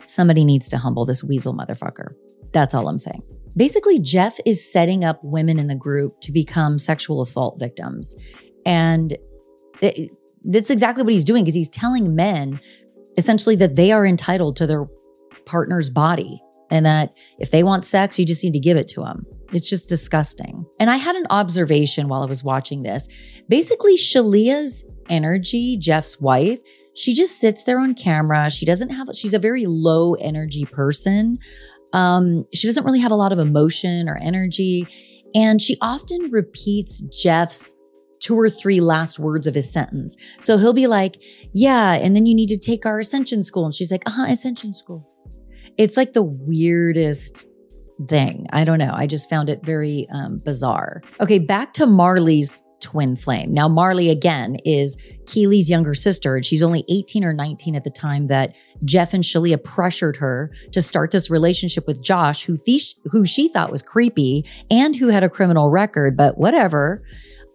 somebody 0.05 0.45
needs 0.45 0.69
to 0.71 0.79
humble 0.79 1.05
this 1.05 1.23
weasel 1.23 1.55
motherfucker. 1.55 2.15
That's 2.53 2.75
all 2.75 2.89
I'm 2.89 2.99
saying. 2.99 3.23
Basically, 3.57 3.99
Jeff 3.99 4.39
is 4.45 4.73
setting 4.73 5.05
up 5.05 5.21
women 5.23 5.59
in 5.59 5.67
the 5.67 5.75
group 5.75 6.21
to 6.23 6.33
become 6.33 6.79
sexual 6.79 7.21
assault 7.21 7.59
victims. 7.61 8.15
And 8.65 9.17
it, 9.81 10.11
that's 10.45 10.71
exactly 10.71 11.05
what 11.05 11.13
he's 11.13 11.25
doing 11.25 11.45
because 11.45 11.55
he's 11.55 11.69
telling 11.69 12.15
men 12.15 12.61
essentially 13.17 13.57
that 13.57 13.77
they 13.77 13.93
are 13.93 14.07
entitled 14.07 14.57
to 14.57 14.67
their 14.67 14.87
partner's 15.47 15.91
body 15.91 16.41
and 16.71 16.87
that 16.87 17.15
if 17.39 17.51
they 17.51 17.63
want 17.63 17.85
sex, 17.85 18.19
you 18.19 18.25
just 18.25 18.45
need 18.45 18.53
to 18.53 18.61
give 18.61 18.77
it 18.77 18.89
to 18.89 19.01
them. 19.01 19.27
It's 19.53 19.69
just 19.69 19.89
disgusting. 19.89 20.65
And 20.79 20.91
I 20.91 20.97
had 20.97 21.17
an 21.17 21.27
observation 21.31 22.09
while 22.09 22.23
I 22.23 22.27
was 22.27 22.45
watching 22.45 22.83
this. 22.83 23.09
Basically, 23.49 23.97
Shaleia's 23.97 24.85
energy, 25.09 25.77
Jeff's 25.77 26.21
wife, 26.21 26.61
she 26.95 27.15
just 27.15 27.41
sits 27.41 27.65
there 27.65 27.81
on 27.81 27.95
camera. 27.95 28.51
She 28.51 28.67
doesn't 28.67 28.91
have, 28.91 29.09
she's 29.15 29.35
a 29.35 29.39
very 29.39 29.67
low 29.67 30.15
energy 30.15 30.65
person. 30.65 31.39
Um, 31.93 32.45
she 32.55 32.69
doesn't 32.69 32.85
really 32.85 33.01
have 33.01 33.11
a 33.11 33.17
lot 33.17 33.33
of 33.33 33.39
emotion 33.39 34.09
or 34.09 34.17
energy. 34.19 34.87
And 35.35 35.61
she 35.61 35.77
often 35.81 36.31
repeats 36.31 37.01
Jeff's 37.01 37.75
two 38.21 38.39
or 38.39 38.51
three 38.51 38.81
last 38.81 39.19
words 39.19 39.47
of 39.47 39.55
his 39.55 39.73
sentence. 39.73 40.17
So 40.41 40.59
he'll 40.59 40.73
be 40.73 40.87
like, 40.87 41.23
Yeah, 41.53 41.95
and 41.95 42.15
then 42.15 42.27
you 42.27 42.35
need 42.35 42.49
to 42.49 42.59
take 42.59 42.85
our 42.87 42.99
Ascension 42.99 43.43
school. 43.43 43.65
And 43.65 43.75
she's 43.75 43.91
like, 43.91 44.03
Uh 44.07 44.11
huh, 44.11 44.27
Ascension 44.29 44.75
school. 44.75 45.10
It's 45.81 45.97
like 45.97 46.13
the 46.13 46.23
weirdest 46.23 47.47
thing. 48.07 48.47
I 48.53 48.65
don't 48.65 48.79
know. 48.79 48.93
I 48.95 49.07
just 49.07 49.31
found 49.31 49.49
it 49.49 49.65
very 49.65 50.07
um, 50.13 50.39
bizarre. 50.45 51.01
Okay, 51.23 51.39
back 51.39 51.73
to 51.75 51.87
Marley's 51.87 52.63
twin 52.81 53.17
flame. 53.17 53.55
Now, 53.55 53.67
Marley 53.67 54.11
again 54.11 54.57
is 54.67 54.99
Keeley's 55.27 55.71
younger 55.71 55.95
sister, 55.95 56.37
and 56.37 56.45
she's 56.45 56.63
only 56.63 56.85
18 56.91 57.25
or 57.25 57.33
19 57.33 57.77
at 57.77 57.85
the 57.85 57.91
time 57.91 58.27
that 58.27 58.55
Jeff 58.85 59.15
and 59.15 59.25
Shaleia 59.25 59.63
pressured 59.65 60.17
her 60.17 60.53
to 60.73 60.83
start 60.83 61.13
this 61.13 61.31
relationship 61.31 61.87
with 61.87 62.03
Josh, 62.03 62.45
who, 62.45 62.57
who 63.11 63.25
she 63.25 63.49
thought 63.49 63.73
was 63.73 63.81
creepy 63.81 64.45
and 64.71 64.95
who 64.95 65.09
had 65.09 65.25
a 65.25 65.31
criminal 65.31 65.71
record, 65.71 66.15
but 66.15 66.37
whatever. 66.37 67.03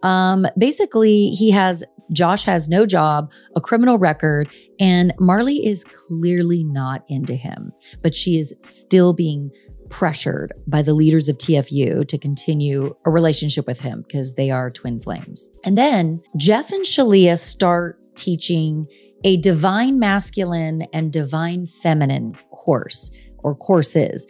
Um, 0.02 0.48
basically, 0.58 1.30
he 1.30 1.52
has 1.52 1.84
Josh 2.12 2.44
has 2.44 2.68
no 2.68 2.86
job, 2.86 3.32
a 3.54 3.60
criminal 3.60 3.98
record, 3.98 4.48
and 4.78 5.12
Marley 5.18 5.66
is 5.66 5.84
clearly 5.84 6.64
not 6.64 7.04
into 7.08 7.34
him, 7.34 7.72
but 8.02 8.14
she 8.14 8.38
is 8.38 8.54
still 8.60 9.12
being 9.12 9.50
pressured 9.88 10.52
by 10.66 10.82
the 10.82 10.94
leaders 10.94 11.28
of 11.28 11.38
TFU 11.38 12.06
to 12.08 12.18
continue 12.18 12.94
a 13.04 13.10
relationship 13.10 13.66
with 13.66 13.80
him 13.80 14.02
because 14.02 14.34
they 14.34 14.50
are 14.50 14.70
twin 14.70 15.00
flames. 15.00 15.50
And 15.64 15.78
then 15.78 16.22
Jeff 16.36 16.72
and 16.72 16.84
Shaleia 16.84 17.38
start 17.38 17.98
teaching 18.16 18.86
a 19.24 19.36
divine 19.36 19.98
masculine 19.98 20.82
and 20.92 21.12
divine 21.12 21.66
feminine 21.66 22.36
course 22.50 23.10
or 23.38 23.54
courses. 23.54 24.26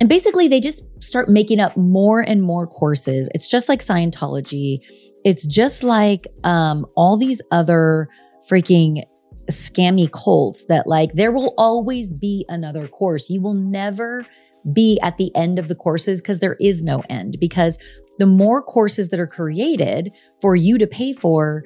And 0.00 0.08
basically, 0.08 0.48
they 0.48 0.60
just 0.60 0.82
start 1.02 1.28
making 1.28 1.60
up 1.60 1.76
more 1.76 2.20
and 2.20 2.42
more 2.42 2.66
courses. 2.66 3.28
It's 3.34 3.48
just 3.48 3.68
like 3.68 3.80
Scientology. 3.80 4.80
It's 5.24 5.46
just 5.46 5.82
like 5.82 6.26
um, 6.44 6.86
all 6.96 7.16
these 7.16 7.42
other 7.50 8.08
freaking 8.48 9.04
scammy 9.50 10.10
cults 10.10 10.64
that, 10.66 10.86
like, 10.86 11.12
there 11.14 11.32
will 11.32 11.54
always 11.58 12.12
be 12.12 12.44
another 12.48 12.88
course. 12.88 13.28
You 13.28 13.42
will 13.42 13.54
never 13.54 14.24
be 14.72 14.98
at 15.02 15.16
the 15.16 15.34
end 15.34 15.58
of 15.58 15.68
the 15.68 15.74
courses 15.74 16.20
because 16.20 16.38
there 16.38 16.56
is 16.60 16.82
no 16.82 17.02
end. 17.08 17.38
Because 17.40 17.78
the 18.18 18.26
more 18.26 18.62
courses 18.62 19.08
that 19.10 19.20
are 19.20 19.26
created 19.26 20.12
for 20.40 20.54
you 20.54 20.78
to 20.78 20.86
pay 20.86 21.12
for, 21.12 21.64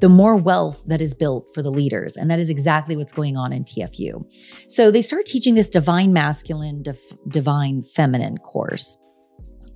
the 0.00 0.08
more 0.08 0.36
wealth 0.36 0.82
that 0.86 1.00
is 1.00 1.14
built 1.14 1.48
for 1.54 1.62
the 1.62 1.70
leaders. 1.70 2.16
And 2.16 2.30
that 2.30 2.38
is 2.38 2.50
exactly 2.50 2.96
what's 2.96 3.12
going 3.12 3.36
on 3.36 3.52
in 3.52 3.64
TFU. 3.64 4.24
So 4.68 4.90
they 4.90 5.02
start 5.02 5.26
teaching 5.26 5.54
this 5.54 5.68
divine 5.68 6.12
masculine, 6.12 6.82
divine 7.28 7.82
feminine 7.82 8.38
course. 8.38 8.96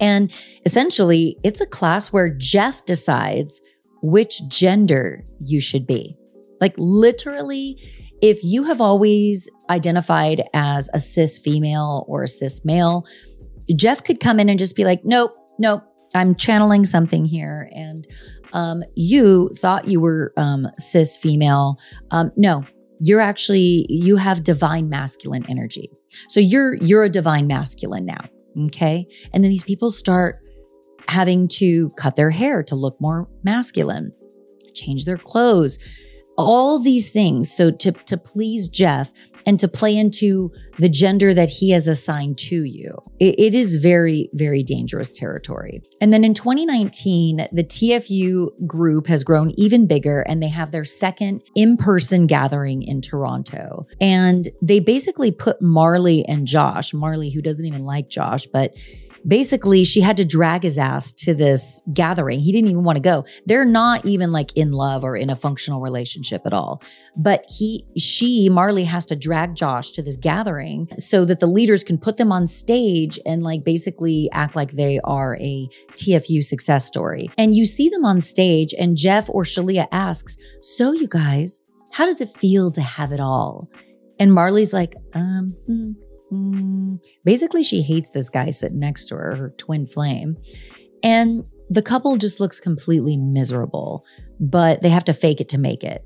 And 0.02 0.32
essentially, 0.66 1.38
it's 1.44 1.60
a 1.60 1.66
class 1.66 2.12
where 2.12 2.28
Jeff 2.28 2.84
decides 2.84 3.60
which 4.02 4.42
gender 4.48 5.24
you 5.40 5.60
should 5.60 5.86
be. 5.86 6.16
Like, 6.60 6.74
literally, 6.76 7.80
if 8.20 8.42
you 8.42 8.64
have 8.64 8.80
always 8.80 9.48
identified 9.70 10.42
as 10.52 10.90
a 10.92 10.98
cis 10.98 11.38
female 11.38 12.04
or 12.08 12.24
a 12.24 12.28
cis 12.28 12.64
male, 12.64 13.06
Jeff 13.76 14.02
could 14.02 14.18
come 14.18 14.40
in 14.40 14.48
and 14.48 14.58
just 14.58 14.74
be 14.74 14.84
like, 14.84 15.02
nope, 15.04 15.30
nope, 15.60 15.82
I'm 16.16 16.34
channeling 16.34 16.84
something 16.84 17.24
here. 17.24 17.70
And 17.72 18.04
um, 18.52 18.82
you 18.96 19.50
thought 19.56 19.86
you 19.86 20.00
were 20.00 20.32
um, 20.36 20.66
cis 20.78 21.16
female. 21.16 21.78
Um, 22.10 22.32
no, 22.36 22.64
you're 22.98 23.20
actually, 23.20 23.86
you 23.88 24.16
have 24.16 24.42
divine 24.42 24.88
masculine 24.88 25.46
energy. 25.48 25.90
So 26.28 26.40
you're, 26.40 26.74
you're 26.82 27.04
a 27.04 27.08
divine 27.08 27.46
masculine 27.46 28.04
now. 28.04 28.24
Okay. 28.66 29.06
And 29.32 29.42
then 29.42 29.50
these 29.50 29.64
people 29.64 29.90
start 29.90 30.38
having 31.08 31.48
to 31.48 31.90
cut 31.90 32.16
their 32.16 32.30
hair 32.30 32.62
to 32.64 32.74
look 32.74 33.00
more 33.00 33.28
masculine, 33.42 34.12
change 34.74 35.04
their 35.04 35.18
clothes, 35.18 35.78
all 36.38 36.78
these 36.78 37.10
things. 37.10 37.54
So 37.54 37.70
to, 37.70 37.92
to 37.92 38.16
please 38.16 38.68
Jeff 38.68 39.12
and 39.46 39.58
to 39.60 39.68
play 39.68 39.96
into 39.96 40.52
the 40.78 40.88
gender 40.88 41.34
that 41.34 41.48
he 41.48 41.70
has 41.70 41.86
assigned 41.86 42.38
to 42.38 42.64
you, 42.64 42.96
it, 43.20 43.38
it 43.38 43.54
is 43.54 43.76
very, 43.76 44.30
very 44.32 44.62
dangerous 44.62 45.12
territory. 45.12 45.82
And 46.00 46.12
then 46.12 46.24
in 46.24 46.34
2019, 46.34 47.48
the 47.52 47.64
TFU 47.64 48.66
group 48.66 49.06
has 49.06 49.24
grown 49.24 49.52
even 49.56 49.86
bigger 49.86 50.20
and 50.22 50.42
they 50.42 50.48
have 50.48 50.70
their 50.70 50.84
second 50.84 51.42
in 51.54 51.76
person 51.76 52.26
gathering 52.26 52.82
in 52.82 53.00
Toronto. 53.00 53.86
And 54.00 54.48
they 54.60 54.80
basically 54.80 55.30
put 55.30 55.60
Marley 55.60 56.24
and 56.26 56.46
Josh, 56.46 56.94
Marley, 56.94 57.30
who 57.30 57.42
doesn't 57.42 57.66
even 57.66 57.84
like 57.84 58.08
Josh, 58.08 58.46
but 58.46 58.74
basically 59.26 59.84
she 59.84 60.00
had 60.00 60.16
to 60.16 60.24
drag 60.24 60.62
his 60.62 60.78
ass 60.78 61.12
to 61.12 61.34
this 61.34 61.82
gathering. 61.92 62.40
He 62.40 62.52
didn't 62.52 62.70
even 62.70 62.84
want 62.84 62.96
to 62.96 63.02
go. 63.02 63.24
They're 63.46 63.64
not 63.64 64.04
even 64.04 64.32
like 64.32 64.56
in 64.56 64.72
love 64.72 65.04
or 65.04 65.16
in 65.16 65.30
a 65.30 65.36
functional 65.36 65.80
relationship 65.80 66.42
at 66.46 66.52
all. 66.52 66.82
But 67.16 67.44
he, 67.48 67.86
she, 67.96 68.48
Marley 68.48 68.84
has 68.84 69.06
to 69.06 69.16
drag 69.16 69.54
Josh 69.54 69.90
to 69.92 70.02
this 70.02 70.16
gathering 70.16 70.88
so 70.98 71.24
that 71.24 71.40
the 71.40 71.46
leaders 71.46 71.84
can 71.84 71.98
put 71.98 72.16
them 72.16 72.32
on 72.32 72.46
stage 72.46 73.18
and 73.26 73.42
like 73.42 73.64
basically 73.64 74.28
act 74.32 74.56
like 74.56 74.72
they 74.72 75.00
are 75.04 75.36
a 75.40 75.68
TFU 75.92 76.42
success 76.42 76.86
story. 76.86 77.30
And 77.38 77.54
you 77.54 77.64
see 77.64 77.88
them 77.88 78.04
on 78.04 78.20
stage 78.20 78.74
and 78.78 78.96
Jeff 78.96 79.28
or 79.28 79.44
Shaleia 79.44 79.86
asks, 79.92 80.36
so 80.60 80.92
you 80.92 81.08
guys, 81.08 81.60
how 81.92 82.06
does 82.06 82.20
it 82.20 82.30
feel 82.30 82.70
to 82.72 82.80
have 82.80 83.12
it 83.12 83.20
all? 83.20 83.68
And 84.18 84.32
Marley's 84.32 84.72
like, 84.72 84.94
um, 85.14 85.56
hmm 85.66 85.92
mm, 86.32 87.00
basically, 87.24 87.62
she 87.62 87.82
hates 87.82 88.10
this 88.10 88.30
guy 88.30 88.50
sitting 88.50 88.78
next 88.78 89.06
to 89.06 89.16
her, 89.16 89.36
her 89.36 89.50
twin 89.58 89.86
flame. 89.86 90.36
And 91.02 91.44
the 91.68 91.82
couple 91.82 92.16
just 92.16 92.40
looks 92.40 92.60
completely 92.60 93.16
miserable, 93.16 94.04
but 94.38 94.82
they 94.82 94.88
have 94.88 95.04
to 95.04 95.12
fake 95.12 95.40
it 95.40 95.48
to 95.50 95.58
make 95.58 95.84
it. 95.84 96.04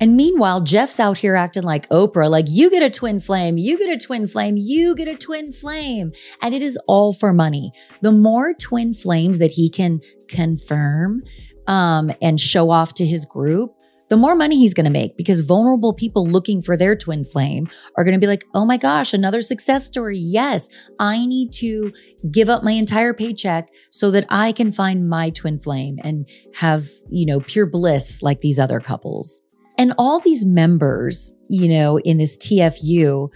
And 0.00 0.16
meanwhile, 0.16 0.60
Jeff's 0.60 1.00
out 1.00 1.18
here 1.18 1.34
acting 1.34 1.64
like 1.64 1.88
Oprah, 1.88 2.30
like 2.30 2.46
you 2.48 2.70
get 2.70 2.82
a 2.82 2.90
twin 2.90 3.18
flame, 3.18 3.58
you 3.58 3.78
get 3.78 3.88
a 3.88 4.04
twin 4.04 4.28
flame, 4.28 4.56
you 4.56 4.94
get 4.94 5.08
a 5.08 5.16
twin 5.16 5.52
flame. 5.52 6.12
And 6.40 6.54
it 6.54 6.62
is 6.62 6.78
all 6.86 7.12
for 7.12 7.32
money. 7.32 7.72
The 8.00 8.12
more 8.12 8.54
twin 8.54 8.94
flames 8.94 9.40
that 9.40 9.52
he 9.52 9.68
can 9.68 10.00
confirm 10.28 11.22
um, 11.66 12.12
and 12.22 12.38
show 12.38 12.70
off 12.70 12.94
to 12.94 13.06
his 13.06 13.24
group, 13.24 13.74
the 14.08 14.16
more 14.16 14.34
money 14.34 14.58
he's 14.58 14.74
going 14.74 14.84
to 14.84 14.90
make 14.90 15.16
because 15.16 15.40
vulnerable 15.40 15.92
people 15.92 16.26
looking 16.26 16.62
for 16.62 16.76
their 16.76 16.96
twin 16.96 17.24
flame 17.24 17.68
are 17.96 18.04
going 18.04 18.14
to 18.14 18.20
be 18.20 18.26
like, 18.26 18.44
oh 18.54 18.64
my 18.64 18.76
gosh, 18.76 19.12
another 19.12 19.40
success 19.40 19.86
story. 19.86 20.18
Yes, 20.18 20.68
I 20.98 21.26
need 21.26 21.52
to 21.54 21.92
give 22.30 22.48
up 22.48 22.64
my 22.64 22.72
entire 22.72 23.12
paycheck 23.12 23.68
so 23.90 24.10
that 24.10 24.26
I 24.30 24.52
can 24.52 24.72
find 24.72 25.08
my 25.08 25.30
twin 25.30 25.58
flame 25.58 25.98
and 26.02 26.28
have, 26.56 26.88
you 27.10 27.26
know, 27.26 27.40
pure 27.40 27.66
bliss 27.66 28.22
like 28.22 28.40
these 28.40 28.58
other 28.58 28.80
couples. 28.80 29.40
And 29.76 29.92
all 29.96 30.18
these 30.18 30.44
members, 30.44 31.32
you 31.48 31.68
know, 31.68 31.98
in 31.98 32.18
this 32.18 32.36
TFU 32.36 33.30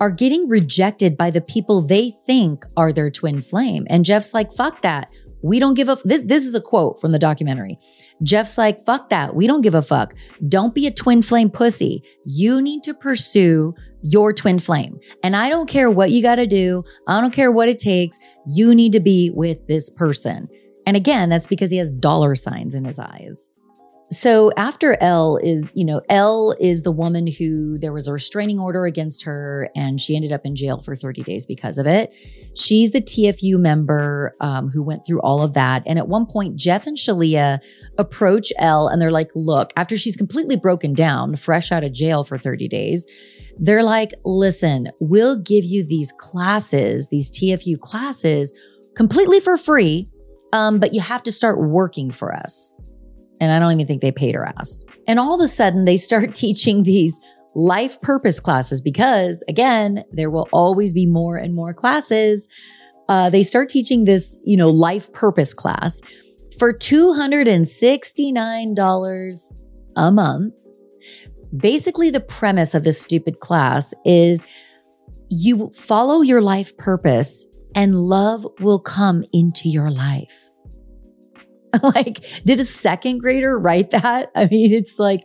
are 0.00 0.10
getting 0.10 0.48
rejected 0.48 1.16
by 1.16 1.30
the 1.30 1.40
people 1.40 1.80
they 1.80 2.10
think 2.26 2.66
are 2.76 2.92
their 2.92 3.10
twin 3.10 3.40
flame. 3.40 3.86
And 3.88 4.04
Jeff's 4.04 4.34
like, 4.34 4.52
fuck 4.52 4.82
that. 4.82 5.10
We 5.46 5.58
don't 5.58 5.74
give 5.74 5.88
a 5.88 5.96
this 6.04 6.22
this 6.22 6.44
is 6.44 6.54
a 6.54 6.60
quote 6.60 7.00
from 7.00 7.12
the 7.12 7.18
documentary. 7.18 7.78
Jeff's 8.22 8.58
like, 8.58 8.82
"Fuck 8.82 9.10
that. 9.10 9.36
We 9.36 9.46
don't 9.46 9.60
give 9.60 9.74
a 9.74 9.82
fuck. 9.82 10.14
Don't 10.48 10.74
be 10.74 10.86
a 10.86 10.90
twin 10.90 11.22
flame 11.22 11.50
pussy. 11.50 12.02
You 12.24 12.60
need 12.60 12.82
to 12.82 12.94
pursue 12.94 13.74
your 14.02 14.32
twin 14.32 14.58
flame. 14.58 14.98
And 15.22 15.36
I 15.36 15.48
don't 15.48 15.68
care 15.68 15.90
what 15.90 16.10
you 16.10 16.22
got 16.22 16.36
to 16.36 16.46
do. 16.46 16.82
I 17.06 17.20
don't 17.20 17.32
care 17.32 17.52
what 17.52 17.68
it 17.68 17.78
takes. 17.78 18.18
You 18.46 18.74
need 18.74 18.92
to 18.92 19.00
be 19.00 19.30
with 19.30 19.66
this 19.68 19.88
person." 19.90 20.48
And 20.86 20.96
again, 20.96 21.28
that's 21.28 21.46
because 21.46 21.70
he 21.70 21.78
has 21.78 21.90
dollar 21.90 22.34
signs 22.34 22.74
in 22.74 22.84
his 22.84 22.98
eyes. 22.98 23.50
So 24.08 24.52
after 24.56 24.96
Elle 25.00 25.38
is, 25.38 25.66
you 25.74 25.84
know, 25.84 26.00
Elle 26.08 26.54
is 26.60 26.82
the 26.82 26.92
woman 26.92 27.26
who 27.26 27.76
there 27.78 27.92
was 27.92 28.06
a 28.06 28.12
restraining 28.12 28.60
order 28.60 28.86
against 28.86 29.24
her 29.24 29.68
and 29.74 30.00
she 30.00 30.14
ended 30.14 30.30
up 30.30 30.46
in 30.46 30.54
jail 30.54 30.78
for 30.78 30.94
30 30.94 31.24
days 31.24 31.44
because 31.44 31.76
of 31.76 31.86
it. 31.86 32.14
She's 32.54 32.92
the 32.92 33.00
TFU 33.00 33.58
member 33.58 34.36
um, 34.40 34.68
who 34.68 34.84
went 34.84 35.04
through 35.04 35.20
all 35.22 35.42
of 35.42 35.54
that. 35.54 35.82
And 35.86 35.98
at 35.98 36.06
one 36.06 36.24
point, 36.24 36.54
Jeff 36.54 36.86
and 36.86 36.96
Shaleia 36.96 37.58
approach 37.98 38.52
Elle 38.60 38.86
and 38.86 39.02
they're 39.02 39.10
like, 39.10 39.30
look, 39.34 39.72
after 39.76 39.96
she's 39.96 40.16
completely 40.16 40.56
broken 40.56 40.94
down, 40.94 41.34
fresh 41.34 41.72
out 41.72 41.82
of 41.82 41.92
jail 41.92 42.22
for 42.22 42.38
30 42.38 42.68
days, 42.68 43.08
they're 43.58 43.82
like, 43.82 44.12
listen, 44.24 44.88
we'll 45.00 45.36
give 45.36 45.64
you 45.64 45.84
these 45.84 46.12
classes, 46.16 47.08
these 47.08 47.28
TFU 47.28 47.80
classes 47.80 48.54
completely 48.94 49.40
for 49.40 49.56
free. 49.56 50.08
Um, 50.52 50.78
but 50.78 50.94
you 50.94 51.00
have 51.00 51.24
to 51.24 51.32
start 51.32 51.60
working 51.60 52.12
for 52.12 52.32
us. 52.32 52.72
And 53.40 53.52
I 53.52 53.58
don't 53.58 53.72
even 53.72 53.86
think 53.86 54.02
they 54.02 54.12
paid 54.12 54.34
her 54.34 54.46
ass. 54.46 54.84
And 55.06 55.18
all 55.18 55.34
of 55.34 55.40
a 55.40 55.48
sudden, 55.48 55.84
they 55.84 55.96
start 55.96 56.34
teaching 56.42 56.82
these 56.82 57.18
life 57.54 58.00
purpose 58.02 58.40
classes 58.40 58.80
because, 58.80 59.44
again, 59.48 60.04
there 60.12 60.30
will 60.30 60.48
always 60.52 60.92
be 60.92 61.06
more 61.06 61.36
and 61.36 61.54
more 61.54 61.72
classes. 61.72 62.48
Uh, 63.08 63.30
they 63.30 63.42
start 63.42 63.68
teaching 63.68 64.04
this, 64.04 64.38
you 64.44 64.56
know, 64.56 64.70
life 64.70 65.12
purpose 65.12 65.54
class 65.54 66.00
for 66.58 66.72
$269 66.72 69.56
a 69.96 70.12
month. 70.12 70.54
Basically, 71.56 72.10
the 72.10 72.20
premise 72.20 72.74
of 72.74 72.84
this 72.84 73.00
stupid 73.00 73.40
class 73.40 73.94
is 74.04 74.44
you 75.28 75.70
follow 75.70 76.22
your 76.22 76.42
life 76.42 76.76
purpose 76.76 77.46
and 77.74 77.94
love 77.94 78.46
will 78.60 78.80
come 78.80 79.24
into 79.32 79.68
your 79.68 79.90
life. 79.90 80.45
like, 81.82 82.24
did 82.44 82.60
a 82.60 82.64
second 82.64 83.18
grader 83.18 83.58
write 83.58 83.90
that? 83.90 84.30
I 84.34 84.46
mean, 84.46 84.72
it's 84.72 84.98
like 84.98 85.22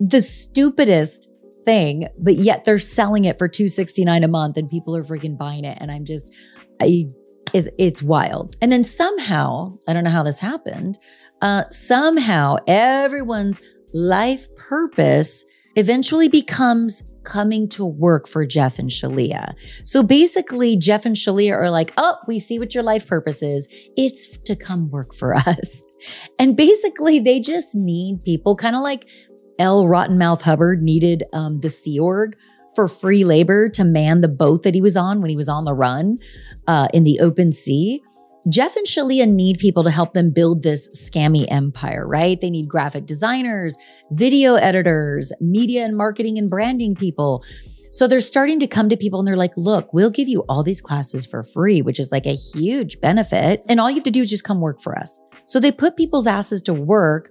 the 0.00 0.20
stupidest 0.20 1.28
thing, 1.64 2.08
but 2.18 2.36
yet 2.36 2.64
they're 2.64 2.78
selling 2.78 3.24
it 3.24 3.38
for 3.38 3.48
269 3.48 4.24
a 4.24 4.28
month 4.28 4.56
and 4.56 4.68
people 4.68 4.96
are 4.96 5.04
freaking 5.04 5.38
buying 5.38 5.64
it. 5.64 5.78
And 5.80 5.90
I'm 5.90 6.04
just, 6.04 6.32
I, 6.80 7.04
it's, 7.52 7.68
it's 7.78 8.02
wild. 8.02 8.56
And 8.60 8.72
then 8.72 8.84
somehow, 8.84 9.78
I 9.86 9.92
don't 9.92 10.04
know 10.04 10.10
how 10.10 10.22
this 10.22 10.40
happened, 10.40 10.98
uh, 11.40 11.64
somehow 11.70 12.56
everyone's 12.66 13.60
life 13.92 14.46
purpose 14.56 15.44
eventually 15.76 16.28
becomes 16.28 17.02
coming 17.24 17.68
to 17.70 17.84
work 17.84 18.28
for 18.28 18.46
Jeff 18.46 18.78
and 18.78 18.90
Shaleia. 18.90 19.54
So 19.84 20.02
basically, 20.02 20.76
Jeff 20.76 21.06
and 21.06 21.16
Shaleia 21.16 21.56
are 21.56 21.70
like, 21.70 21.92
oh, 21.96 22.16
we 22.26 22.38
see 22.38 22.58
what 22.58 22.74
your 22.74 22.84
life 22.84 23.06
purpose 23.06 23.42
is. 23.42 23.68
It's 23.96 24.38
to 24.38 24.56
come 24.56 24.90
work 24.90 25.14
for 25.14 25.34
us. 25.46 25.84
And 26.38 26.56
basically, 26.56 27.18
they 27.18 27.40
just 27.40 27.74
need 27.74 28.22
people, 28.24 28.56
kind 28.56 28.76
of 28.76 28.82
like 28.82 29.08
L. 29.58 29.84
Rottenmouth 29.84 30.42
Hubbard 30.42 30.82
needed 30.82 31.24
um, 31.32 31.60
the 31.60 31.70
Sea 31.70 31.98
Org 31.98 32.36
for 32.74 32.88
free 32.88 33.24
labor 33.24 33.68
to 33.68 33.84
man 33.84 34.22
the 34.22 34.28
boat 34.28 34.62
that 34.62 34.74
he 34.74 34.80
was 34.80 34.96
on 34.96 35.20
when 35.20 35.30
he 35.30 35.36
was 35.36 35.48
on 35.48 35.64
the 35.64 35.74
run 35.74 36.18
uh, 36.66 36.88
in 36.92 37.04
the 37.04 37.20
open 37.20 37.52
sea. 37.52 38.02
Jeff 38.48 38.74
and 38.74 38.86
Shaleia 38.86 39.28
need 39.28 39.58
people 39.58 39.84
to 39.84 39.90
help 39.90 40.14
them 40.14 40.30
build 40.30 40.62
this 40.62 40.88
scammy 40.90 41.46
empire, 41.48 42.06
right? 42.06 42.40
They 42.40 42.50
need 42.50 42.68
graphic 42.68 43.06
designers, 43.06 43.76
video 44.10 44.54
editors, 44.54 45.32
media 45.40 45.84
and 45.84 45.96
marketing 45.96 46.38
and 46.38 46.50
branding 46.50 46.96
people. 46.96 47.44
So 47.92 48.08
they're 48.08 48.20
starting 48.20 48.58
to 48.60 48.66
come 48.66 48.88
to 48.88 48.96
people 48.96 49.20
and 49.20 49.28
they're 49.28 49.36
like, 49.36 49.56
look, 49.56 49.92
we'll 49.92 50.10
give 50.10 50.26
you 50.26 50.44
all 50.48 50.64
these 50.64 50.80
classes 50.80 51.24
for 51.24 51.42
free, 51.42 51.82
which 51.82 52.00
is 52.00 52.10
like 52.10 52.26
a 52.26 52.34
huge 52.34 53.00
benefit. 53.00 53.62
And 53.68 53.78
all 53.78 53.90
you 53.90 53.96
have 53.96 54.04
to 54.04 54.10
do 54.10 54.22
is 54.22 54.30
just 54.30 54.44
come 54.44 54.60
work 54.60 54.80
for 54.80 54.98
us. 54.98 55.20
So 55.46 55.60
they 55.60 55.70
put 55.70 55.96
people's 55.96 56.26
asses 56.26 56.62
to 56.62 56.74
work 56.74 57.30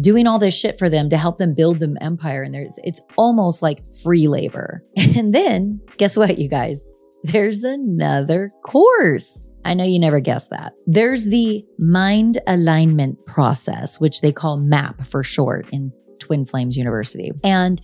doing 0.00 0.26
all 0.26 0.38
this 0.38 0.56
shit 0.56 0.78
for 0.78 0.88
them 0.88 1.10
to 1.10 1.16
help 1.16 1.38
them 1.38 1.54
build 1.54 1.80
the 1.80 1.96
empire. 2.00 2.42
And 2.42 2.54
there's, 2.54 2.78
it's 2.84 3.00
almost 3.16 3.62
like 3.62 3.82
free 4.02 4.28
labor. 4.28 4.84
And 5.16 5.34
then 5.34 5.80
guess 5.98 6.16
what, 6.16 6.38
you 6.38 6.48
guys? 6.48 6.86
There's 7.24 7.64
another 7.64 8.52
course. 8.64 9.48
I 9.64 9.74
know 9.74 9.84
you 9.84 10.00
never 10.00 10.20
guessed 10.20 10.50
that. 10.50 10.74
There's 10.86 11.26
the 11.26 11.64
mind 11.78 12.38
alignment 12.46 13.24
process, 13.26 14.00
which 14.00 14.20
they 14.20 14.32
call 14.32 14.56
MAP 14.56 15.06
for 15.06 15.22
short 15.22 15.68
in 15.70 15.92
Twin 16.18 16.44
Flames 16.44 16.76
University. 16.76 17.30
And 17.44 17.80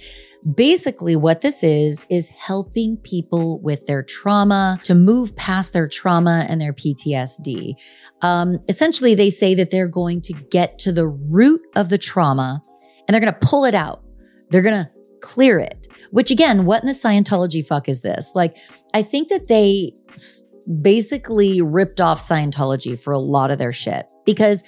basically, 0.54 1.16
what 1.16 1.40
this 1.40 1.62
is, 1.62 2.04
is 2.10 2.28
helping 2.28 2.96
people 2.96 3.60
with 3.60 3.86
their 3.86 4.02
trauma 4.02 4.80
to 4.84 4.94
move 4.94 5.36
past 5.36 5.72
their 5.72 5.88
trauma 5.88 6.46
and 6.48 6.60
their 6.60 6.72
PTSD. 6.72 7.74
Um, 8.22 8.58
essentially, 8.68 9.14
they 9.14 9.30
say 9.30 9.54
that 9.54 9.70
they're 9.70 9.88
going 9.88 10.20
to 10.22 10.32
get 10.32 10.78
to 10.80 10.92
the 10.92 11.06
root 11.06 11.60
of 11.76 11.88
the 11.88 11.98
trauma 11.98 12.62
and 13.06 13.14
they're 13.14 13.20
going 13.20 13.32
to 13.32 13.46
pull 13.46 13.64
it 13.64 13.74
out. 13.74 14.02
They're 14.50 14.62
going 14.62 14.84
to 14.84 14.90
clear 15.20 15.58
it, 15.58 15.86
which 16.10 16.30
again, 16.30 16.64
what 16.64 16.82
in 16.82 16.86
the 16.86 16.92
Scientology 16.92 17.66
fuck 17.66 17.88
is 17.88 18.00
this? 18.00 18.32
Like, 18.34 18.56
I 18.94 19.02
think 19.02 19.28
that 19.28 19.48
they 19.48 19.94
basically 20.82 21.62
ripped 21.62 22.00
off 22.00 22.18
Scientology 22.20 22.98
for 22.98 23.12
a 23.12 23.18
lot 23.18 23.50
of 23.50 23.58
their 23.58 23.72
shit 23.72 24.06
because 24.24 24.62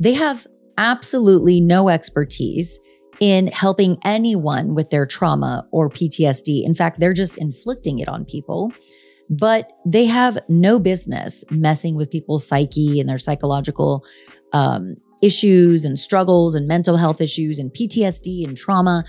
they 0.00 0.14
have 0.14 0.46
absolutely 0.78 1.60
no 1.60 1.88
expertise 1.88 2.78
in 3.20 3.46
helping 3.48 3.98
anyone 4.04 4.74
with 4.74 4.90
their 4.90 5.06
trauma 5.06 5.66
or 5.72 5.88
PTSD. 5.88 6.64
In 6.64 6.74
fact, 6.74 7.00
they're 7.00 7.14
just 7.14 7.38
inflicting 7.38 7.98
it 7.98 8.08
on 8.08 8.24
people. 8.24 8.72
But 9.28 9.72
they 9.84 10.06
have 10.06 10.38
no 10.48 10.78
business 10.78 11.44
messing 11.50 11.96
with 11.96 12.10
people's 12.10 12.46
psyche 12.46 13.00
and 13.00 13.08
their 13.08 13.18
psychological 13.18 14.04
um, 14.52 14.96
issues 15.20 15.84
and 15.84 15.98
struggles 15.98 16.54
and 16.54 16.68
mental 16.68 16.96
health 16.96 17.20
issues 17.20 17.58
and 17.58 17.72
PTSD 17.72 18.46
and 18.46 18.56
trauma. 18.56 19.04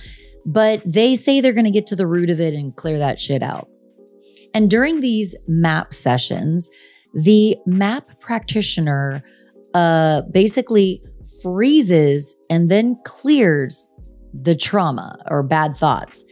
But 0.46 0.82
they 0.86 1.14
say 1.14 1.40
they're 1.40 1.54
going 1.54 1.66
to 1.66 1.72
get 1.72 1.88
to 1.88 1.96
the 1.96 2.08
root 2.08 2.30
of 2.30 2.40
it 2.40 2.54
and 2.54 2.76
clear 2.76 2.98
that 2.98 3.20
shit 3.20 3.44
out. 3.44 3.70
And 4.58 4.72
during 4.72 5.02
these 5.02 5.36
MAP 5.48 5.94
sessions, 5.94 6.72
the 7.14 7.58
MAP 7.68 8.20
practitioner 8.20 9.22
uh, 9.76 10.24
basically 10.32 11.04
freezes 11.44 12.36
and 12.50 12.68
then 12.68 12.98
clears 13.06 13.88
the 14.34 14.56
trauma 14.56 15.20
or 15.30 15.44
bad 15.44 15.78
thoughts. 15.78 16.26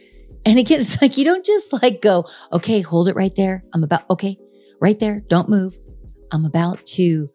And 0.44 0.58
again, 0.58 0.80
it's 0.82 1.00
like 1.00 1.16
you 1.16 1.24
don't 1.24 1.44
just 1.44 1.72
like 1.72 2.02
go, 2.02 2.26
okay, 2.52 2.80
hold 2.80 3.06
it 3.06 3.14
right 3.14 3.32
there. 3.36 3.62
I'm 3.72 3.84
about, 3.84 4.02
okay, 4.10 4.36
right 4.80 4.98
there. 4.98 5.22
Don't 5.28 5.48
move. 5.48 5.78
I'm 6.32 6.44
about 6.44 6.84
to 6.96 7.30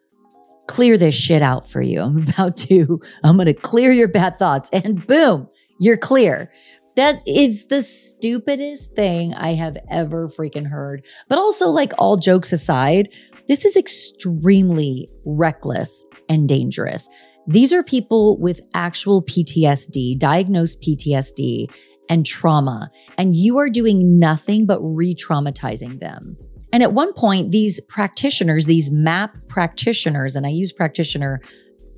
clear 0.68 0.98
this 0.98 1.14
shit 1.14 1.40
out 1.40 1.66
for 1.66 1.80
you. 1.80 2.02
I'm 2.02 2.22
about 2.28 2.58
to, 2.68 3.00
I'm 3.24 3.36
going 3.36 3.46
to 3.46 3.54
clear 3.54 3.92
your 3.92 4.08
bad 4.08 4.36
thoughts 4.36 4.68
and 4.74 5.06
boom, 5.06 5.48
you're 5.80 5.96
clear. 5.96 6.52
That 6.96 7.22
is 7.26 7.66
the 7.66 7.82
stupidest 7.82 8.94
thing 8.94 9.32
I 9.34 9.54
have 9.54 9.78
ever 9.90 10.28
freaking 10.28 10.68
heard. 10.68 11.04
But 11.28 11.38
also, 11.38 11.68
like, 11.68 11.92
all 11.98 12.16
jokes 12.16 12.52
aside, 12.52 13.08
this 13.48 13.64
is 13.64 13.76
extremely 13.76 15.08
reckless 15.24 16.04
and 16.28 16.48
dangerous. 16.48 17.08
These 17.46 17.72
are 17.72 17.82
people 17.82 18.38
with 18.38 18.60
actual 18.74 19.22
PTSD, 19.22 20.18
diagnosed 20.18 20.80
PTSD, 20.80 21.66
and 22.08 22.26
trauma, 22.26 22.90
and 23.16 23.34
you 23.34 23.58
are 23.58 23.70
doing 23.70 24.18
nothing 24.18 24.66
but 24.66 24.80
re 24.82 25.14
traumatizing 25.14 25.98
them. 26.00 26.36
And 26.72 26.82
at 26.82 26.92
one 26.92 27.12
point, 27.14 27.50
these 27.50 27.80
practitioners, 27.80 28.66
these 28.66 28.90
MAP 28.90 29.48
practitioners, 29.48 30.36
and 30.36 30.46
I 30.46 30.50
use 30.50 30.72
practitioner 30.72 31.40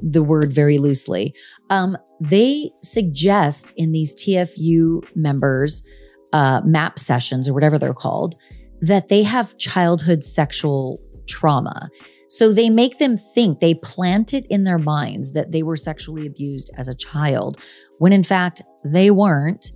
the 0.05 0.23
word 0.23 0.53
very 0.53 0.79
loosely, 0.79 1.35
um, 1.71 1.97
they 2.21 2.71
suggest 2.83 3.73
in 3.77 3.93
these 3.93 4.15
TFU 4.15 5.03
members, 5.17 5.83
uh, 6.33 6.61
MAP 6.65 6.99
sessions 6.99 7.49
or 7.49 7.55
whatever 7.55 7.79
they're 7.79 7.95
called, 7.95 8.37
that 8.81 9.09
they 9.09 9.23
have 9.23 9.57
childhood 9.57 10.23
sexual 10.23 11.01
trauma. 11.27 11.89
So 12.29 12.53
they 12.53 12.69
make 12.69 12.99
them 12.99 13.17
think, 13.17 13.61
they 13.61 13.75
plant 13.75 14.35
it 14.35 14.47
in 14.51 14.65
their 14.65 14.79
minds 14.79 15.33
that 15.33 15.53
they 15.53 15.63
were 15.63 15.77
sexually 15.77 16.27
abused 16.27 16.71
as 16.77 16.89
a 16.89 16.95
child, 16.95 17.59
when 17.99 18.13
in 18.13 18.23
fact 18.23 18.63
they 18.85 19.11
weren't. 19.11 19.71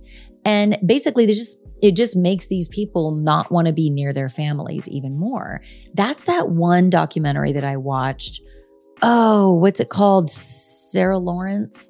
And 0.45 0.77
basically, 0.85 1.25
they 1.25 1.33
just 1.33 1.57
it 1.81 1.95
just 1.95 2.15
makes 2.15 2.47
these 2.47 2.67
people 2.67 3.11
not 3.11 3.51
want 3.51 3.67
to 3.67 3.73
be 3.73 3.89
near 3.89 4.11
their 4.11 4.29
families 4.29 4.89
even 4.89 5.17
more. 5.17 5.61
That's 5.93 6.25
that 6.25 6.49
one 6.49 6.89
documentary 6.89 7.53
that 7.53 7.63
I 7.63 7.77
watched 7.77 8.41
oh, 9.01 9.53
what's 9.53 9.79
it 9.79 9.89
called? 9.89 10.29
Sarah 10.29 11.19
Lawrence? 11.19 11.89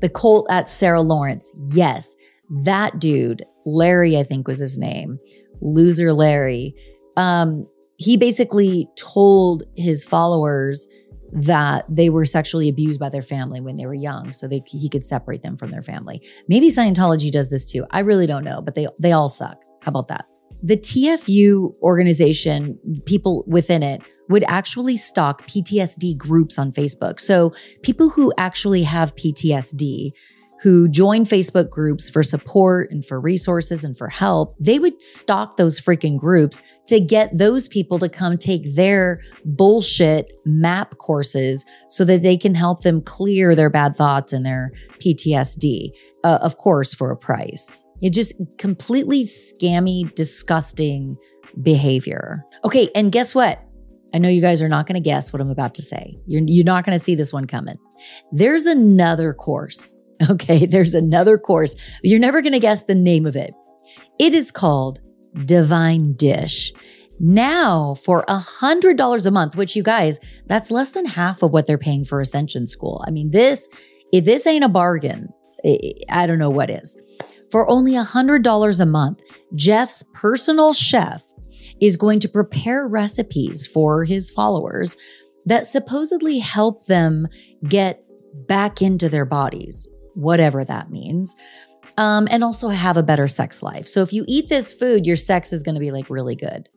The 0.00 0.08
cult 0.08 0.46
at 0.50 0.68
Sarah 0.68 1.00
Lawrence. 1.00 1.50
Yes, 1.68 2.14
that 2.64 2.98
dude, 3.00 3.44
Larry, 3.64 4.18
I 4.18 4.22
think 4.22 4.46
was 4.46 4.58
his 4.58 4.78
name, 4.78 5.18
loser 5.60 6.12
Larry. 6.12 6.74
Um, 7.16 7.66
he 7.96 8.16
basically 8.16 8.88
told 8.96 9.64
his 9.74 10.04
followers 10.04 10.86
that 11.32 11.84
they 11.88 12.08
were 12.08 12.24
sexually 12.24 12.68
abused 12.68 13.00
by 13.00 13.08
their 13.08 13.22
family 13.22 13.60
when 13.60 13.76
they 13.76 13.86
were 13.86 13.94
young 13.94 14.32
so 14.32 14.46
they, 14.46 14.62
he 14.66 14.88
could 14.88 15.04
separate 15.04 15.42
them 15.42 15.56
from 15.56 15.70
their 15.70 15.82
family 15.82 16.22
maybe 16.48 16.68
scientology 16.68 17.30
does 17.30 17.50
this 17.50 17.70
too 17.70 17.84
i 17.90 17.98
really 17.98 18.26
don't 18.26 18.44
know 18.44 18.60
but 18.60 18.74
they 18.74 18.86
they 19.00 19.12
all 19.12 19.28
suck 19.28 19.60
how 19.82 19.90
about 19.90 20.08
that 20.08 20.24
the 20.62 20.76
tfu 20.76 21.74
organization 21.82 22.78
people 23.06 23.44
within 23.48 23.82
it 23.82 24.00
would 24.28 24.44
actually 24.48 24.96
stalk 24.96 25.46
PTSD 25.46 26.16
groups 26.16 26.58
on 26.58 26.72
Facebook. 26.72 27.20
So 27.20 27.52
people 27.82 28.10
who 28.10 28.32
actually 28.38 28.82
have 28.82 29.14
PTSD, 29.16 30.12
who 30.62 30.88
join 30.88 31.24
Facebook 31.24 31.68
groups 31.70 32.08
for 32.08 32.22
support 32.22 32.90
and 32.90 33.04
for 33.04 33.20
resources 33.20 33.84
and 33.84 33.96
for 33.96 34.08
help, 34.08 34.54
they 34.58 34.78
would 34.78 35.00
stalk 35.02 35.56
those 35.56 35.80
freaking 35.80 36.18
groups 36.18 36.62
to 36.86 36.98
get 36.98 37.36
those 37.36 37.68
people 37.68 37.98
to 37.98 38.08
come 38.08 38.38
take 38.38 38.74
their 38.74 39.20
bullshit 39.44 40.32
map 40.44 40.96
courses 40.98 41.64
so 41.88 42.04
that 42.04 42.22
they 42.22 42.36
can 42.36 42.54
help 42.54 42.80
them 42.80 43.02
clear 43.02 43.54
their 43.54 43.70
bad 43.70 43.96
thoughts 43.96 44.32
and 44.32 44.46
their 44.46 44.72
PTSD, 44.98 45.90
uh, 46.24 46.38
of 46.40 46.56
course, 46.56 46.94
for 46.94 47.10
a 47.10 47.16
price. 47.16 47.84
It 48.00 48.10
just 48.10 48.34
completely 48.58 49.22
scammy, 49.22 50.14
disgusting 50.14 51.16
behavior. 51.62 52.44
Okay, 52.64 52.88
and 52.94 53.10
guess 53.10 53.34
what? 53.34 53.62
I 54.14 54.18
know 54.18 54.28
you 54.28 54.40
guys 54.40 54.62
are 54.62 54.68
not 54.68 54.86
going 54.86 54.94
to 54.94 55.06
guess 55.06 55.32
what 55.32 55.42
I'm 55.42 55.50
about 55.50 55.74
to 55.74 55.82
say. 55.82 56.18
You're, 56.26 56.42
you're 56.46 56.64
not 56.64 56.84
going 56.84 56.96
to 56.96 57.04
see 57.04 57.14
this 57.14 57.32
one 57.32 57.46
coming. 57.46 57.78
There's 58.32 58.66
another 58.66 59.34
course. 59.34 59.96
Okay. 60.30 60.64
There's 60.64 60.94
another 60.94 61.36
course. 61.36 61.76
You're 62.02 62.18
never 62.18 62.40
going 62.40 62.54
to 62.54 62.58
guess 62.58 62.84
the 62.84 62.94
name 62.94 63.26
of 63.26 63.36
it. 63.36 63.52
It 64.18 64.32
is 64.32 64.50
called 64.50 64.98
Divine 65.44 66.14
Dish. 66.14 66.72
Now, 67.20 67.94
for 67.94 68.24
a 68.26 68.38
$100 68.38 69.26
a 69.26 69.30
month, 69.30 69.56
which 69.56 69.76
you 69.76 69.82
guys, 69.82 70.18
that's 70.46 70.70
less 70.70 70.88
than 70.88 71.04
half 71.04 71.42
of 71.42 71.50
what 71.50 71.66
they're 71.66 71.76
paying 71.76 72.06
for 72.06 72.18
Ascension 72.18 72.66
School. 72.66 73.04
I 73.06 73.10
mean, 73.10 73.30
this, 73.30 73.68
if 74.10 74.24
this 74.24 74.46
ain't 74.46 74.64
a 74.64 74.70
bargain, 74.70 75.28
I 76.08 76.26
don't 76.26 76.38
know 76.38 76.48
what 76.48 76.70
is. 76.70 76.96
For 77.50 77.68
only 77.70 77.92
$100 77.92 78.80
a 78.80 78.86
month, 78.86 79.22
Jeff's 79.54 80.02
personal 80.14 80.72
chef 80.72 81.22
is 81.80 81.96
going 81.96 82.20
to 82.20 82.28
prepare 82.28 82.86
recipes 82.86 83.66
for 83.66 84.04
his 84.04 84.30
followers 84.30 84.96
that 85.44 85.66
supposedly 85.66 86.38
help 86.38 86.86
them 86.86 87.28
get 87.68 88.04
back 88.48 88.82
into 88.82 89.08
their 89.08 89.24
bodies, 89.24 89.86
whatever 90.14 90.64
that 90.64 90.90
means. 90.90 91.36
Um, 91.98 92.28
and 92.30 92.44
also 92.44 92.68
have 92.68 92.98
a 92.98 93.02
better 93.02 93.26
sex 93.26 93.62
life. 93.62 93.88
So 93.88 94.02
if 94.02 94.12
you 94.12 94.24
eat 94.28 94.50
this 94.50 94.72
food, 94.72 95.06
your 95.06 95.16
sex 95.16 95.50
is 95.52 95.62
going 95.62 95.76
to 95.76 95.80
be 95.80 95.92
like 95.92 96.10
really 96.10 96.36
good. 96.36 96.68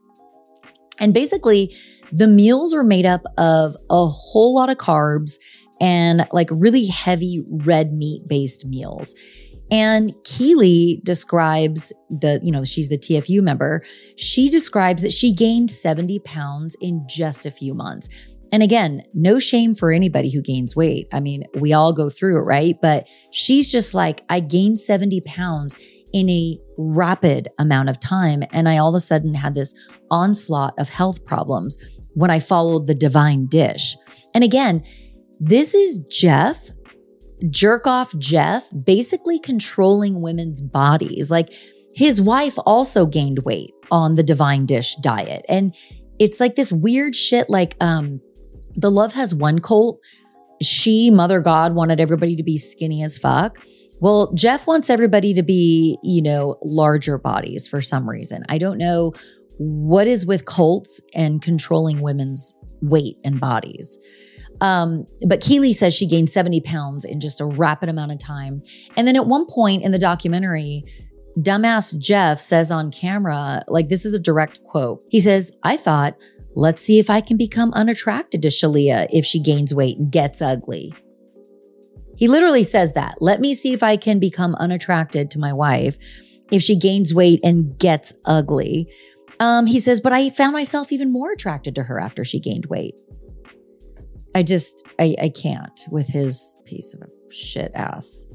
And 0.98 1.14
basically, 1.14 1.76
the 2.12 2.28
meals 2.28 2.74
are 2.74 2.84
made 2.84 3.06
up 3.06 3.24
of 3.38 3.76
a 3.90 4.08
whole 4.08 4.56
lot 4.56 4.70
of 4.70 4.78
carbs 4.78 5.38
and 5.82 6.28
like 6.32 6.50
really 6.52 6.86
heavy 6.88 7.44
red 7.48 7.92
meat 7.92 8.28
based 8.28 8.66
meals. 8.66 9.16
And 9.72 10.14
Keely 10.24 11.02
describes 11.04 11.94
the, 12.10 12.40
you 12.44 12.52
know, 12.52 12.64
she's 12.64 12.90
the 12.90 12.98
TFU 12.98 13.42
member. 13.42 13.84
She 14.18 14.50
describes 14.50 15.04
that 15.04 15.14
she 15.14 15.34
gained 15.34 15.70
70 15.70 16.20
pounds 16.20 16.76
in 16.82 17.06
just 17.08 17.46
a 17.46 17.52
few 17.52 17.74
months. 17.74 18.10
And 18.52 18.64
again, 18.64 19.04
no 19.14 19.38
shame 19.38 19.76
for 19.76 19.92
anybody 19.92 20.32
who 20.32 20.42
gains 20.42 20.76
weight. 20.76 21.08
I 21.14 21.20
mean, 21.20 21.44
we 21.56 21.74
all 21.74 21.94
go 21.94 22.10
through 22.10 22.40
it, 22.40 22.46
right? 22.46 22.76
But 22.82 23.08
she's 23.32 23.72
just 23.72 23.94
like, 23.94 24.22
I 24.28 24.40
gained 24.40 24.80
70 24.80 25.22
pounds 25.22 25.76
in 26.14 26.30
a 26.30 26.58
rapid 26.78 27.50
amount 27.60 27.90
of 27.90 28.00
time. 28.00 28.44
And 28.52 28.68
I 28.68 28.78
all 28.78 28.90
of 28.90 28.96
a 28.96 29.00
sudden 29.00 29.36
had 29.36 29.54
this 29.54 29.76
onslaught 30.10 30.74
of 30.80 30.90
health 30.90 31.26
problems 31.26 31.78
when 32.16 32.32
I 32.32 32.40
followed 32.40 32.88
the 32.88 32.96
divine 32.96 33.46
dish. 33.46 33.96
And 34.34 34.44
again, 34.44 34.84
this 35.40 35.76
is 35.76 36.00
Jeff 36.10 36.70
jerk 37.50 37.88
off 37.88 38.16
Jeff 38.18 38.68
basically 38.84 39.40
controlling 39.40 40.22
women's 40.22 40.62
bodies. 40.62 41.32
Like 41.32 41.54
his 41.94 42.22
wife 42.22 42.56
also 42.66 43.06
gained 43.06 43.40
weight 43.40 43.74
on 43.92 44.16
the 44.16 44.24
divine 44.24 44.66
dish 44.66 44.96
diet. 44.96 45.46
And 45.50 45.76
it's 46.20 46.40
like 46.40 46.56
this 46.56 46.72
weird 46.72 47.16
shit 47.16 47.50
like 47.50 47.76
um 47.80 48.22
the 48.76 48.92
Love 48.92 49.14
Has 49.14 49.34
Won 49.36 49.60
cult. 49.60 50.00
She, 50.62 51.10
Mother 51.10 51.42
God, 51.42 51.74
wanted 51.74 52.00
everybody 52.00 52.36
to 52.36 52.44
be 52.44 52.58
skinny 52.58 53.04
as 53.04 53.18
fuck. 53.18 53.58
Well, 54.02 54.34
Jeff 54.34 54.68
wants 54.68 54.90
everybody 54.90 55.34
to 55.34 55.44
be, 55.44 55.98
you 56.04 56.22
know, 56.22 56.58
larger 56.64 57.18
bodies 57.18 57.68
for 57.68 57.82
some 57.82 58.10
reason. 58.10 58.46
I 58.48 58.58
don't 58.58 58.78
know 58.78 59.14
what 59.58 60.08
is 60.08 60.26
with 60.26 60.46
cults 60.46 61.02
and 61.14 61.42
controlling 61.42 62.02
women's 62.02 62.54
weight 62.82 63.18
and 63.26 63.42
bodies. 63.42 64.00
Um, 64.62 65.08
but 65.26 65.42
Keely 65.42 65.74
says 65.74 65.94
she 65.94 66.08
gained 66.08 66.30
70 66.30 66.62
pounds 66.62 67.06
in 67.06 67.20
just 67.20 67.40
a 67.40 67.46
rapid 67.46 67.90
amount 67.90 68.12
of 68.12 68.20
time. 68.20 68.62
And 68.98 69.08
then 69.08 69.16
at 69.16 69.26
one 69.26 69.46
point 69.48 69.84
in 69.84 69.92
the 69.92 70.00
documentary, 70.00 70.84
dumbass 71.38 71.98
Jeff 71.98 72.40
says 72.40 72.72
on 72.72 72.92
camera, 72.92 73.64
like 73.68 73.90
this 73.90 74.06
is 74.06 74.14
a 74.14 74.20
direct 74.20 74.64
quote. 74.64 75.04
He 75.10 75.20
says, 75.20 75.58
I 75.64 75.78
thought, 75.78 76.18
let's 76.56 76.82
see 76.82 77.00
if 77.00 77.10
I 77.10 77.22
can 77.22 77.38
become 77.38 77.72
unattracted 77.74 78.42
to 78.42 78.50
Shaleia 78.50 79.08
if 79.12 79.26
she 79.26 79.40
gains 79.40 79.74
weight 79.74 79.98
and 79.98 80.12
gets 80.12 80.42
ugly. 80.42 80.94
He 82.18 82.28
literally 82.28 82.64
says 82.64 82.94
that. 82.94 83.16
Let 83.22 83.40
me 83.40 83.54
see 83.54 83.72
if 83.72 83.82
I 83.82 83.96
can 83.96 84.20
become 84.20 84.54
unattracted 84.56 85.32
to 85.32 85.40
my 85.40 85.54
wife 85.54 85.98
if 86.52 86.62
she 86.62 86.76
gains 86.76 87.14
weight 87.14 87.40
and 87.44 87.78
gets 87.78 88.14
ugly. 88.26 88.92
Um, 89.40 89.68
he 89.68 89.80
says, 89.80 90.02
but 90.02 90.12
I 90.12 90.30
found 90.30 90.52
myself 90.52 90.92
even 90.92 91.14
more 91.14 91.32
attracted 91.32 91.76
to 91.76 91.84
her 91.84 91.98
after 91.98 92.26
she 92.26 92.42
gained 92.42 92.66
weight. 92.66 92.96
I 94.36 94.44
just, 94.44 94.86
I, 95.00 95.16
I 95.22 95.30
can't 95.30 95.86
with 95.92 96.08
his 96.08 96.62
piece 96.66 96.94
of 96.94 97.02
a 97.02 97.34
shit 97.34 97.72
ass. 97.74 98.26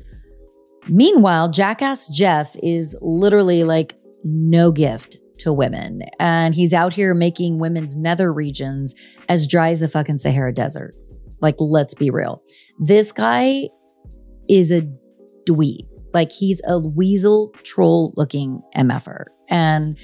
Meanwhile, 0.89 1.51
Jackass 1.51 2.09
Jeff 2.09 2.57
is 2.63 2.97
literally 3.01 3.65
like 3.65 3.97
no 4.23 4.73
gift 4.73 5.19
to 5.39 5.53
women. 5.53 6.03
And 6.19 6.55
he's 6.55 6.75
out 6.75 6.93
here 6.93 7.15
making 7.15 7.59
women's 7.59 7.97
nether 7.97 8.33
regions 8.33 8.95
as 9.29 9.47
dry 9.47 9.71
as 9.71 9.81
the 9.81 9.89
fucking 9.89 10.19
Sahara 10.19 10.53
Desert. 10.53 10.95
Like, 11.41 11.57
let's 11.59 11.95
be 11.95 12.11
real. 12.11 12.43
This 12.79 13.13
guy 13.13 13.69
is 14.49 14.71
a 14.71 14.83
dweeb. 15.49 15.87
Like, 16.13 16.33
he's 16.33 16.61
a 16.67 16.79
weasel 16.79 17.53
troll 17.63 18.15
looking 18.17 18.63
MFer. 18.77 19.25
And 19.49 19.99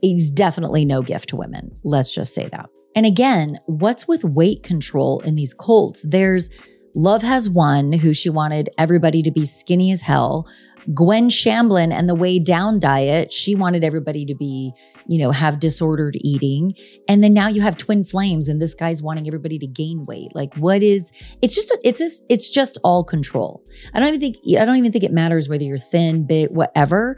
he's 0.00 0.30
definitely 0.30 0.84
no 0.84 1.02
gift 1.02 1.28
to 1.30 1.36
women. 1.36 1.76
Let's 1.84 2.14
just 2.14 2.34
say 2.34 2.48
that. 2.48 2.68
And 2.94 3.06
again, 3.06 3.58
what's 3.66 4.06
with 4.06 4.24
weight 4.24 4.62
control 4.62 5.20
in 5.20 5.34
these 5.34 5.54
cults? 5.54 6.04
There's 6.08 6.50
Love 6.94 7.22
Has 7.22 7.50
Won, 7.50 7.92
who 7.92 8.14
she 8.14 8.30
wanted 8.30 8.70
everybody 8.78 9.22
to 9.22 9.32
be 9.32 9.44
skinny 9.44 9.90
as 9.90 10.02
hell. 10.02 10.46
Gwen 10.92 11.28
Shamblin 11.28 11.92
and 11.92 12.08
the 12.08 12.14
Weigh 12.14 12.38
Down 12.38 12.78
diet, 12.78 13.32
she 13.32 13.54
wanted 13.54 13.82
everybody 13.82 14.26
to 14.26 14.34
be, 14.34 14.72
you 15.08 15.18
know, 15.18 15.30
have 15.30 15.58
disordered 15.58 16.14
eating. 16.20 16.74
And 17.08 17.24
then 17.24 17.32
now 17.32 17.48
you 17.48 17.62
have 17.62 17.76
Twin 17.76 18.04
Flames, 18.04 18.48
and 18.48 18.60
this 18.60 18.74
guy's 18.74 19.02
wanting 19.02 19.26
everybody 19.26 19.58
to 19.58 19.66
gain 19.66 20.04
weight. 20.06 20.34
Like, 20.34 20.54
what 20.56 20.82
is? 20.82 21.10
It's 21.40 21.54
just, 21.54 21.76
it's 21.82 21.98
just, 21.98 22.24
it's 22.28 22.50
just 22.50 22.78
all 22.84 23.02
control. 23.02 23.64
I 23.94 23.98
don't 23.98 24.08
even 24.08 24.20
think, 24.20 24.36
I 24.60 24.64
don't 24.66 24.76
even 24.76 24.92
think 24.92 25.04
it 25.04 25.12
matters 25.12 25.48
whether 25.48 25.64
you're 25.64 25.78
thin, 25.78 26.26
big, 26.26 26.50
whatever. 26.50 27.16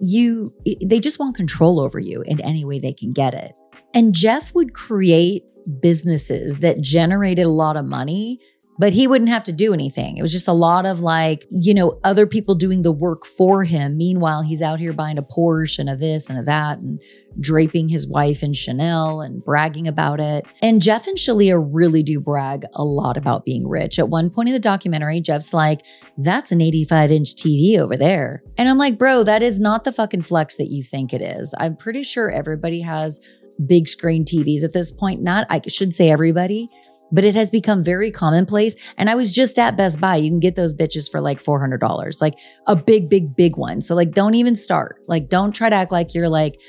You, 0.00 0.52
they 0.84 0.98
just 0.98 1.20
want 1.20 1.36
control 1.36 1.78
over 1.80 2.00
you 2.00 2.22
in 2.22 2.40
any 2.40 2.64
way 2.64 2.80
they 2.80 2.92
can 2.92 3.12
get 3.12 3.34
it. 3.34 3.52
And 3.94 4.14
Jeff 4.14 4.54
would 4.54 4.74
create 4.74 5.44
businesses 5.80 6.58
that 6.58 6.80
generated 6.80 7.46
a 7.46 7.50
lot 7.50 7.76
of 7.76 7.88
money, 7.88 8.40
but 8.78 8.94
he 8.94 9.06
wouldn't 9.06 9.28
have 9.28 9.44
to 9.44 9.52
do 9.52 9.74
anything. 9.74 10.16
It 10.16 10.22
was 10.22 10.32
just 10.32 10.48
a 10.48 10.54
lot 10.54 10.86
of 10.86 11.00
like, 11.00 11.46
you 11.50 11.74
know, 11.74 12.00
other 12.02 12.26
people 12.26 12.54
doing 12.54 12.80
the 12.80 12.92
work 12.92 13.26
for 13.26 13.62
him. 13.64 13.98
Meanwhile, 13.98 14.42
he's 14.42 14.62
out 14.62 14.80
here 14.80 14.94
buying 14.94 15.18
a 15.18 15.22
Porsche 15.22 15.80
and 15.80 15.90
a 15.90 15.96
this 15.96 16.30
and 16.30 16.38
a 16.38 16.42
that 16.44 16.78
and 16.78 16.98
draping 17.38 17.90
his 17.90 18.08
wife 18.08 18.42
in 18.42 18.54
Chanel 18.54 19.20
and 19.20 19.44
bragging 19.44 19.86
about 19.86 20.18
it. 20.18 20.46
And 20.62 20.80
Jeff 20.80 21.06
and 21.06 21.18
Shaleia 21.18 21.62
really 21.70 22.02
do 22.02 22.20
brag 22.20 22.64
a 22.72 22.82
lot 22.82 23.18
about 23.18 23.44
being 23.44 23.68
rich. 23.68 23.98
At 23.98 24.08
one 24.08 24.30
point 24.30 24.48
in 24.48 24.54
the 24.54 24.58
documentary, 24.60 25.20
Jeff's 25.20 25.52
like, 25.52 25.82
that's 26.16 26.50
an 26.50 26.62
85 26.62 27.10
inch 27.10 27.34
TV 27.34 27.78
over 27.78 27.98
there. 27.98 28.42
And 28.56 28.68
I'm 28.68 28.78
like, 28.78 28.98
bro, 28.98 29.24
that 29.24 29.42
is 29.42 29.60
not 29.60 29.84
the 29.84 29.92
fucking 29.92 30.22
flex 30.22 30.56
that 30.56 30.68
you 30.68 30.82
think 30.82 31.12
it 31.12 31.20
is. 31.20 31.54
I'm 31.58 31.76
pretty 31.76 32.02
sure 32.02 32.30
everybody 32.30 32.80
has 32.80 33.20
big 33.66 33.88
screen 33.88 34.24
TVs 34.24 34.64
at 34.64 34.72
this 34.72 34.90
point. 34.90 35.22
Not, 35.22 35.46
I 35.50 35.60
should 35.68 35.94
say 35.94 36.10
everybody, 36.10 36.68
but 37.12 37.24
it 37.24 37.34
has 37.34 37.50
become 37.50 37.82
very 37.82 38.10
commonplace. 38.10 38.76
And 38.96 39.10
I 39.10 39.14
was 39.14 39.34
just 39.34 39.58
at 39.58 39.76
Best 39.76 40.00
Buy. 40.00 40.16
You 40.16 40.30
can 40.30 40.40
get 40.40 40.54
those 40.54 40.74
bitches 40.74 41.10
for 41.10 41.20
like 41.20 41.42
$400, 41.42 42.22
like 42.22 42.38
a 42.66 42.76
big, 42.76 43.08
big, 43.08 43.34
big 43.34 43.56
one. 43.56 43.80
So, 43.80 43.94
like, 43.94 44.12
don't 44.12 44.34
even 44.34 44.56
start. 44.56 45.00
Like, 45.06 45.28
don't 45.28 45.52
try 45.54 45.68
to 45.68 45.76
act 45.76 45.92
like 45.92 46.14
you're 46.14 46.28
like 46.28 46.60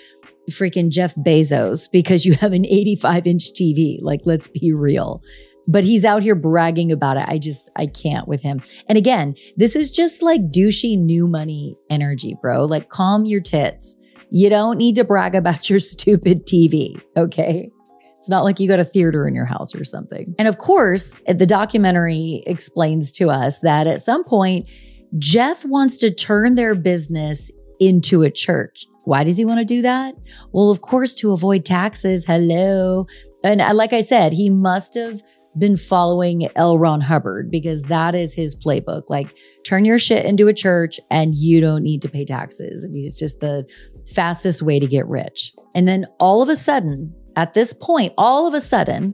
freaking 0.49 0.89
Jeff 0.89 1.15
Bezos 1.15 1.89
because 1.91 2.25
you 2.25 2.33
have 2.33 2.53
an 2.53 2.65
85 2.65 3.27
inch 3.27 3.53
TV. 3.53 3.97
Like, 4.01 4.21
let's 4.25 4.47
be 4.47 4.71
real. 4.73 5.21
But 5.67 5.83
he's 5.83 6.03
out 6.03 6.23
here 6.23 6.35
bragging 6.35 6.91
about 6.91 7.17
it. 7.17 7.25
I 7.27 7.37
just, 7.37 7.69
I 7.75 7.85
can't 7.85 8.27
with 8.27 8.41
him. 8.41 8.61
And 8.89 8.97
again, 8.97 9.35
this 9.57 9.75
is 9.75 9.91
just 9.91 10.23
like 10.23 10.41
douchey 10.51 10.97
new 10.97 11.27
money 11.27 11.77
energy, 11.89 12.35
bro. 12.41 12.65
Like, 12.65 12.89
calm 12.89 13.25
your 13.25 13.41
tits. 13.41 13.95
You 14.31 14.49
don't 14.49 14.77
need 14.77 14.95
to 14.95 15.03
brag 15.03 15.35
about 15.35 15.69
your 15.69 15.79
stupid 15.93 16.47
TV, 16.47 17.01
okay? 17.15 17.69
It's 18.17 18.29
not 18.29 18.43
like 18.43 18.59
you 18.59 18.67
got 18.67 18.79
a 18.79 18.85
theater 18.85 19.27
in 19.27 19.35
your 19.35 19.45
house 19.45 19.73
or 19.75 19.83
something. 19.83 20.35
And 20.37 20.47
of 20.47 20.57
course, 20.57 21.21
the 21.27 21.45
documentary 21.45 22.43
explains 22.45 23.11
to 23.13 23.29
us 23.29 23.59
that 23.59 23.87
at 23.87 24.01
some 24.01 24.23
point, 24.23 24.69
Jeff 25.17 25.65
wants 25.65 25.97
to 25.97 26.11
turn 26.13 26.55
their 26.55 26.75
business 26.75 27.51
into 27.79 28.21
a 28.21 28.29
church. 28.29 28.85
Why 29.05 29.23
does 29.23 29.37
he 29.37 29.45
want 29.45 29.59
to 29.59 29.65
do 29.65 29.81
that? 29.81 30.15
Well, 30.51 30.69
of 30.69 30.81
course, 30.81 31.15
to 31.15 31.31
avoid 31.31 31.65
taxes. 31.65 32.25
Hello. 32.25 33.07
And 33.43 33.59
uh, 33.59 33.73
like 33.73 33.91
I 33.91 34.01
said, 34.01 34.33
he 34.33 34.49
must 34.51 34.93
have 34.95 35.21
been 35.57 35.75
following 35.75 36.47
L. 36.55 36.77
Ron 36.77 37.01
Hubbard 37.01 37.51
because 37.51 37.81
that 37.83 38.15
is 38.15 38.33
his 38.33 38.55
playbook. 38.55 39.09
Like, 39.09 39.35
turn 39.65 39.83
your 39.83 39.99
shit 39.99 40.25
into 40.25 40.47
a 40.47 40.53
church 40.53 40.99
and 41.09 41.35
you 41.35 41.59
don't 41.59 41.83
need 41.83 42.01
to 42.03 42.09
pay 42.09 42.23
taxes. 42.23 42.85
I 42.85 42.91
mean, 42.91 43.05
it's 43.05 43.19
just 43.19 43.39
the 43.39 43.67
fastest 44.13 44.61
way 44.61 44.79
to 44.79 44.87
get 44.87 45.07
rich. 45.07 45.53
And 45.73 45.87
then 45.87 46.05
all 46.19 46.41
of 46.41 46.49
a 46.49 46.55
sudden, 46.55 47.15
at 47.35 47.53
this 47.53 47.73
point, 47.73 48.13
all 48.17 48.47
of 48.47 48.53
a 48.53 48.61
sudden, 48.61 49.13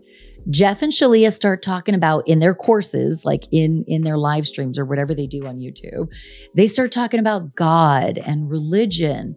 Jeff 0.50 0.82
and 0.82 0.92
Shaleia 0.92 1.32
start 1.32 1.62
talking 1.62 1.94
about 1.94 2.28
in 2.28 2.40
their 2.40 2.56
courses, 2.56 3.26
like 3.26 3.44
in 3.52 3.84
in 3.88 4.04
their 4.04 4.18
live 4.18 4.48
streams 4.48 4.80
or 4.80 4.86
whatever 4.86 5.14
they 5.14 5.28
do 5.28 5.46
on 5.46 5.58
YouTube, 5.58 6.10
they 6.56 6.68
start 6.68 6.92
talking 6.92 7.20
about 7.20 7.56
God 7.56 8.18
and 8.18 8.50
religion. 8.50 9.36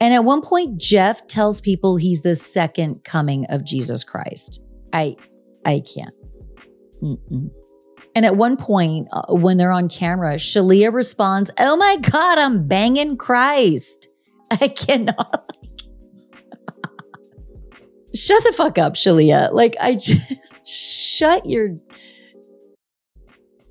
And 0.00 0.14
at 0.14 0.24
one 0.24 0.42
point, 0.42 0.80
Jeff 0.80 1.26
tells 1.26 1.60
people 1.60 1.96
he's 1.96 2.22
the 2.22 2.34
second 2.34 3.04
coming 3.04 3.44
of 3.50 3.64
Jesus 3.64 4.04
Christ. 4.04 4.64
I 4.92 5.16
I 5.66 5.82
can't. 5.94 6.14
Mm-mm. 7.02 7.50
And 8.14 8.26
at 8.26 8.36
one 8.36 8.56
point, 8.56 9.08
uh, 9.12 9.34
when 9.34 9.58
they're 9.58 9.70
on 9.70 9.88
camera, 9.88 10.36
Shaleia 10.36 10.92
responds, 10.92 11.50
"Oh 11.58 11.76
my 11.76 11.96
God, 11.98 12.38
I'm 12.38 12.66
banging 12.66 13.16
Christ." 13.16 14.07
I 14.60 14.68
cannot. 14.68 15.52
shut 18.14 18.42
the 18.44 18.52
fuck 18.52 18.78
up, 18.78 18.94
Shaleia. 18.94 19.52
Like, 19.52 19.76
I 19.80 19.94
just 19.94 20.66
shut 20.66 21.46
your. 21.46 21.76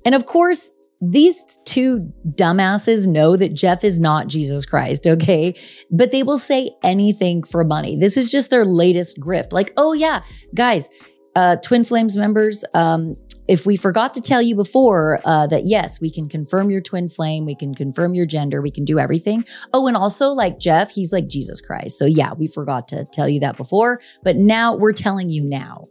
And 0.04 0.14
of 0.14 0.26
course, 0.26 0.72
these 1.00 1.60
two 1.64 2.12
dumbasses 2.26 3.06
know 3.06 3.36
that 3.36 3.54
Jeff 3.54 3.84
is 3.84 4.00
not 4.00 4.26
Jesus 4.26 4.64
Christ, 4.64 5.06
okay? 5.06 5.54
But 5.90 6.10
they 6.10 6.22
will 6.22 6.38
say 6.38 6.70
anything 6.82 7.44
for 7.44 7.62
money. 7.62 7.96
This 7.96 8.16
is 8.16 8.30
just 8.30 8.50
their 8.50 8.64
latest 8.64 9.20
grift. 9.20 9.52
Like, 9.52 9.72
oh 9.76 9.92
yeah, 9.92 10.22
guys, 10.54 10.90
uh, 11.36 11.56
Twin 11.56 11.84
Flames 11.84 12.16
members, 12.16 12.64
um, 12.74 13.14
if 13.48 13.64
we 13.64 13.76
forgot 13.76 14.14
to 14.14 14.20
tell 14.20 14.42
you 14.42 14.54
before 14.54 15.20
uh, 15.24 15.46
that 15.46 15.66
yes, 15.66 16.00
we 16.00 16.10
can 16.10 16.28
confirm 16.28 16.70
your 16.70 16.82
twin 16.82 17.08
flame, 17.08 17.46
we 17.46 17.54
can 17.54 17.74
confirm 17.74 18.14
your 18.14 18.26
gender, 18.26 18.60
we 18.60 18.70
can 18.70 18.84
do 18.84 18.98
everything. 18.98 19.44
Oh, 19.72 19.86
and 19.86 19.96
also 19.96 20.28
like 20.28 20.58
Jeff, 20.58 20.90
he's 20.90 21.12
like 21.12 21.28
Jesus 21.28 21.60
Christ. 21.60 21.98
So 21.98 22.04
yeah, 22.04 22.34
we 22.34 22.46
forgot 22.46 22.86
to 22.88 23.06
tell 23.12 23.28
you 23.28 23.40
that 23.40 23.56
before, 23.56 24.00
but 24.22 24.36
now 24.36 24.76
we're 24.76 24.92
telling 24.92 25.30
you 25.30 25.42
now. 25.42 25.86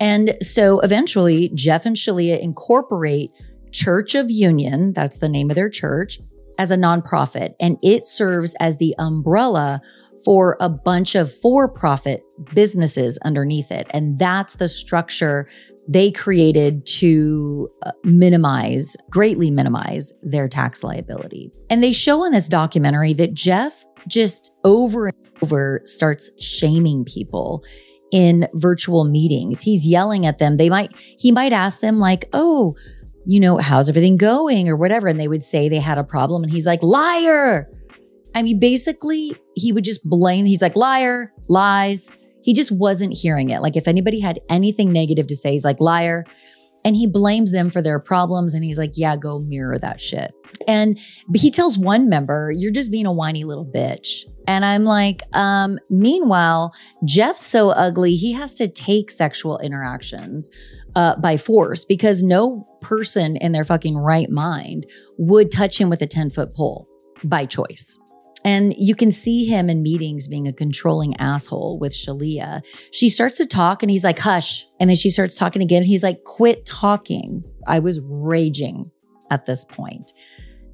And 0.00 0.36
so 0.42 0.80
eventually, 0.80 1.50
Jeff 1.54 1.86
and 1.86 1.96
Shaleia 1.96 2.38
incorporate 2.38 3.30
Church 3.72 4.14
of 4.14 4.30
Union, 4.30 4.92
that's 4.92 5.18
the 5.18 5.28
name 5.28 5.50
of 5.50 5.56
their 5.56 5.70
church, 5.70 6.20
as 6.58 6.70
a 6.70 6.76
nonprofit, 6.76 7.54
and 7.58 7.78
it 7.82 8.04
serves 8.04 8.54
as 8.60 8.76
the 8.76 8.94
umbrella 8.98 9.80
for 10.24 10.56
a 10.60 10.68
bunch 10.68 11.14
of 11.14 11.32
for 11.32 11.68
profit 11.68 12.22
businesses 12.54 13.18
underneath 13.18 13.70
it. 13.70 13.86
And 13.90 14.18
that's 14.18 14.56
the 14.56 14.68
structure 14.68 15.48
they 15.88 16.10
created 16.10 16.84
to 16.86 17.68
uh, 17.84 17.92
minimize, 18.04 18.94
greatly 19.10 19.50
minimize 19.50 20.12
their 20.22 20.46
tax 20.46 20.84
liability. 20.84 21.50
And 21.70 21.82
they 21.82 21.92
show 21.92 22.24
in 22.24 22.32
this 22.32 22.48
documentary 22.48 23.14
that 23.14 23.32
Jeff 23.32 23.84
just 24.06 24.52
over 24.64 25.06
and 25.06 25.16
over 25.42 25.80
starts 25.84 26.30
shaming 26.38 27.04
people 27.04 27.64
in 28.12 28.48
virtual 28.54 29.04
meetings. 29.04 29.62
He's 29.62 29.86
yelling 29.86 30.26
at 30.26 30.38
them. 30.38 30.58
They 30.58 30.68
might, 30.68 30.94
he 30.96 31.32
might 31.32 31.52
ask 31.52 31.80
them, 31.80 31.98
like, 31.98 32.28
oh, 32.32 32.76
you 33.26 33.40
know, 33.40 33.58
how's 33.58 33.88
everything 33.88 34.16
going 34.16 34.68
or 34.68 34.76
whatever. 34.76 35.08
And 35.08 35.18
they 35.18 35.28
would 35.28 35.42
say 35.42 35.68
they 35.68 35.80
had 35.80 35.98
a 35.98 36.04
problem. 36.04 36.42
And 36.42 36.52
he's 36.52 36.66
like, 36.66 36.82
liar. 36.82 37.68
I 38.34 38.42
mean, 38.42 38.58
basically, 38.60 39.34
he 39.54 39.72
would 39.72 39.84
just 39.84 40.02
blame, 40.04 40.46
he's 40.46 40.62
like, 40.62 40.76
liar, 40.76 41.32
lies. 41.48 42.10
He 42.48 42.54
just 42.54 42.72
wasn't 42.72 43.12
hearing 43.12 43.50
it. 43.50 43.60
Like, 43.60 43.76
if 43.76 43.86
anybody 43.86 44.20
had 44.20 44.40
anything 44.48 44.90
negative 44.90 45.26
to 45.26 45.36
say, 45.36 45.52
he's 45.52 45.66
like, 45.66 45.80
liar. 45.80 46.24
And 46.82 46.96
he 46.96 47.06
blames 47.06 47.52
them 47.52 47.68
for 47.68 47.82
their 47.82 48.00
problems. 48.00 48.54
And 48.54 48.64
he's 48.64 48.78
like, 48.78 48.92
yeah, 48.94 49.18
go 49.18 49.38
mirror 49.38 49.76
that 49.76 50.00
shit. 50.00 50.32
And 50.66 50.98
he 51.34 51.50
tells 51.50 51.76
one 51.76 52.08
member, 52.08 52.50
you're 52.56 52.72
just 52.72 52.90
being 52.90 53.04
a 53.04 53.12
whiny 53.12 53.44
little 53.44 53.66
bitch. 53.66 54.22
And 54.46 54.64
I'm 54.64 54.84
like, 54.84 55.20
um, 55.34 55.78
meanwhile, 55.90 56.72
Jeff's 57.04 57.44
so 57.44 57.68
ugly, 57.68 58.14
he 58.14 58.32
has 58.32 58.54
to 58.54 58.66
take 58.66 59.10
sexual 59.10 59.58
interactions 59.58 60.50
uh, 60.96 61.16
by 61.16 61.36
force 61.36 61.84
because 61.84 62.22
no 62.22 62.66
person 62.80 63.36
in 63.36 63.52
their 63.52 63.64
fucking 63.64 63.98
right 63.98 64.30
mind 64.30 64.86
would 65.18 65.52
touch 65.52 65.78
him 65.78 65.90
with 65.90 66.00
a 66.00 66.06
10 66.06 66.30
foot 66.30 66.54
pole 66.54 66.88
by 67.22 67.44
choice. 67.44 67.98
And 68.48 68.74
you 68.78 68.94
can 68.94 69.12
see 69.12 69.44
him 69.44 69.68
in 69.68 69.82
meetings 69.82 70.26
being 70.26 70.48
a 70.48 70.54
controlling 70.54 71.14
asshole 71.18 71.78
with 71.78 71.92
Shaleia. 71.92 72.62
She 72.92 73.10
starts 73.10 73.36
to 73.36 73.46
talk 73.46 73.82
and 73.82 73.90
he's 73.90 74.04
like, 74.04 74.18
hush. 74.18 74.64
And 74.80 74.88
then 74.88 74.96
she 74.96 75.10
starts 75.10 75.34
talking 75.34 75.60
again. 75.60 75.82
He's 75.82 76.02
like, 76.02 76.24
quit 76.24 76.64
talking. 76.64 77.44
I 77.66 77.80
was 77.80 78.00
raging 78.02 78.90
at 79.30 79.44
this 79.44 79.66
point. 79.66 80.14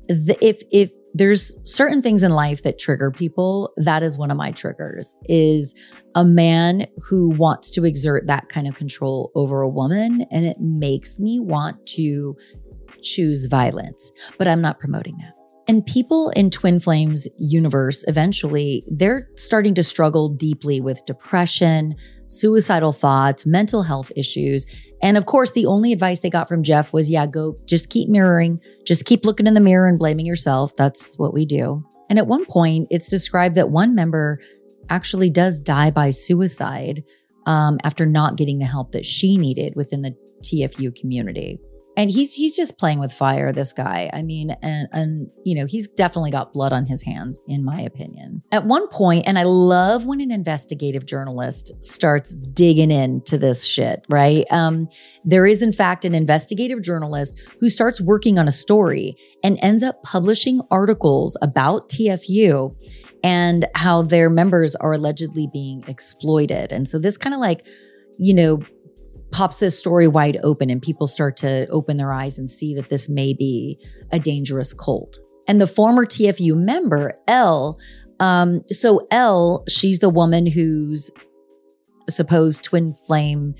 The, 0.06 0.38
if, 0.40 0.62
if 0.70 0.92
there's 1.14 1.56
certain 1.68 2.00
things 2.00 2.22
in 2.22 2.30
life 2.30 2.62
that 2.62 2.78
trigger 2.78 3.10
people, 3.10 3.72
that 3.78 4.04
is 4.04 4.16
one 4.16 4.30
of 4.30 4.36
my 4.36 4.52
triggers 4.52 5.16
is 5.24 5.74
a 6.14 6.24
man 6.24 6.86
who 7.08 7.30
wants 7.30 7.72
to 7.72 7.84
exert 7.84 8.28
that 8.28 8.48
kind 8.50 8.68
of 8.68 8.76
control 8.76 9.32
over 9.34 9.62
a 9.62 9.68
woman. 9.68 10.26
And 10.30 10.44
it 10.44 10.60
makes 10.60 11.18
me 11.18 11.40
want 11.40 11.84
to 11.86 12.36
choose 13.02 13.46
violence, 13.46 14.12
but 14.38 14.46
I'm 14.46 14.60
not 14.60 14.78
promoting 14.78 15.16
that. 15.18 15.33
And 15.66 15.86
people 15.86 16.30
in 16.30 16.50
Twin 16.50 16.78
Flames 16.78 17.26
universe, 17.38 18.04
eventually, 18.06 18.84
they're 18.86 19.28
starting 19.36 19.74
to 19.74 19.82
struggle 19.82 20.28
deeply 20.28 20.80
with 20.80 21.06
depression, 21.06 21.94
suicidal 22.26 22.92
thoughts, 22.92 23.46
mental 23.46 23.82
health 23.82 24.12
issues. 24.16 24.66
And 25.02 25.16
of 25.16 25.26
course, 25.26 25.52
the 25.52 25.66
only 25.66 25.92
advice 25.92 26.20
they 26.20 26.30
got 26.30 26.48
from 26.48 26.62
Jeff 26.62 26.92
was, 26.92 27.10
yeah, 27.10 27.26
go 27.26 27.56
just 27.66 27.88
keep 27.88 28.08
mirroring, 28.08 28.60
just 28.84 29.06
keep 29.06 29.24
looking 29.24 29.46
in 29.46 29.54
the 29.54 29.60
mirror 29.60 29.86
and 29.86 29.98
blaming 29.98 30.26
yourself. 30.26 30.76
That's 30.76 31.18
what 31.18 31.32
we 31.32 31.46
do. 31.46 31.84
And 32.10 32.18
at 32.18 32.26
one 32.26 32.44
point, 32.44 32.88
it's 32.90 33.08
described 33.08 33.54
that 33.54 33.70
one 33.70 33.94
member 33.94 34.40
actually 34.90 35.30
does 35.30 35.60
die 35.60 35.90
by 35.90 36.10
suicide 36.10 37.04
um, 37.46 37.78
after 37.84 38.04
not 38.04 38.36
getting 38.36 38.58
the 38.58 38.66
help 38.66 38.92
that 38.92 39.06
she 39.06 39.38
needed 39.38 39.74
within 39.76 40.02
the 40.02 40.14
TFU 40.42 40.94
community. 40.94 41.58
And 41.96 42.10
he's 42.10 42.34
he's 42.34 42.56
just 42.56 42.78
playing 42.78 42.98
with 42.98 43.12
fire, 43.12 43.52
this 43.52 43.72
guy. 43.72 44.10
I 44.12 44.22
mean, 44.22 44.50
and 44.62 44.88
and 44.92 45.30
you 45.44 45.54
know, 45.54 45.66
he's 45.66 45.86
definitely 45.88 46.30
got 46.30 46.52
blood 46.52 46.72
on 46.72 46.86
his 46.86 47.02
hands, 47.02 47.38
in 47.46 47.64
my 47.64 47.80
opinion. 47.80 48.42
At 48.50 48.66
one 48.66 48.88
point, 48.88 49.26
and 49.26 49.38
I 49.38 49.44
love 49.44 50.04
when 50.04 50.20
an 50.20 50.30
investigative 50.30 51.06
journalist 51.06 51.72
starts 51.84 52.34
digging 52.34 52.90
into 52.90 53.38
this 53.38 53.64
shit, 53.64 54.04
right? 54.08 54.44
Um, 54.50 54.88
there 55.24 55.46
is 55.46 55.62
in 55.62 55.72
fact 55.72 56.04
an 56.04 56.14
investigative 56.14 56.82
journalist 56.82 57.38
who 57.60 57.68
starts 57.68 58.00
working 58.00 58.38
on 58.38 58.48
a 58.48 58.52
story 58.52 59.16
and 59.42 59.58
ends 59.62 59.82
up 59.82 60.02
publishing 60.02 60.60
articles 60.70 61.36
about 61.42 61.88
TFU 61.88 62.74
and 63.24 63.66
how 63.74 64.02
their 64.02 64.28
members 64.28 64.76
are 64.76 64.92
allegedly 64.92 65.48
being 65.50 65.82
exploited. 65.88 66.70
And 66.70 66.88
so 66.88 66.98
this 66.98 67.16
kind 67.16 67.32
of 67.32 67.40
like, 67.40 67.66
you 68.18 68.34
know, 68.34 68.62
pops 69.34 69.58
this 69.58 69.76
story 69.76 70.06
wide 70.06 70.38
open 70.44 70.70
and 70.70 70.80
people 70.80 71.08
start 71.08 71.36
to 71.36 71.66
open 71.66 71.96
their 71.96 72.12
eyes 72.12 72.38
and 72.38 72.48
see 72.48 72.72
that 72.72 72.88
this 72.88 73.08
may 73.08 73.34
be 73.34 73.76
a 74.12 74.18
dangerous 74.20 74.72
cult. 74.72 75.18
And 75.48 75.60
the 75.60 75.66
former 75.66 76.06
TFU 76.06 76.56
member, 76.56 77.18
Elle, 77.26 77.76
um, 78.20 78.62
so 78.68 79.08
Elle, 79.10 79.64
she's 79.68 79.98
the 79.98 80.08
woman 80.08 80.46
whose 80.46 81.10
supposed 82.08 82.62
twin 82.62 82.94
flame 83.06 83.56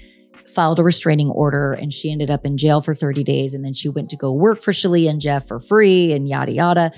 filed 0.47 0.79
a 0.79 0.85
restraining 0.85 1.31
order 1.31 1.72
and 1.72 1.93
she 1.93 2.12
ended 2.12 2.31
up 2.31 2.47
in 2.47 2.57
jail 2.57 2.81
for 2.81 2.95
30 2.95 3.25
days. 3.25 3.53
And 3.53 3.64
then 3.64 3.75
she 3.75 3.89
went 3.89 4.11
to 4.11 4.16
go 4.16 4.33
work 4.33 4.62
for 4.62 4.70
Shaleia 4.70 5.11
and 5.11 5.20
Jeff 5.20 5.49
for 5.49 5.59
free 5.59 6.12
and 6.12 6.29
yada 6.29 6.53
yada. 6.53 6.93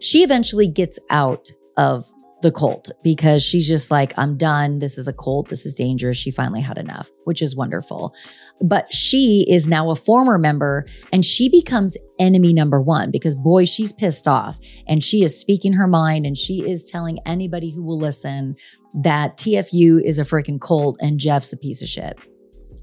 She 0.00 0.22
eventually 0.22 0.68
gets 0.68 0.98
out 1.10 1.50
of 1.76 2.06
the 2.42 2.52
cult 2.52 2.90
because 3.02 3.42
she's 3.42 3.66
just 3.66 3.90
like, 3.90 4.12
I'm 4.18 4.36
done. 4.36 4.78
This 4.78 4.98
is 4.98 5.08
a 5.08 5.12
cult. 5.12 5.48
This 5.48 5.64
is 5.64 5.74
dangerous. 5.74 6.16
She 6.16 6.30
finally 6.30 6.60
had 6.60 6.78
enough, 6.78 7.10
which 7.24 7.40
is 7.40 7.56
wonderful. 7.56 8.14
But 8.60 8.92
she 8.92 9.46
is 9.48 9.68
now 9.68 9.90
a 9.90 9.96
former 9.96 10.38
member 10.38 10.86
and 11.12 11.24
she 11.24 11.48
becomes 11.48 11.96
enemy 12.18 12.52
number 12.52 12.80
one 12.80 13.10
because, 13.10 13.34
boy, 13.34 13.64
she's 13.64 13.92
pissed 13.92 14.28
off 14.28 14.58
and 14.86 15.02
she 15.02 15.22
is 15.22 15.38
speaking 15.38 15.72
her 15.74 15.86
mind 15.86 16.26
and 16.26 16.36
she 16.36 16.68
is 16.68 16.88
telling 16.90 17.18
anybody 17.26 17.70
who 17.70 17.82
will 17.82 17.98
listen 17.98 18.56
that 19.02 19.38
TFU 19.38 20.02
is 20.02 20.18
a 20.18 20.22
freaking 20.22 20.60
cult 20.60 20.96
and 21.00 21.18
Jeff's 21.18 21.52
a 21.52 21.56
piece 21.56 21.80
of 21.80 21.88
shit. 21.88 22.18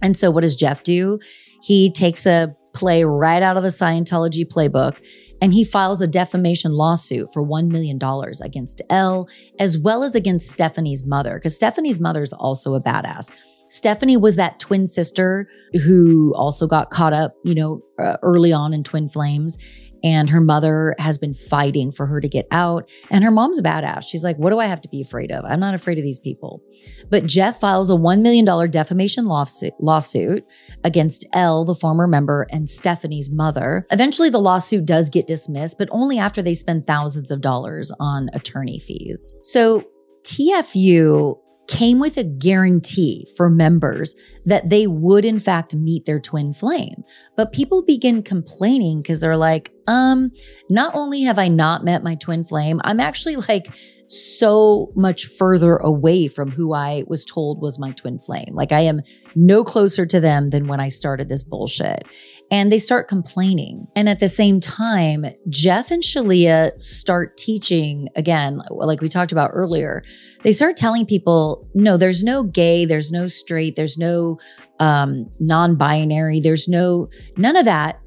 And 0.02 0.18
so, 0.18 0.32
what 0.32 0.42
does 0.42 0.56
Jeff 0.56 0.84
do? 0.84 1.20
He 1.62 1.92
takes 1.92 2.26
a 2.26 2.56
play 2.74 3.04
right 3.04 3.44
out 3.44 3.58
of 3.58 3.64
the 3.64 3.70
Scientology 3.70 4.48
playbook 4.48 4.98
and 5.42 5.54
he 5.54 5.64
files 5.64 6.02
a 6.02 6.08
defamation 6.08 6.72
lawsuit 6.72 7.32
for 7.34 7.44
$1 7.44 7.70
million 7.70 8.00
against 8.44 8.82
Elle, 8.90 9.28
as 9.60 9.78
well 9.78 10.04
as 10.04 10.16
against 10.16 10.52
Stephanie's 10.52 11.06
mother, 11.06 11.36
because 11.36 11.56
Stephanie's 11.56 12.00
mother 12.00 12.22
is 12.22 12.34
also 12.34 12.76
a 12.76 12.82
badass. 12.82 13.32
Stephanie 13.70 14.18
was 14.18 14.36
that 14.36 14.60
twin 14.60 14.88
sister 14.88 15.48
who 15.84 16.34
also 16.36 16.66
got 16.66 16.90
caught 16.90 17.14
up, 17.14 17.36
you 17.44 17.54
know, 17.54 17.82
uh, 18.00 18.18
early 18.24 18.52
on 18.52 18.74
in 18.74 18.84
Twin 18.84 19.08
Flames 19.08 19.58
and 20.04 20.30
her 20.30 20.42
mother 20.42 20.96
has 21.00 21.18
been 21.18 21.34
fighting 21.34 21.92
for 21.92 22.06
her 22.06 22.22
to 22.22 22.28
get 22.28 22.48
out. 22.52 22.90
And 23.10 23.24
her 23.24 23.32
mom's 23.32 23.60
a 23.60 23.64
badass. 23.64 24.04
She's 24.04 24.24
like, 24.24 24.38
What 24.38 24.52
do 24.52 24.60
I 24.60 24.66
have 24.66 24.82
to 24.82 24.90
be 24.90 25.02
afraid 25.02 25.32
of? 25.32 25.46
I'm 25.46 25.60
not 25.60 25.74
afraid 25.74 25.98
of 25.98 26.04
these 26.04 26.20
people. 26.20 26.62
But 27.10 27.26
Jeff 27.26 27.60
files 27.60 27.90
a 27.90 27.94
$1 27.94 28.22
million 28.22 28.46
defamation 28.70 29.26
lawsuit, 29.26 30.44
against 30.84 31.28
Elle, 31.34 31.66
the 31.66 31.76
former 31.76 32.08
member, 32.08 32.48
and 32.52 32.70
Stephanie's 32.70 33.30
mother. 33.30 33.86
Eventually, 33.92 34.30
the 34.30 34.40
lawsuit 34.40 34.86
does 34.86 35.10
get 35.10 35.28
dismissed, 35.28 35.78
but 35.78 35.90
only 35.92 36.18
after 36.18 36.42
they 36.42 36.54
spend 36.54 36.88
thousands 36.88 37.32
of 37.32 37.42
dollars 37.42 37.92
on 38.00 38.30
attorney 38.34 38.80
fees. 38.80 39.36
So 39.44 39.84
TFU 40.24 41.38
came 41.70 42.00
with 42.00 42.18
a 42.18 42.24
guarantee 42.24 43.28
for 43.38 43.50
members 43.50 44.16
that 44.46 44.70
they 44.70 44.88
would 44.88 45.24
in 45.24 45.40
fact 45.40 45.76
meet 45.76 46.06
their 46.06 46.20
twin 46.20 46.52
flame. 46.52 47.04
But 47.38 47.54
people 47.54 47.84
begin 47.84 48.24
complaining 48.24 49.02
because 49.02 49.22
they're 49.22 49.38
like, 49.38 49.72
um, 49.88 50.32
not 50.70 50.96
only 50.96 51.22
have 51.22 51.38
I 51.40 51.48
not 51.48 51.86
met 51.86 52.04
my 52.04 52.16
twin 52.16 52.44
flame, 52.44 52.82
I'm 52.84 53.00
actually 53.00 53.36
like 53.36 53.68
so 54.12 54.92
much 54.96 55.26
further 55.26 55.76
away 55.78 56.28
from 56.28 56.52
who 56.52 56.74
I 56.74 57.04
was 57.08 57.24
told 57.26 57.62
was 57.62 57.78
my 57.78 57.92
twin 57.92 58.20
flame. 58.20 58.50
Like 58.54 58.72
I 58.72 58.82
am 58.82 59.02
no 59.36 59.64
closer 59.64 60.06
to 60.08 60.20
them 60.20 60.50
than 60.50 60.68
when 60.68 60.80
I 60.80 60.88
started 60.88 61.30
this 61.30 61.44
bullshit. 61.44 62.04
And 62.52 62.72
they 62.72 62.80
start 62.80 63.08
complaining. 63.08 63.88
And 63.96 64.10
at 64.10 64.20
the 64.20 64.28
same 64.28 64.60
time, 64.60 65.26
Jeff 65.50 65.92
and 65.92 66.02
Shaleia 66.02 66.82
start 66.82 67.38
teaching 67.38 68.10
again, 68.16 68.62
like 68.72 69.02
we 69.02 69.10
talked 69.10 69.32
about 69.32 69.52
earlier. 69.54 70.04
They 70.42 70.54
start 70.54 70.76
telling 70.76 71.06
people, 71.06 71.70
no, 71.76 71.96
there's 71.96 72.24
no 72.24 72.44
gay, 72.44 72.86
there's 72.86 73.12
no 73.12 73.28
straight, 73.28 73.76
there's 73.76 73.98
no 73.98 74.40
um, 74.80 75.30
non 75.40 75.76
binary, 75.76 76.40
there's 76.40 76.68
no, 76.68 77.10
none 77.38 77.56
of 77.56 77.66
that. 77.66 78.00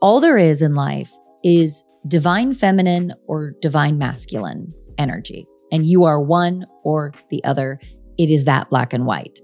All 0.00 0.20
there 0.20 0.38
is 0.38 0.62
in 0.62 0.74
life 0.76 1.10
is 1.42 1.82
divine 2.06 2.54
feminine 2.54 3.12
or 3.26 3.54
divine 3.60 3.98
masculine 3.98 4.72
energy. 5.00 5.46
And 5.72 5.86
you 5.86 6.04
are 6.04 6.20
one 6.20 6.64
or 6.84 7.12
the 7.30 7.42
other. 7.44 7.80
It 8.18 8.30
is 8.30 8.44
that 8.44 8.70
black 8.70 8.92
and 8.92 9.06
white. 9.06 9.40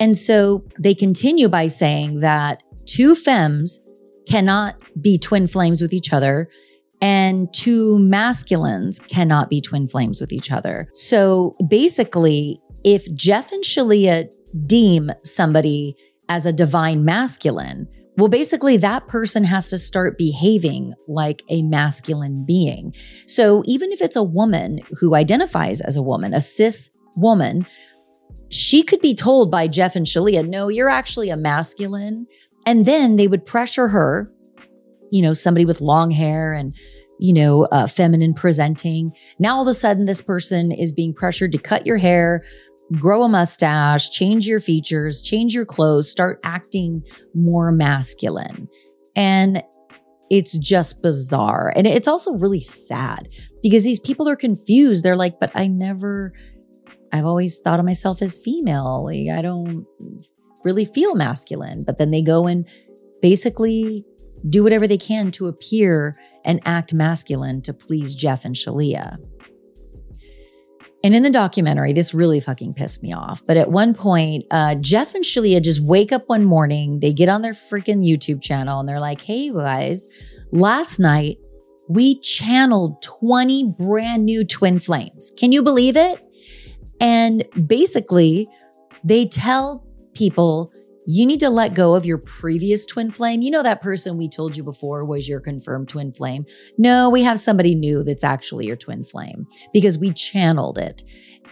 And 0.00 0.16
so 0.16 0.64
they 0.78 0.94
continue 0.94 1.48
by 1.48 1.66
saying 1.68 2.20
that 2.20 2.62
two 2.86 3.14
femmes 3.14 3.80
cannot 4.28 4.76
be 5.00 5.18
twin 5.18 5.46
flames 5.46 5.82
with 5.82 5.92
each 5.92 6.12
other 6.12 6.48
and 7.00 7.52
two 7.52 7.98
masculines 7.98 8.98
cannot 8.98 9.50
be 9.50 9.60
twin 9.60 9.86
flames 9.86 10.20
with 10.20 10.32
each 10.32 10.50
other. 10.50 10.88
So 10.94 11.54
basically, 11.68 12.60
if 12.82 13.12
Jeff 13.14 13.52
and 13.52 13.62
Shaleia 13.62 14.28
deem 14.66 15.10
somebody 15.22 15.96
as 16.28 16.46
a 16.46 16.52
divine 16.52 17.04
masculine, 17.04 17.88
well, 18.16 18.28
basically, 18.28 18.76
that 18.76 19.08
person 19.08 19.44
has 19.44 19.70
to 19.70 19.78
start 19.78 20.16
behaving 20.16 20.94
like 21.08 21.42
a 21.48 21.62
masculine 21.62 22.44
being. 22.46 22.94
So 23.26 23.62
even 23.66 23.90
if 23.90 24.00
it's 24.00 24.16
a 24.16 24.22
woman 24.22 24.80
who 25.00 25.14
identifies 25.14 25.80
as 25.80 25.96
a 25.96 26.02
woman, 26.02 26.32
a 26.32 26.40
cis 26.40 26.90
woman, 27.16 27.66
she 28.50 28.84
could 28.84 29.00
be 29.00 29.14
told 29.14 29.50
by 29.50 29.66
Jeff 29.66 29.96
and 29.96 30.06
Shaleia, 30.06 30.46
no, 30.46 30.68
you're 30.68 30.88
actually 30.88 31.30
a 31.30 31.36
masculine. 31.36 32.26
And 32.66 32.86
then 32.86 33.16
they 33.16 33.26
would 33.26 33.44
pressure 33.44 33.88
her, 33.88 34.32
you 35.10 35.20
know, 35.20 35.32
somebody 35.32 35.64
with 35.64 35.80
long 35.80 36.12
hair 36.12 36.52
and, 36.52 36.74
you 37.18 37.32
know, 37.32 37.64
uh, 37.72 37.88
feminine 37.88 38.32
presenting. 38.32 39.12
Now 39.40 39.56
all 39.56 39.62
of 39.62 39.68
a 39.68 39.74
sudden, 39.74 40.06
this 40.06 40.22
person 40.22 40.70
is 40.70 40.92
being 40.92 41.14
pressured 41.14 41.50
to 41.52 41.58
cut 41.58 41.84
your 41.84 41.96
hair, 41.96 42.44
grow 42.98 43.22
a 43.22 43.28
mustache, 43.28 44.10
change 44.10 44.46
your 44.46 44.60
features, 44.60 45.22
change 45.22 45.54
your 45.54 45.64
clothes, 45.64 46.10
start 46.10 46.40
acting 46.44 47.02
more 47.34 47.72
masculine. 47.72 48.68
And 49.16 49.62
it's 50.30 50.56
just 50.58 51.02
bizarre. 51.02 51.72
And 51.76 51.86
it's 51.86 52.08
also 52.08 52.32
really 52.32 52.60
sad 52.60 53.28
because 53.62 53.84
these 53.84 54.00
people 54.00 54.28
are 54.28 54.36
confused. 54.36 55.04
They're 55.04 55.16
like, 55.16 55.38
but 55.38 55.50
I 55.54 55.66
never, 55.66 56.32
I've 57.12 57.26
always 57.26 57.58
thought 57.58 57.78
of 57.78 57.84
myself 57.84 58.22
as 58.22 58.38
female. 58.38 59.04
Like, 59.04 59.36
I 59.36 59.42
don't 59.42 59.86
really 60.64 60.84
feel 60.84 61.14
masculine. 61.14 61.84
But 61.84 61.98
then 61.98 62.10
they 62.10 62.22
go 62.22 62.46
and 62.46 62.66
basically 63.20 64.04
do 64.48 64.62
whatever 64.62 64.86
they 64.86 64.98
can 64.98 65.30
to 65.32 65.46
appear 65.46 66.16
and 66.44 66.60
act 66.64 66.92
masculine 66.92 67.62
to 67.62 67.72
please 67.72 68.14
Jeff 68.14 68.44
and 68.44 68.54
Shaleia. 68.54 69.18
And 71.04 71.14
in 71.14 71.22
the 71.22 71.30
documentary, 71.30 71.92
this 71.92 72.14
really 72.14 72.40
fucking 72.40 72.72
pissed 72.72 73.02
me 73.02 73.12
off. 73.12 73.42
But 73.46 73.58
at 73.58 73.70
one 73.70 73.92
point, 73.92 74.46
uh, 74.50 74.74
Jeff 74.76 75.14
and 75.14 75.22
Shaleia 75.22 75.62
just 75.62 75.80
wake 75.80 76.12
up 76.12 76.24
one 76.28 76.44
morning, 76.44 77.00
they 77.00 77.12
get 77.12 77.28
on 77.28 77.42
their 77.42 77.52
freaking 77.52 78.02
YouTube 78.02 78.42
channel 78.42 78.80
and 78.80 78.88
they're 78.88 78.98
like, 78.98 79.20
hey, 79.20 79.36
you 79.36 79.54
guys, 79.54 80.08
last 80.50 80.98
night 80.98 81.36
we 81.90 82.18
channeled 82.20 83.02
20 83.02 83.74
brand 83.78 84.24
new 84.24 84.46
twin 84.46 84.78
flames. 84.78 85.30
Can 85.38 85.52
you 85.52 85.62
believe 85.62 85.98
it? 85.98 86.26
And 87.00 87.44
basically, 87.66 88.48
they 89.04 89.26
tell 89.26 89.86
people 90.14 90.72
you 91.06 91.26
need 91.26 91.40
to 91.40 91.50
let 91.50 91.74
go 91.74 91.94
of 91.94 92.06
your 92.06 92.18
previous 92.18 92.86
twin 92.86 93.10
flame. 93.10 93.42
You 93.42 93.50
know, 93.50 93.62
that 93.62 93.82
person 93.82 94.16
we 94.16 94.28
told 94.28 94.56
you 94.56 94.62
before 94.62 95.04
was 95.04 95.28
your 95.28 95.40
confirmed 95.40 95.88
twin 95.88 96.12
flame. 96.12 96.46
No, 96.78 97.10
we 97.10 97.22
have 97.22 97.38
somebody 97.38 97.74
new 97.74 98.02
that's 98.02 98.24
actually 98.24 98.66
your 98.66 98.76
twin 98.76 99.04
flame 99.04 99.46
because 99.72 99.98
we 99.98 100.12
channeled 100.12 100.78
it. 100.78 101.02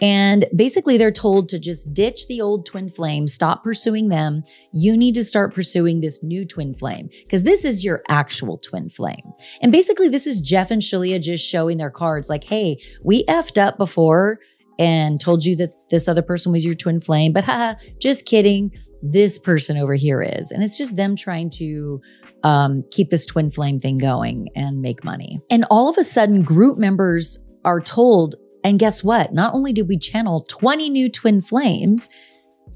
And 0.01 0.47
basically, 0.55 0.97
they're 0.97 1.11
told 1.11 1.49
to 1.49 1.59
just 1.59 1.93
ditch 1.93 2.27
the 2.27 2.41
old 2.41 2.65
twin 2.65 2.89
flame, 2.89 3.27
stop 3.27 3.63
pursuing 3.63 4.09
them. 4.09 4.43
You 4.73 4.97
need 4.97 5.13
to 5.15 5.23
start 5.23 5.53
pursuing 5.53 6.01
this 6.01 6.23
new 6.23 6.45
twin 6.45 6.73
flame 6.73 7.09
because 7.23 7.43
this 7.43 7.63
is 7.63 7.85
your 7.85 8.01
actual 8.09 8.57
twin 8.57 8.89
flame. 8.89 9.33
And 9.61 9.71
basically, 9.71 10.09
this 10.09 10.25
is 10.25 10.41
Jeff 10.41 10.71
and 10.71 10.81
Shaleia 10.81 11.21
just 11.21 11.47
showing 11.47 11.77
their 11.77 11.91
cards 11.91 12.27
like, 12.29 12.45
hey, 12.45 12.79
we 13.03 13.23
effed 13.25 13.61
up 13.61 13.77
before 13.77 14.39
and 14.79 15.19
told 15.19 15.45
you 15.45 15.55
that 15.57 15.73
this 15.89 16.07
other 16.07 16.21
person 16.21 16.51
was 16.51 16.65
your 16.65 16.75
twin 16.75 16.99
flame, 16.99 17.33
but 17.33 17.43
haha, 17.43 17.75
just 17.99 18.25
kidding 18.25 18.71
this 19.01 19.37
person 19.37 19.77
over 19.77 19.95
here 19.95 20.21
is. 20.21 20.51
And 20.51 20.63
it's 20.63 20.77
just 20.77 20.95
them 20.95 21.15
trying 21.15 21.49
to 21.51 22.01
um, 22.43 22.83
keep 22.91 23.09
this 23.09 23.25
twin 23.25 23.51
flame 23.51 23.79
thing 23.79 23.97
going 23.97 24.49
and 24.55 24.81
make 24.81 25.03
money. 25.03 25.39
And 25.49 25.65
all 25.69 25.89
of 25.89 25.97
a 25.97 26.03
sudden, 26.03 26.41
group 26.43 26.77
members 26.77 27.37
are 27.65 27.79
told, 27.79 28.35
and 28.63 28.79
guess 28.79 29.03
what? 29.03 29.33
Not 29.33 29.53
only 29.53 29.73
did 29.73 29.87
we 29.87 29.97
channel 29.97 30.45
20 30.49 30.89
new 30.89 31.09
twin 31.09 31.41
flames, 31.41 32.09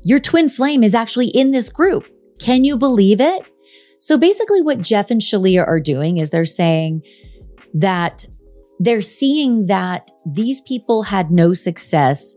your 0.03 0.19
twin 0.19 0.49
flame 0.49 0.83
is 0.83 0.95
actually 0.95 1.27
in 1.27 1.51
this 1.51 1.69
group. 1.69 2.09
Can 2.39 2.63
you 2.63 2.77
believe 2.77 3.19
it? 3.19 3.43
So 3.99 4.17
basically, 4.17 4.61
what 4.61 4.81
Jeff 4.81 5.09
and 5.09 5.21
Shaleia 5.21 5.65
are 5.65 5.79
doing 5.79 6.17
is 6.17 6.29
they're 6.29 6.45
saying 6.45 7.01
that 7.73 8.25
they're 8.79 9.01
seeing 9.01 9.67
that 9.67 10.11
these 10.25 10.61
people 10.61 11.03
had 11.03 11.31
no 11.31 11.53
success 11.53 12.35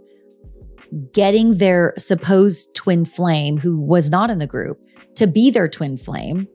getting 1.12 1.58
their 1.58 1.94
supposed 1.96 2.74
twin 2.74 3.04
flame, 3.04 3.58
who 3.58 3.80
was 3.80 4.10
not 4.10 4.30
in 4.30 4.38
the 4.38 4.46
group, 4.46 4.80
to 5.16 5.26
be 5.26 5.50
their 5.50 5.68
twin 5.68 5.96
flame. 5.96 6.48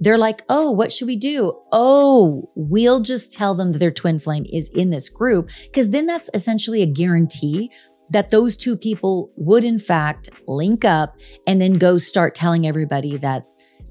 They're 0.00 0.18
like, 0.18 0.42
oh, 0.48 0.72
what 0.72 0.92
should 0.92 1.06
we 1.06 1.16
do? 1.16 1.60
Oh, 1.70 2.50
we'll 2.56 3.00
just 3.00 3.32
tell 3.32 3.54
them 3.54 3.72
that 3.72 3.78
their 3.78 3.92
twin 3.92 4.18
flame 4.18 4.44
is 4.52 4.68
in 4.70 4.90
this 4.90 5.08
group. 5.08 5.48
Because 5.62 5.90
then 5.90 6.06
that's 6.06 6.28
essentially 6.34 6.82
a 6.82 6.86
guarantee 6.86 7.70
that 8.10 8.30
those 8.30 8.56
two 8.56 8.76
people 8.76 9.30
would, 9.36 9.64
in 9.64 9.78
fact, 9.78 10.28
link 10.48 10.84
up 10.84 11.16
and 11.46 11.60
then 11.60 11.74
go 11.74 11.98
start 11.98 12.34
telling 12.34 12.66
everybody 12.66 13.16
that 13.18 13.46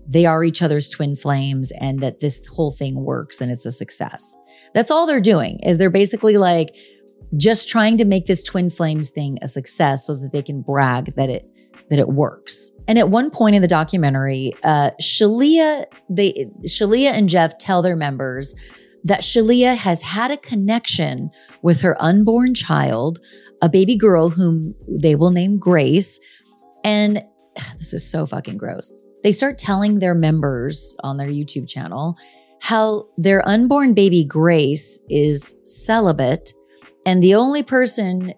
they 0.06 0.26
are 0.26 0.44
each 0.44 0.62
other's 0.62 0.90
twin 0.90 1.16
flames 1.16 1.72
and 1.80 2.02
that 2.02 2.20
this 2.20 2.46
whole 2.48 2.72
thing 2.72 3.04
works 3.04 3.40
and 3.40 3.50
it's 3.50 3.66
a 3.66 3.72
success. 3.72 4.36
That's 4.74 4.92
all 4.92 5.06
they're 5.06 5.22
doing 5.22 5.60
is 5.64 5.78
they're 5.78 5.90
basically 5.90 6.38
like, 6.38 6.76
just 7.38 7.70
trying 7.70 7.98
to 7.98 8.06
make 8.06 8.26
this 8.26 8.44
twin 8.44 8.70
flames 8.70 9.10
thing 9.10 9.38
a 9.42 9.48
success 9.48 10.06
so 10.06 10.16
that 10.16 10.32
they 10.32 10.42
can 10.42 10.62
brag 10.62 11.16
that 11.16 11.30
it 11.30 11.48
that 11.90 12.00
it 12.00 12.08
works. 12.08 12.72
And 12.88 12.98
at 12.98 13.10
one 13.10 13.30
point 13.30 13.56
in 13.56 13.62
the 13.62 13.68
documentary, 13.68 14.54
uh, 14.64 14.92
Shaleia, 15.02 15.86
they 16.10 16.50
Shaleia 16.66 17.12
and 17.12 17.28
Jeff 17.28 17.58
tell 17.58 17.82
their 17.82 17.96
members 17.96 18.56
that 19.04 19.22
Shaleia 19.22 19.76
has 19.76 20.02
had 20.02 20.32
a 20.32 20.38
connection 20.38 21.32
with 21.62 21.82
her 21.82 22.02
unborn 22.02 22.54
child, 22.54 23.20
a 23.62 23.68
baby 23.68 23.98
girl 23.98 24.30
whom 24.30 24.76
they 24.88 25.16
will 25.16 25.32
name 25.32 25.58
Grace. 25.58 26.20
And 26.84 27.24
this 27.78 27.94
is 27.94 28.10
so 28.10 28.26
fucking 28.26 28.58
gross. 28.58 28.98
They 29.24 29.32
start 29.32 29.58
telling 29.58 30.00
their 30.00 30.16
members 30.16 30.96
on 31.04 31.18
their 31.18 31.30
YouTube 31.30 31.68
channel 31.68 32.18
how 32.62 33.08
their 33.18 33.48
unborn 33.48 33.94
baby 33.94 34.24
Grace 34.24 35.00
is 35.10 35.56
celibate 35.66 36.54
and 37.06 37.22
the 37.22 37.34
only 37.36 37.64
person, 37.64 38.34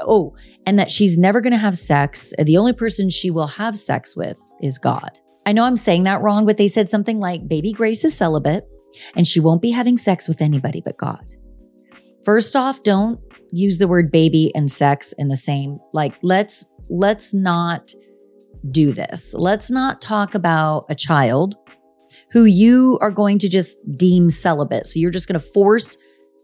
oh, 0.00 0.34
and 0.66 0.78
that 0.78 0.90
she's 0.90 1.16
never 1.16 1.40
going 1.40 1.52
to 1.52 1.58
have 1.58 1.78
sex. 1.78 2.34
The 2.42 2.56
only 2.56 2.72
person 2.72 3.08
she 3.08 3.30
will 3.30 3.46
have 3.46 3.78
sex 3.78 4.16
with 4.16 4.40
is 4.60 4.78
God. 4.78 5.18
I 5.46 5.52
know 5.52 5.62
I'm 5.62 5.76
saying 5.76 6.04
that 6.04 6.20
wrong, 6.20 6.44
but 6.44 6.56
they 6.56 6.68
said 6.68 6.90
something 6.90 7.20
like 7.20 7.48
baby 7.48 7.72
Grace 7.72 8.04
is 8.04 8.16
celibate 8.16 8.68
and 9.14 9.26
she 9.26 9.38
won't 9.38 9.62
be 9.62 9.70
having 9.70 9.96
sex 9.96 10.28
with 10.28 10.42
anybody 10.42 10.80
but 10.80 10.96
God. 10.96 11.24
First 12.24 12.56
off, 12.56 12.82
don't 12.82 13.20
use 13.52 13.78
the 13.78 13.88
word 13.88 14.10
baby 14.10 14.52
and 14.54 14.70
sex 14.70 15.14
in 15.14 15.28
the 15.28 15.36
same 15.36 15.78
like 15.94 16.14
let's 16.22 16.66
let's 16.90 17.32
not 17.32 17.94
do 18.70 18.92
this. 18.92 19.34
Let's 19.34 19.70
not 19.70 20.00
talk 20.00 20.34
about 20.34 20.86
a 20.90 20.94
child 20.94 21.54
who 22.30 22.44
you 22.44 22.98
are 23.00 23.10
going 23.10 23.38
to 23.38 23.48
just 23.48 23.78
deem 23.96 24.30
celibate. 24.30 24.86
So 24.86 24.98
you're 24.98 25.10
just 25.10 25.28
going 25.28 25.40
to 25.40 25.46
force 25.46 25.96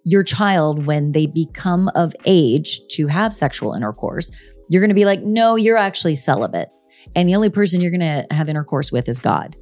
your 0.05 0.23
child 0.23 0.87
when 0.87 1.13
they 1.13 1.27
become 1.27 1.91
of 1.95 2.15
age 2.27 2.81
to 2.89 3.07
have 3.07 3.35
sexual 3.35 3.73
intercourse, 3.73 4.31
you're 4.69 4.83
going 4.83 4.91
to 4.91 4.95
be 4.95 5.05
like, 5.05 5.23
no, 5.23 5.57
you're 5.57 5.77
actually 5.77 6.15
celibate. 6.15 6.69
And 7.15 7.29
the 7.29 7.35
only 7.35 7.51
person 7.51 7.81
you're 7.81 7.91
going 7.91 8.01
to 8.01 8.27
have 8.35 8.49
intercourse 8.49 8.93
with 8.93 9.09
is 9.09 9.19
God. 9.19 9.57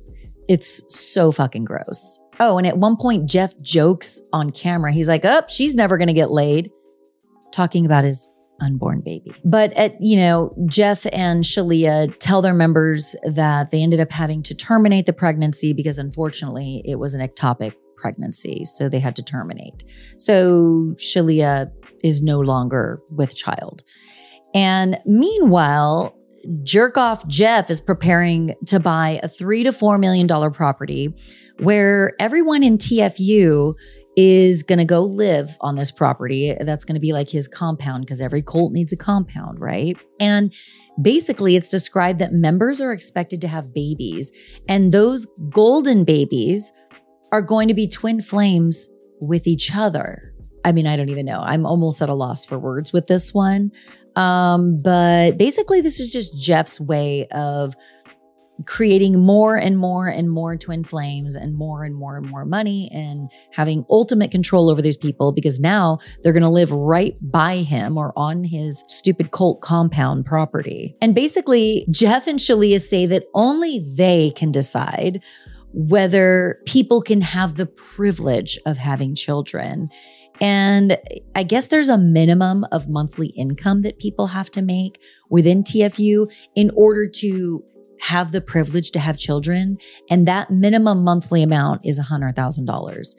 It's 0.48 0.82
so 0.88 1.32
fucking 1.32 1.64
gross. 1.64 2.18
Oh, 2.40 2.58
and 2.58 2.66
at 2.66 2.78
one 2.78 2.96
point, 2.96 3.28
Jeff 3.28 3.58
jokes 3.60 4.20
on 4.32 4.50
camera. 4.50 4.92
He's 4.92 5.08
like, 5.08 5.24
oh, 5.24 5.42
she's 5.48 5.74
never 5.74 5.96
going 5.96 6.08
to 6.08 6.14
get 6.14 6.30
laid, 6.30 6.70
talking 7.52 7.86
about 7.86 8.04
his 8.04 8.28
unborn 8.60 9.00
baby. 9.00 9.32
But 9.44 9.72
at, 9.72 9.96
you 10.00 10.16
know, 10.16 10.54
Jeff 10.66 11.06
and 11.12 11.44
Shaleia 11.44 12.14
tell 12.18 12.42
their 12.42 12.54
members 12.54 13.16
that 13.24 13.70
they 13.70 13.82
ended 13.82 14.00
up 14.00 14.12
having 14.12 14.42
to 14.44 14.54
terminate 14.54 15.06
the 15.06 15.12
pregnancy 15.12 15.72
because 15.72 15.98
unfortunately 15.98 16.82
it 16.84 16.98
was 16.98 17.14
an 17.14 17.26
ectopic 17.26 17.74
pregnancy, 17.96 18.64
so 18.64 18.88
they 18.88 18.98
had 18.98 19.16
to 19.16 19.22
terminate. 19.22 19.84
So 20.18 20.94
Shaleia 20.96 21.70
is 22.02 22.22
no 22.22 22.40
longer 22.40 23.00
with 23.10 23.36
child. 23.36 23.82
And 24.54 24.98
meanwhile, 25.06 26.16
jerk 26.62 26.96
off 26.96 27.26
Jeff 27.28 27.70
is 27.70 27.80
preparing 27.80 28.54
to 28.66 28.80
buy 28.80 29.20
a 29.22 29.28
three 29.28 29.62
to 29.62 29.72
four 29.72 29.98
million 29.98 30.26
dollar 30.26 30.50
property 30.50 31.14
where 31.58 32.12
everyone 32.18 32.62
in 32.62 32.78
TFU 32.78 33.74
is 34.16 34.62
going 34.62 34.78
to 34.78 34.84
go 34.84 35.02
live 35.02 35.56
on 35.60 35.76
this 35.76 35.90
property. 35.90 36.54
That's 36.60 36.84
going 36.84 36.94
to 36.94 37.00
be 37.00 37.12
like 37.12 37.30
his 37.30 37.48
compound 37.48 38.04
because 38.04 38.20
every 38.20 38.42
cult 38.42 38.72
needs 38.72 38.92
a 38.92 38.96
compound, 38.96 39.60
right? 39.60 39.96
And 40.20 40.52
basically, 41.00 41.56
it's 41.56 41.70
described 41.70 42.18
that 42.18 42.32
members 42.32 42.80
are 42.80 42.92
expected 42.92 43.40
to 43.42 43.48
have 43.48 43.74
babies, 43.74 44.32
and 44.68 44.92
those 44.92 45.26
golden 45.50 46.04
babies 46.04 46.72
are 47.32 47.42
going 47.42 47.68
to 47.68 47.74
be 47.74 47.88
twin 47.88 48.20
flames 48.20 48.88
with 49.20 49.46
each 49.46 49.74
other. 49.74 50.34
I 50.64 50.72
mean, 50.72 50.86
I 50.86 50.96
don't 50.96 51.08
even 51.08 51.26
know. 51.26 51.40
I'm 51.40 51.66
almost 51.66 52.02
at 52.02 52.08
a 52.08 52.14
loss 52.14 52.44
for 52.44 52.58
words 52.58 52.92
with 52.92 53.06
this 53.06 53.32
one. 53.32 53.72
Um, 54.14 54.80
but 54.82 55.38
basically, 55.38 55.80
this 55.80 55.98
is 55.98 56.12
just 56.12 56.40
Jeff's 56.40 56.78
way 56.80 57.26
of 57.28 57.74
creating 58.66 59.20
more 59.20 59.56
and 59.56 59.78
more 59.78 60.08
and 60.08 60.30
more 60.30 60.56
twin 60.56 60.84
flames 60.84 61.34
and 61.34 61.54
more 61.54 61.84
and 61.84 61.94
more 61.94 62.16
and 62.16 62.28
more 62.28 62.44
money 62.44 62.90
and 62.92 63.30
having 63.52 63.84
ultimate 63.90 64.30
control 64.30 64.70
over 64.70 64.82
these 64.82 64.96
people 64.96 65.32
because 65.32 65.60
now 65.60 65.98
they're 66.22 66.32
going 66.32 66.42
to 66.42 66.48
live 66.48 66.70
right 66.70 67.16
by 67.20 67.58
him 67.58 67.96
or 67.96 68.12
on 68.16 68.44
his 68.44 68.84
stupid 68.88 69.30
cult 69.32 69.60
compound 69.60 70.26
property. 70.26 70.96
And 71.00 71.14
basically, 71.14 71.86
Jeff 71.90 72.26
and 72.26 72.38
Shaleia 72.38 72.80
say 72.80 73.06
that 73.06 73.24
only 73.34 73.78
they 73.78 74.30
can 74.30 74.52
decide 74.52 75.22
whether 75.72 76.60
people 76.66 77.00
can 77.02 77.20
have 77.22 77.56
the 77.56 77.66
privilege 77.66 78.58
of 78.66 78.76
having 78.76 79.14
children. 79.14 79.88
And 80.40 80.98
I 81.34 81.44
guess 81.44 81.68
there's 81.68 81.88
a 81.88 81.98
minimum 81.98 82.64
of 82.72 82.88
monthly 82.88 83.28
income 83.28 83.82
that 83.82 83.98
people 83.98 84.28
have 84.28 84.50
to 84.52 84.62
make 84.62 85.00
within 85.30 85.62
TFU 85.62 86.30
in 86.54 86.70
order 86.74 87.08
to 87.08 87.64
have 88.02 88.32
the 88.32 88.40
privilege 88.40 88.90
to 88.90 88.98
have 88.98 89.16
children. 89.16 89.78
And 90.10 90.26
that 90.26 90.50
minimum 90.50 91.04
monthly 91.04 91.42
amount 91.42 91.82
is 91.84 92.00
$100,000. 92.00 93.16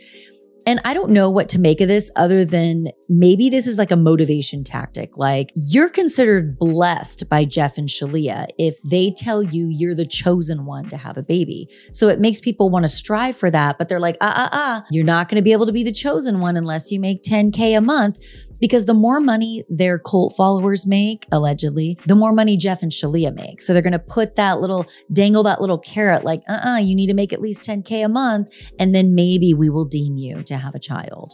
And 0.65 0.79
I 0.85 0.93
don't 0.93 1.11
know 1.11 1.29
what 1.29 1.49
to 1.49 1.59
make 1.59 1.81
of 1.81 1.87
this 1.87 2.11
other 2.15 2.45
than 2.45 2.89
maybe 3.19 3.49
this 3.49 3.67
is 3.67 3.77
like 3.77 3.91
a 3.91 3.95
motivation 3.95 4.63
tactic. 4.63 5.17
Like 5.17 5.51
you're 5.55 5.89
considered 5.89 6.57
blessed 6.57 7.29
by 7.29 7.45
Jeff 7.45 7.77
and 7.77 7.87
Shaleia 7.87 8.47
if 8.57 8.81
they 8.81 9.11
tell 9.11 9.43
you 9.43 9.67
you're 9.69 9.95
the 9.95 10.05
chosen 10.05 10.65
one 10.65 10.89
to 10.89 10.97
have 10.97 11.17
a 11.17 11.23
baby. 11.23 11.69
So 11.91 12.07
it 12.07 12.19
makes 12.19 12.39
people 12.39 12.69
want 12.69 12.83
to 12.83 12.89
strive 12.89 13.37
for 13.37 13.51
that, 13.51 13.77
but 13.77 13.89
they're 13.89 13.99
like, 13.99 14.17
ah, 14.21 14.33
ah, 14.35 14.49
ah, 14.51 14.85
you're 14.89 15.05
not 15.05 15.29
going 15.29 15.37
to 15.37 15.43
be 15.43 15.51
able 15.51 15.65
to 15.67 15.71
be 15.71 15.83
the 15.83 15.91
chosen 15.91 16.39
one 16.39 16.57
unless 16.57 16.91
you 16.91 16.99
make 16.99 17.23
10K 17.23 17.77
a 17.77 17.81
month 17.81 18.17
because 18.59 18.85
the 18.85 18.93
more 18.93 19.19
money 19.19 19.63
their 19.69 19.99
cult 19.99 20.33
followers 20.37 20.87
make, 20.87 21.25
allegedly, 21.31 21.97
the 22.05 22.15
more 22.15 22.31
money 22.31 22.55
Jeff 22.55 22.81
and 22.81 22.91
Shaleia 22.91 23.33
make. 23.35 23.61
So 23.61 23.73
they're 23.73 23.81
going 23.81 23.91
to 23.91 23.99
put 23.99 24.37
that 24.37 24.59
little, 24.59 24.85
dangle 25.11 25.43
that 25.43 25.59
little 25.59 25.77
carrot 25.77 26.23
like, 26.23 26.43
uh 26.47 26.53
uh-uh, 26.53 26.75
uh 26.75 26.77
you 26.77 26.95
need 26.95 27.07
to 27.07 27.13
make 27.13 27.33
at 27.33 27.41
least 27.41 27.63
10K 27.63 28.05
a 28.05 28.09
month. 28.09 28.53
And 28.79 28.95
then 28.95 29.13
maybe 29.13 29.53
we 29.53 29.69
will 29.69 29.85
deem 29.85 30.17
you 30.17 30.43
to 30.43 30.57
have 30.57 30.75
a 30.75 30.79
child. 30.79 31.33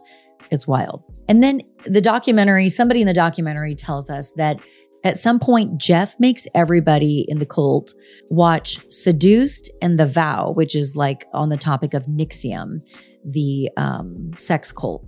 It's 0.52 0.68
wild. 0.68 1.04
And 1.28 1.44
then 1.44 1.62
the 1.86 2.02
documentary, 2.02 2.70
somebody 2.70 3.02
in 3.02 3.08
the 3.08 3.14
documentary 3.14 3.76
tells 3.76 4.10
us 4.10 4.32
that 4.34 4.60
at 5.04 5.18
some 5.18 5.40
point, 5.40 5.80
Jeff 5.80 6.20
makes 6.20 6.46
everybody 6.54 7.26
in 7.28 7.40
the 7.40 7.46
cult 7.46 7.94
watch 8.30 8.80
Seduced 8.90 9.72
and 9.82 9.98
The 9.98 10.06
Vow, 10.06 10.52
which 10.52 10.76
is 10.76 10.96
like 10.96 11.26
on 11.34 11.50
the 11.50 11.58
topic 11.58 11.94
of 11.94 12.06
NXIVM, 12.06 12.82
the 13.24 13.70
um, 13.78 14.32
sex 14.38 14.72
cult. 14.72 15.06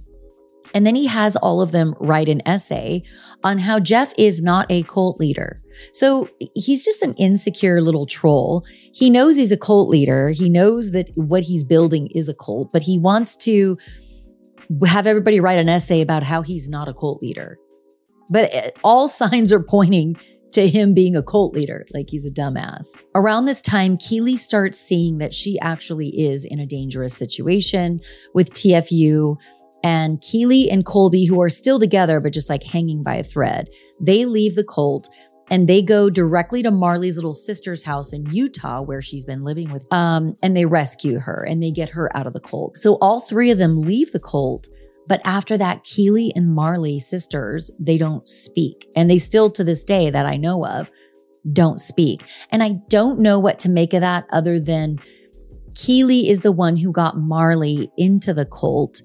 And 0.73 0.85
then 0.85 0.95
he 0.95 1.07
has 1.07 1.35
all 1.35 1.61
of 1.61 1.71
them 1.71 1.95
write 1.99 2.29
an 2.29 2.41
essay 2.47 3.03
on 3.43 3.57
how 3.57 3.79
Jeff 3.79 4.13
is 4.17 4.41
not 4.41 4.67
a 4.69 4.83
cult 4.83 5.19
leader. 5.19 5.59
So 5.91 6.29
he's 6.55 6.85
just 6.85 7.01
an 7.01 7.13
insecure 7.15 7.81
little 7.81 8.05
troll. 8.05 8.65
He 8.93 9.09
knows 9.09 9.35
he's 9.35 9.51
a 9.51 9.57
cult 9.57 9.89
leader. 9.89 10.29
He 10.29 10.49
knows 10.49 10.91
that 10.91 11.09
what 11.15 11.43
he's 11.43 11.63
building 11.63 12.07
is 12.13 12.29
a 12.29 12.33
cult, 12.33 12.71
but 12.71 12.83
he 12.83 12.97
wants 12.97 13.35
to 13.37 13.77
have 14.85 15.07
everybody 15.07 15.39
write 15.39 15.59
an 15.59 15.69
essay 15.69 16.01
about 16.01 16.23
how 16.23 16.41
he's 16.41 16.69
not 16.69 16.87
a 16.87 16.93
cult 16.93 17.21
leader. 17.21 17.57
But 18.29 18.49
eh, 18.53 18.71
all 18.83 19.07
signs 19.21 19.51
are 19.51 19.63
pointing 19.63 20.15
to 20.53 20.67
him 20.67 20.93
being 20.93 21.15
a 21.15 21.23
cult 21.23 21.53
leader, 21.53 21.85
like 21.93 22.09
he's 22.09 22.25
a 22.25 22.31
dumbass. 22.31 22.85
Around 23.15 23.45
this 23.45 23.61
time, 23.61 23.97
Keeley 23.97 24.35
starts 24.35 24.79
seeing 24.79 25.17
that 25.19 25.33
she 25.33 25.57
actually 25.59 26.09
is 26.09 26.45
in 26.45 26.59
a 26.59 26.65
dangerous 26.65 27.15
situation 27.15 28.01
with 28.33 28.53
TFU 28.53 29.37
and 29.83 30.21
Keeley 30.21 30.69
and 30.69 30.85
Colby, 30.85 31.25
who 31.25 31.41
are 31.41 31.49
still 31.49 31.79
together, 31.79 32.19
but 32.19 32.33
just 32.33 32.49
like 32.49 32.63
hanging 32.63 33.01
by 33.01 33.15
a 33.15 33.23
thread, 33.23 33.69
they 33.99 34.25
leave 34.25 34.55
the 34.55 34.63
cult 34.63 35.09
and 35.51 35.67
they 35.67 35.81
go 35.81 36.09
directly 36.09 36.63
to 36.63 36.71
Marley's 36.71 37.17
little 37.17 37.33
sister's 37.33 37.83
house 37.83 38.13
in 38.13 38.25
Utah, 38.27 38.81
where 38.81 39.01
she's 39.01 39.25
been 39.25 39.43
living 39.43 39.69
with, 39.71 39.85
um, 39.93 40.35
and 40.41 40.55
they 40.55 40.65
rescue 40.65 41.19
her 41.19 41.45
and 41.47 41.61
they 41.61 41.71
get 41.71 41.89
her 41.89 42.09
out 42.17 42.25
of 42.25 42.31
the 42.31 42.39
cult. 42.39 42.77
So 42.77 42.97
all 43.01 43.19
three 43.19 43.51
of 43.51 43.57
them 43.57 43.77
leave 43.77 44.13
the 44.13 44.19
cult. 44.19 44.69
But 45.07 45.19
after 45.25 45.57
that, 45.57 45.83
Keeley 45.83 46.31
and 46.35 46.55
Marley 46.55 46.99
sisters, 46.99 47.69
they 47.77 47.97
don't 47.97 48.29
speak. 48.29 48.87
And 48.95 49.11
they 49.11 49.17
still, 49.17 49.51
to 49.51 49.63
this 49.63 49.83
day, 49.83 50.09
that 50.09 50.25
I 50.25 50.37
know 50.37 50.65
of, 50.65 50.89
don't 51.51 51.79
speak. 51.79 52.23
And 52.49 52.63
I 52.63 52.75
don't 52.87 53.19
know 53.19 53.37
what 53.37 53.59
to 53.61 53.69
make 53.69 53.93
of 53.93 54.01
that 54.01 54.25
other 54.31 54.57
than 54.57 54.99
Keeley 55.75 56.29
is 56.29 56.41
the 56.41 56.51
one 56.53 56.77
who 56.77 56.93
got 56.93 57.17
Marley 57.17 57.91
into 57.97 58.33
the 58.33 58.45
cult 58.45 59.01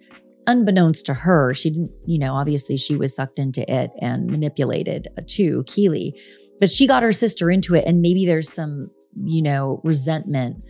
unbeknownst 0.46 1.06
to 1.06 1.14
her, 1.14 1.54
she 1.54 1.70
didn't, 1.70 1.92
you 2.06 2.18
know, 2.18 2.34
obviously 2.34 2.76
she 2.76 2.96
was 2.96 3.14
sucked 3.14 3.38
into 3.38 3.70
it 3.72 3.90
and 4.00 4.26
manipulated 4.26 5.08
uh, 5.16 5.22
to 5.28 5.64
Keeley, 5.66 6.18
but 6.60 6.70
she 6.70 6.86
got 6.86 7.02
her 7.02 7.12
sister 7.12 7.50
into 7.50 7.74
it. 7.74 7.84
And 7.86 8.00
maybe 8.00 8.26
there's 8.26 8.52
some, 8.52 8.90
you 9.24 9.42
know, 9.42 9.80
resentment 9.84 10.64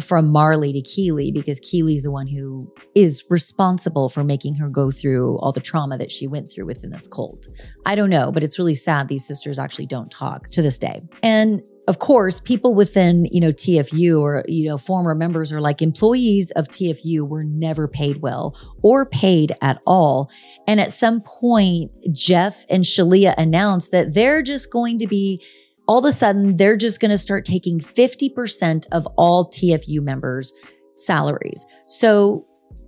from 0.00 0.28
Marley 0.28 0.72
to 0.72 0.80
Keeley 0.80 1.32
because 1.32 1.58
Keeley's 1.60 2.02
the 2.02 2.12
one 2.12 2.28
who 2.28 2.72
is 2.94 3.24
responsible 3.28 4.08
for 4.08 4.22
making 4.22 4.54
her 4.56 4.68
go 4.68 4.90
through 4.90 5.38
all 5.38 5.52
the 5.52 5.60
trauma 5.60 5.98
that 5.98 6.12
she 6.12 6.26
went 6.26 6.50
through 6.52 6.66
within 6.66 6.90
this 6.90 7.08
cult. 7.08 7.48
I 7.84 7.94
don't 7.94 8.10
know, 8.10 8.30
but 8.30 8.44
it's 8.44 8.58
really 8.58 8.76
sad 8.76 9.08
these 9.08 9.26
sisters 9.26 9.58
actually 9.58 9.86
don't 9.86 10.10
talk 10.10 10.48
to 10.50 10.62
this 10.62 10.78
day. 10.78 11.02
And 11.22 11.62
of 11.88 11.98
course, 11.98 12.38
people 12.38 12.74
within, 12.74 13.24
you 13.32 13.40
know, 13.40 13.50
TFU 13.50 14.20
or, 14.20 14.44
you 14.46 14.68
know, 14.68 14.76
former 14.76 15.14
members 15.14 15.50
or 15.50 15.60
like 15.62 15.80
employees 15.80 16.50
of 16.50 16.68
TFU 16.68 17.26
were 17.26 17.44
never 17.44 17.88
paid 17.88 18.18
well 18.20 18.54
or 18.82 19.06
paid 19.06 19.56
at 19.62 19.80
all. 19.86 20.30
And 20.66 20.82
at 20.82 20.92
some 20.92 21.22
point, 21.22 21.90
Jeff 22.12 22.66
and 22.68 22.84
Shaleia 22.84 23.34
announced 23.38 23.90
that 23.92 24.12
they're 24.12 24.42
just 24.42 24.70
going 24.70 24.98
to 24.98 25.06
be 25.06 25.42
all 25.88 25.98
of 25.98 26.04
a 26.04 26.12
sudden, 26.12 26.56
they're 26.56 26.76
just 26.76 27.00
going 27.00 27.10
to 27.10 27.16
start 27.16 27.46
taking 27.46 27.80
50% 27.80 28.86
of 28.92 29.06
all 29.16 29.50
TFU 29.50 30.02
members' 30.02 30.52
salaries. 30.94 31.64
So 31.86 32.46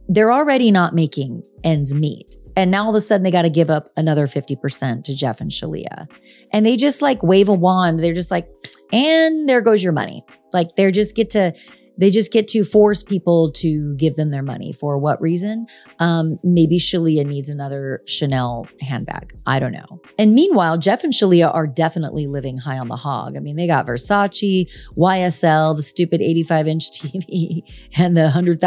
they're 0.09 0.30
already 0.30 0.70
not 0.70 0.94
making 0.94 1.42
ends 1.64 1.94
meet. 1.94 2.36
And 2.57 2.70
now 2.70 2.84
all 2.84 2.90
of 2.90 2.96
a 2.96 3.01
sudden 3.01 3.22
they 3.22 3.30
got 3.30 3.42
to 3.42 3.51
give 3.51 3.70
up 3.70 3.88
another 3.96 4.26
50% 4.26 5.05
to 5.05 5.16
Jeff 5.16 5.40
and 5.40 5.51
Shaleia. 5.51 6.07
And 6.53 6.66
they 6.66 6.76
just 6.76 7.01
like 7.01 7.22
wave 7.22 7.48
a 7.48 7.55
wand. 7.55 8.01
They're 8.01 8.12
just 8.12 8.30
like, 8.30 8.46
and 8.93 9.49
there 9.49 9.61
goes 9.61 9.82
your 9.82 9.93
money. 9.93 10.24
Like 10.53 10.76
they're 10.76 10.91
just 10.91 11.14
get 11.14 11.30
to 11.30 11.55
they 12.01 12.09
just 12.09 12.32
get 12.32 12.49
to 12.49 12.64
force 12.64 13.03
people 13.03 13.53
to 13.57 13.95
give 13.97 14.16
them 14.16 14.30
their 14.30 14.43
money 14.43 14.72
for 14.72 14.97
what 14.97 15.20
reason? 15.20 15.66
Um, 15.99 16.38
maybe 16.43 16.78
Shaleia 16.78 17.26
needs 17.26 17.51
another 17.51 18.01
Chanel 18.07 18.66
handbag. 18.80 19.34
I 19.47 19.59
don't 19.59 19.72
know. 19.72 20.01
And 20.18 20.34
meanwhile, 20.34 20.78
Jeff 20.78 21.05
and 21.05 21.12
Shaleia 21.12 21.55
are 21.55 21.66
definitely 21.66 22.26
living 22.26 22.57
high 22.57 22.78
on 22.78 22.88
the 22.88 22.97
hog. 22.97 23.36
I 23.36 23.41
mean, 23.41 23.57
they 23.57 23.66
got 23.66 23.86
Versace, 23.86 24.70
YSL, 24.97 25.76
the 25.76 25.82
stupid 25.82 26.22
85 26.22 26.68
inch 26.68 26.91
TV, 27.03 27.61
and 27.99 28.16
the 28.16 28.32
$100,000 28.34 28.59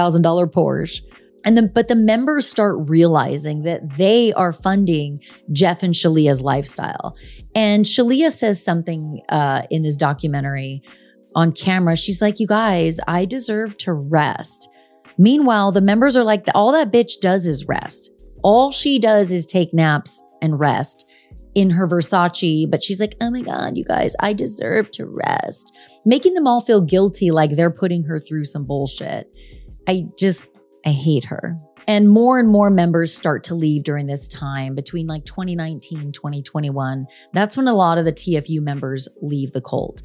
Porsche. 0.54 1.02
And 1.46 1.58
then, 1.58 1.72
but 1.74 1.88
the 1.88 1.96
members 1.96 2.48
start 2.48 2.90
realizing 2.90 3.64
that 3.64 3.98
they 3.98 4.32
are 4.34 4.54
funding 4.54 5.22
Jeff 5.52 5.84
and 5.84 5.94
Shaleia's 5.94 6.42
lifestyle. 6.42 7.18
And 7.54 7.86
Shaleia 7.86 8.32
says 8.32 8.64
something 8.64 9.22
uh, 9.30 9.64
in 9.70 9.84
this 9.84 9.98
documentary 9.98 10.82
on 11.36 11.52
camera. 11.52 11.96
She's 11.96 12.22
like, 12.22 12.40
You 12.40 12.48
guys, 12.48 13.00
I 13.08 13.26
deserve 13.26 13.78
to 13.80 13.94
rest. 13.94 14.70
Meanwhile, 15.18 15.72
the 15.72 15.82
members 15.82 16.16
are 16.18 16.24
like, 16.24 16.46
All 16.56 16.72
that 16.72 16.92
bitch 16.92 17.20
does 17.22 17.46
is 17.46 17.68
rest. 17.68 18.12
All 18.44 18.72
she 18.72 19.00
does 19.00 19.32
is 19.32 19.46
take 19.46 19.74
naps 19.74 20.22
and 20.42 20.60
rest 20.60 21.06
in 21.56 21.72
her 21.72 21.88
Versace. 21.88 22.70
But 22.70 22.82
she's 22.82 23.00
like, 23.00 23.16
Oh 23.22 23.32
my 23.32 23.42
God, 23.42 23.78
you 23.78 23.84
guys, 23.84 24.16
I 24.20 24.34
deserve 24.34 24.92
to 24.92 25.06
rest. 25.06 25.76
Making 26.06 26.34
them 26.34 26.48
all 26.48 26.62
feel 26.62 26.82
guilty 26.82 27.32
like 27.32 27.52
they're 27.52 27.72
putting 27.72 28.04
her 28.04 28.20
through 28.20 28.46
some 28.46 28.66
bullshit. 28.66 29.30
I 29.88 30.06
just, 30.18 30.48
I 30.86 30.90
hate 30.90 31.26
her. 31.26 31.58
And 31.88 32.10
more 32.10 32.40
and 32.40 32.50
more 32.50 32.70
members 32.70 33.14
start 33.14 33.44
to 33.46 33.56
leave 33.56 33.84
during 33.84 34.06
this 34.06 34.28
time 34.28 34.76
between 34.76 35.08
like 35.08 35.26
2019, 35.26 36.12
2021. 36.14 37.08
That's 37.34 37.58
when 37.58 37.68
a 37.68 37.74
lot 37.74 37.98
of 37.98 38.06
the 38.06 38.14
TFU 38.14 38.62
members 38.62 39.10
leave 39.22 39.52
the 39.52 39.62
cult. 39.62 40.02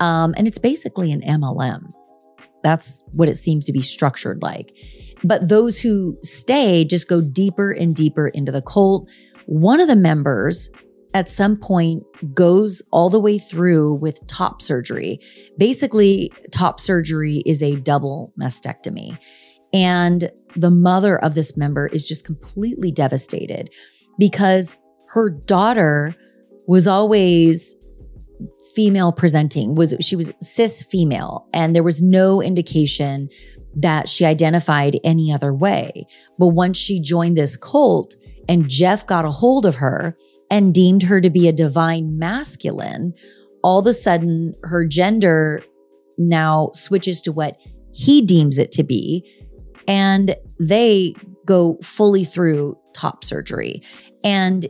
Um, 0.00 0.34
and 0.36 0.48
it's 0.48 0.58
basically 0.58 1.12
an 1.12 1.20
MLM. 1.20 1.92
That's 2.62 3.02
what 3.12 3.28
it 3.28 3.36
seems 3.36 3.64
to 3.66 3.72
be 3.72 3.82
structured 3.82 4.42
like. 4.42 4.72
But 5.22 5.48
those 5.48 5.80
who 5.80 6.18
stay 6.24 6.84
just 6.84 7.08
go 7.08 7.20
deeper 7.20 7.70
and 7.70 7.94
deeper 7.94 8.28
into 8.28 8.52
the 8.52 8.62
cult. 8.62 9.08
One 9.46 9.80
of 9.80 9.88
the 9.88 9.96
members 9.96 10.70
at 11.12 11.28
some 11.28 11.56
point 11.56 12.04
goes 12.34 12.82
all 12.92 13.10
the 13.10 13.20
way 13.20 13.38
through 13.38 13.94
with 13.96 14.26
top 14.26 14.62
surgery. 14.62 15.20
Basically, 15.58 16.32
top 16.52 16.80
surgery 16.80 17.42
is 17.44 17.62
a 17.62 17.76
double 17.76 18.32
mastectomy. 18.40 19.18
And 19.72 20.30
the 20.56 20.70
mother 20.70 21.18
of 21.22 21.34
this 21.34 21.56
member 21.56 21.86
is 21.86 22.06
just 22.08 22.24
completely 22.24 22.90
devastated 22.90 23.70
because 24.18 24.76
her 25.08 25.30
daughter 25.30 26.14
was 26.66 26.86
always 26.86 27.74
female 28.74 29.12
presenting 29.12 29.74
was 29.74 29.94
she 30.00 30.16
was 30.16 30.32
cis 30.40 30.82
female 30.82 31.46
and 31.52 31.74
there 31.74 31.82
was 31.82 32.00
no 32.00 32.40
indication 32.40 33.28
that 33.74 34.08
she 34.08 34.24
identified 34.24 34.98
any 35.04 35.32
other 35.32 35.54
way. 35.54 36.06
But 36.38 36.48
once 36.48 36.76
she 36.76 37.00
joined 37.00 37.36
this 37.36 37.56
cult 37.56 38.14
and 38.48 38.68
Jeff 38.68 39.06
got 39.06 39.24
a 39.24 39.30
hold 39.30 39.66
of 39.66 39.76
her 39.76 40.16
and 40.50 40.74
deemed 40.74 41.04
her 41.04 41.20
to 41.20 41.30
be 41.30 41.46
a 41.46 41.52
divine 41.52 42.18
masculine, 42.18 43.14
all 43.62 43.78
of 43.78 43.86
a 43.86 43.92
sudden 43.92 44.54
her 44.64 44.84
gender 44.84 45.62
now 46.18 46.70
switches 46.74 47.20
to 47.22 47.32
what 47.32 47.56
he 47.92 48.22
deems 48.22 48.58
it 48.58 48.72
to 48.72 48.82
be. 48.82 49.28
And 49.90 50.36
they 50.60 51.14
go 51.46 51.78
fully 51.82 52.24
through 52.24 52.78
top 52.94 53.24
surgery. 53.24 53.82
And 54.22 54.66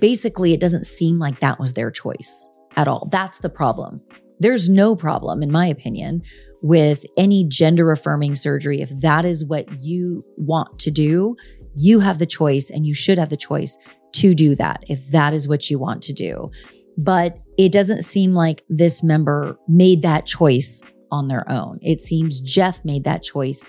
basically, 0.00 0.52
it 0.52 0.60
doesn't 0.60 0.84
seem 0.84 1.20
like 1.20 1.38
that 1.38 1.60
was 1.60 1.74
their 1.74 1.90
choice 1.92 2.48
at 2.74 2.88
all. 2.88 3.08
That's 3.12 3.38
the 3.38 3.48
problem. 3.48 4.00
There's 4.40 4.68
no 4.68 4.96
problem, 4.96 5.42
in 5.42 5.52
my 5.52 5.66
opinion, 5.66 6.22
with 6.62 7.04
any 7.16 7.44
gender 7.46 7.92
affirming 7.92 8.34
surgery. 8.34 8.80
If 8.80 8.90
that 9.00 9.24
is 9.24 9.44
what 9.44 9.68
you 9.80 10.24
want 10.36 10.80
to 10.80 10.90
do, 10.90 11.36
you 11.76 12.00
have 12.00 12.18
the 12.18 12.26
choice 12.26 12.70
and 12.70 12.84
you 12.84 12.94
should 12.94 13.18
have 13.18 13.28
the 13.28 13.36
choice 13.36 13.78
to 14.12 14.34
do 14.34 14.56
that 14.56 14.82
if 14.88 15.06
that 15.12 15.32
is 15.32 15.46
what 15.46 15.70
you 15.70 15.78
want 15.78 16.02
to 16.02 16.12
do. 16.12 16.50
But 16.98 17.38
it 17.56 17.70
doesn't 17.70 18.02
seem 18.02 18.32
like 18.32 18.64
this 18.68 19.02
member 19.02 19.56
made 19.68 20.02
that 20.02 20.26
choice 20.26 20.82
on 21.12 21.28
their 21.28 21.48
own. 21.50 21.78
It 21.82 22.00
seems 22.00 22.40
Jeff 22.40 22.84
made 22.84 23.04
that 23.04 23.22
choice 23.22 23.64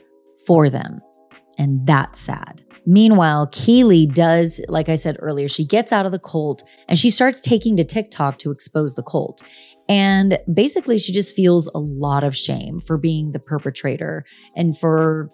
for 0.46 0.70
them. 0.70 1.02
And 1.58 1.86
that's 1.86 2.20
sad. 2.20 2.62
Meanwhile, 2.86 3.50
Keely 3.52 4.08
does, 4.08 4.60
like 4.68 4.90
I 4.90 4.96
said 4.96 5.18
earlier, 5.20 5.48
she 5.48 5.66
gets 5.66 5.92
out 5.92 6.06
of 6.06 6.12
the 6.12 6.20
cult 6.20 6.64
and 6.88 6.98
she 6.98 7.10
starts 7.10 7.42
taking 7.42 7.78
to 7.78 7.84
TikTok 7.84 8.40
to 8.40 8.52
expose 8.52 8.96
the 8.96 9.04
cult. 9.04 9.42
And 9.88 10.40
basically, 10.52 10.98
she 10.98 11.12
just 11.12 11.36
feels 11.36 11.68
a 11.76 11.80
lot 11.80 12.24
of 12.24 12.36
shame 12.36 12.80
for 12.80 12.98
being 12.98 13.34
the 13.34 13.40
perpetrator 13.40 14.26
and 14.56 14.78
for 14.78 15.30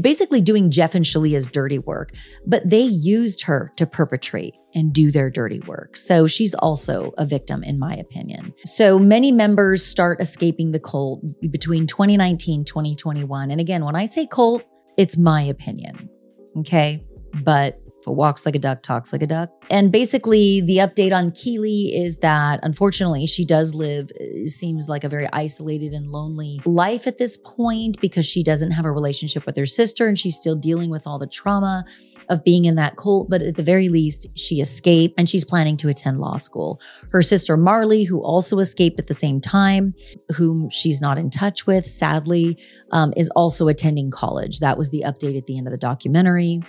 basically 0.00 0.40
doing 0.40 0.70
Jeff 0.70 0.94
and 0.94 1.04
Shaleia's 1.04 1.46
dirty 1.46 1.78
work, 1.78 2.12
but 2.46 2.68
they 2.68 2.82
used 2.82 3.42
her 3.42 3.72
to 3.76 3.86
perpetrate 3.86 4.54
and 4.74 4.92
do 4.92 5.10
their 5.10 5.30
dirty 5.30 5.60
work. 5.60 5.96
So 5.96 6.26
she's 6.26 6.54
also 6.54 7.12
a 7.16 7.24
victim, 7.24 7.64
in 7.64 7.78
my 7.78 7.94
opinion. 7.94 8.54
So 8.64 8.98
many 8.98 9.32
members 9.32 9.84
start 9.84 10.20
escaping 10.20 10.72
the 10.72 10.80
cult 10.80 11.22
between 11.50 11.86
2019, 11.86 12.64
2021. 12.64 13.50
And 13.50 13.60
again, 13.60 13.84
when 13.84 13.96
I 13.96 14.04
say 14.04 14.26
cult, 14.26 14.62
it's 14.96 15.16
my 15.16 15.42
opinion. 15.42 16.10
Okay. 16.58 17.04
But 17.42 17.80
walks 18.06 18.46
like 18.46 18.54
a 18.54 18.58
duck 18.58 18.82
talks 18.82 19.12
like 19.12 19.22
a 19.22 19.26
duck. 19.26 19.50
And 19.70 19.92
basically, 19.92 20.60
the 20.60 20.78
update 20.78 21.14
on 21.14 21.32
Keely 21.32 21.94
is 21.94 22.18
that 22.18 22.60
unfortunately, 22.62 23.26
she 23.26 23.44
does 23.44 23.74
live, 23.74 24.10
seems 24.44 24.88
like 24.88 25.04
a 25.04 25.08
very 25.08 25.28
isolated 25.32 25.92
and 25.92 26.10
lonely 26.10 26.60
life 26.64 27.06
at 27.06 27.18
this 27.18 27.36
point 27.36 28.00
because 28.00 28.26
she 28.26 28.42
doesn't 28.42 28.70
have 28.70 28.84
a 28.84 28.92
relationship 28.92 29.46
with 29.46 29.56
her 29.56 29.66
sister 29.66 30.06
and 30.06 30.18
she's 30.18 30.36
still 30.36 30.56
dealing 30.56 30.90
with 30.90 31.06
all 31.06 31.18
the 31.18 31.26
trauma 31.26 31.84
of 32.28 32.44
being 32.44 32.64
in 32.64 32.74
that 32.76 32.96
cult, 32.96 33.30
but 33.30 33.42
at 33.42 33.56
the 33.56 33.62
very 33.62 33.88
least, 33.88 34.26
she 34.38 34.60
escaped 34.60 35.14
and 35.18 35.28
she's 35.28 35.44
planning 35.44 35.76
to 35.78 35.88
attend 35.88 36.20
law 36.20 36.36
school. 36.36 36.80
Her 37.10 37.22
sister 37.22 37.56
Marley, 37.56 38.04
who 38.04 38.22
also 38.22 38.58
escaped 38.58 39.00
at 39.00 39.06
the 39.06 39.14
same 39.14 39.40
time, 39.40 39.94
whom 40.36 40.68
she's 40.70 41.00
not 41.00 41.18
in 41.18 41.30
touch 41.30 41.66
with, 41.66 41.86
sadly, 41.86 42.58
um, 42.92 43.12
is 43.16 43.30
also 43.30 43.68
attending 43.68 44.10
college. 44.10 44.60
That 44.60 44.78
was 44.78 44.90
the 44.90 45.04
update 45.06 45.36
at 45.36 45.46
the 45.46 45.56
end 45.56 45.66
of 45.66 45.72
the 45.72 45.78
documentary. 45.78 46.60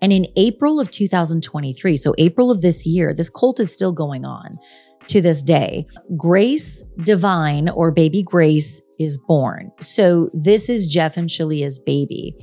And 0.00 0.12
in 0.12 0.26
April 0.36 0.80
of 0.80 0.90
2023, 0.90 1.96
so 1.96 2.14
April 2.18 2.50
of 2.50 2.60
this 2.60 2.86
year, 2.86 3.12
this 3.14 3.30
cult 3.30 3.60
is 3.60 3.72
still 3.72 3.92
going 3.92 4.24
on 4.24 4.58
to 5.08 5.20
this 5.20 5.42
day. 5.42 5.86
Grace 6.16 6.82
Divine 7.02 7.68
or 7.68 7.90
baby 7.90 8.22
Grace 8.22 8.80
is 8.98 9.18
born. 9.18 9.72
So 9.80 10.30
this 10.32 10.68
is 10.68 10.86
Jeff 10.86 11.16
and 11.16 11.28
Shaleia's 11.28 11.78
baby. 11.78 12.36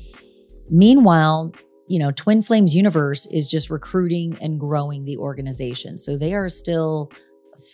Meanwhile, 0.69 1.53
you 1.87 1.99
know, 1.99 2.11
Twin 2.11 2.41
Flames 2.41 2.75
Universe 2.75 3.25
is 3.27 3.49
just 3.49 3.69
recruiting 3.69 4.37
and 4.41 4.59
growing 4.59 5.05
the 5.05 5.17
organization. 5.17 5.97
So 5.97 6.17
they 6.17 6.33
are 6.33 6.49
still 6.49 7.11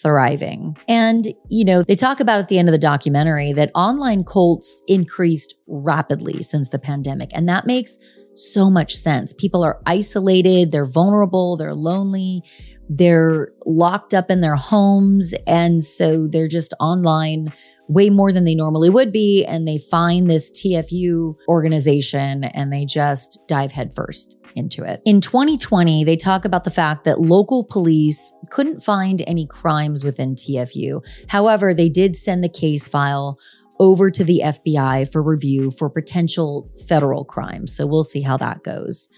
thriving. 0.02 0.78
And, 0.88 1.28
you 1.50 1.66
know, 1.66 1.84
they 1.84 1.96
talk 1.96 2.20
about 2.20 2.40
at 2.40 2.48
the 2.48 2.58
end 2.58 2.68
of 2.68 2.74
the 2.74 2.80
documentary 2.80 3.54
that 3.54 3.72
online 3.76 4.24
cults 4.24 4.82
increased 4.88 5.56
rapidly 5.68 6.42
since 6.42 6.70
the 6.70 6.80
pandemic. 6.80 7.30
And 7.34 7.48
that 7.50 7.66
makes 7.66 7.98
so 8.36 8.70
much 8.70 8.96
sense. 8.96 9.34
People 9.34 9.64
are 9.64 9.82
isolated, 9.86 10.72
they're 10.72 10.86
vulnerable, 10.86 11.58
they're 11.58 11.76
lonely, 11.76 12.44
they're 12.90 13.50
locked 13.66 14.14
up 14.14 14.30
in 14.30 14.42
their 14.42 14.56
homes. 14.56 15.34
And 15.48 15.82
so 15.82 16.28
they're 16.28 16.48
just 16.48 16.74
online 16.80 17.54
way 17.90 18.10
more 18.10 18.32
than 18.32 18.44
they 18.44 18.56
normally 18.56 18.90
would 18.90 19.12
be. 19.12 19.46
And 19.46 19.68
they 19.68 19.78
find 19.78 20.30
this 20.30 20.52
TFU 20.52 21.36
organization 21.48 22.44
and 22.44 22.72
they 22.72 22.86
just 22.86 23.40
dive 23.48 23.72
headfirst 23.72 24.38
into 24.56 24.84
it. 24.84 25.02
In 25.06 25.20
2020, 25.20 26.04
they 26.04 26.16
talk 26.16 26.46
about 26.46 26.64
the 26.64 26.70
fact 26.70 27.06
that 27.06 27.20
local 27.20 27.64
police 27.64 28.32
couldn't 28.50 28.84
find 28.84 29.22
any 29.28 29.48
crimes 29.48 30.04
within 30.04 30.36
TFU. 30.36 31.04
However, 31.28 31.74
they 31.74 31.90
did 31.90 32.16
send 32.16 32.44
the 32.44 32.50
case 32.50 32.88
file 32.88 33.40
over 33.80 34.12
to 34.12 34.24
the 34.24 34.42
FBI 34.44 35.12
for 35.12 35.24
review 35.24 35.72
for 35.72 35.90
potential 35.90 36.70
federal 36.88 37.26
crimes. 37.26 37.76
So 37.76 37.88
we'll 37.88 38.04
see 38.04 38.22
how 38.22 38.38
that 38.38 38.64
goes. 38.64 39.10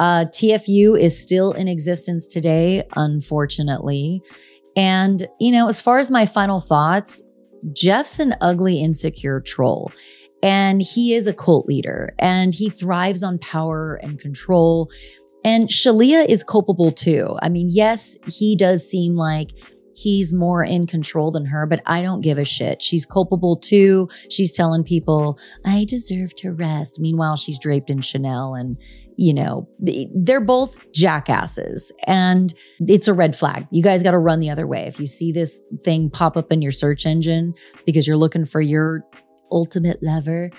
Uh, 0.00 0.24
TFU 0.26 0.98
is 0.98 1.20
still 1.20 1.52
in 1.52 1.68
existence 1.68 2.26
today, 2.26 2.84
unfortunately. 2.96 4.22
And, 4.76 5.26
you 5.40 5.50
know, 5.50 5.68
as 5.68 5.80
far 5.80 5.98
as 5.98 6.10
my 6.10 6.24
final 6.24 6.60
thoughts, 6.60 7.20
Jeff's 7.72 8.18
an 8.18 8.34
ugly, 8.40 8.80
insecure 8.80 9.40
troll. 9.40 9.92
And 10.42 10.80
he 10.80 11.14
is 11.14 11.26
a 11.26 11.34
cult 11.34 11.66
leader 11.66 12.14
and 12.18 12.54
he 12.54 12.70
thrives 12.70 13.22
on 13.24 13.38
power 13.38 13.98
and 14.02 14.20
control. 14.20 14.88
And 15.44 15.68
Shaleia 15.68 16.26
is 16.28 16.44
culpable 16.44 16.92
too. 16.92 17.36
I 17.42 17.48
mean, 17.48 17.68
yes, 17.70 18.16
he 18.26 18.54
does 18.56 18.88
seem 18.88 19.14
like 19.14 19.50
he's 19.96 20.32
more 20.32 20.62
in 20.62 20.86
control 20.86 21.32
than 21.32 21.46
her, 21.46 21.66
but 21.66 21.82
I 21.86 22.02
don't 22.02 22.20
give 22.20 22.38
a 22.38 22.44
shit. 22.44 22.80
She's 22.80 23.04
culpable 23.04 23.56
too. 23.56 24.08
She's 24.30 24.52
telling 24.52 24.84
people, 24.84 25.38
I 25.64 25.84
deserve 25.88 26.36
to 26.36 26.52
rest. 26.52 27.00
Meanwhile, 27.00 27.36
she's 27.36 27.58
draped 27.58 27.90
in 27.90 28.00
Chanel 28.00 28.54
and, 28.54 28.78
you 29.18 29.34
know, 29.34 29.68
they're 30.14 30.40
both 30.40 30.78
jackasses 30.92 31.92
and 32.06 32.54
it's 32.78 33.08
a 33.08 33.12
red 33.12 33.34
flag. 33.34 33.66
You 33.72 33.82
guys 33.82 34.00
got 34.00 34.12
to 34.12 34.18
run 34.18 34.38
the 34.38 34.48
other 34.48 34.64
way. 34.64 34.84
If 34.84 35.00
you 35.00 35.06
see 35.06 35.32
this 35.32 35.60
thing 35.82 36.08
pop 36.08 36.36
up 36.36 36.52
in 36.52 36.62
your 36.62 36.70
search 36.70 37.04
engine 37.04 37.52
because 37.84 38.06
you're 38.06 38.16
looking 38.16 38.44
for 38.44 38.60
your 38.60 39.02
ultimate 39.50 40.00
lover, 40.04 40.50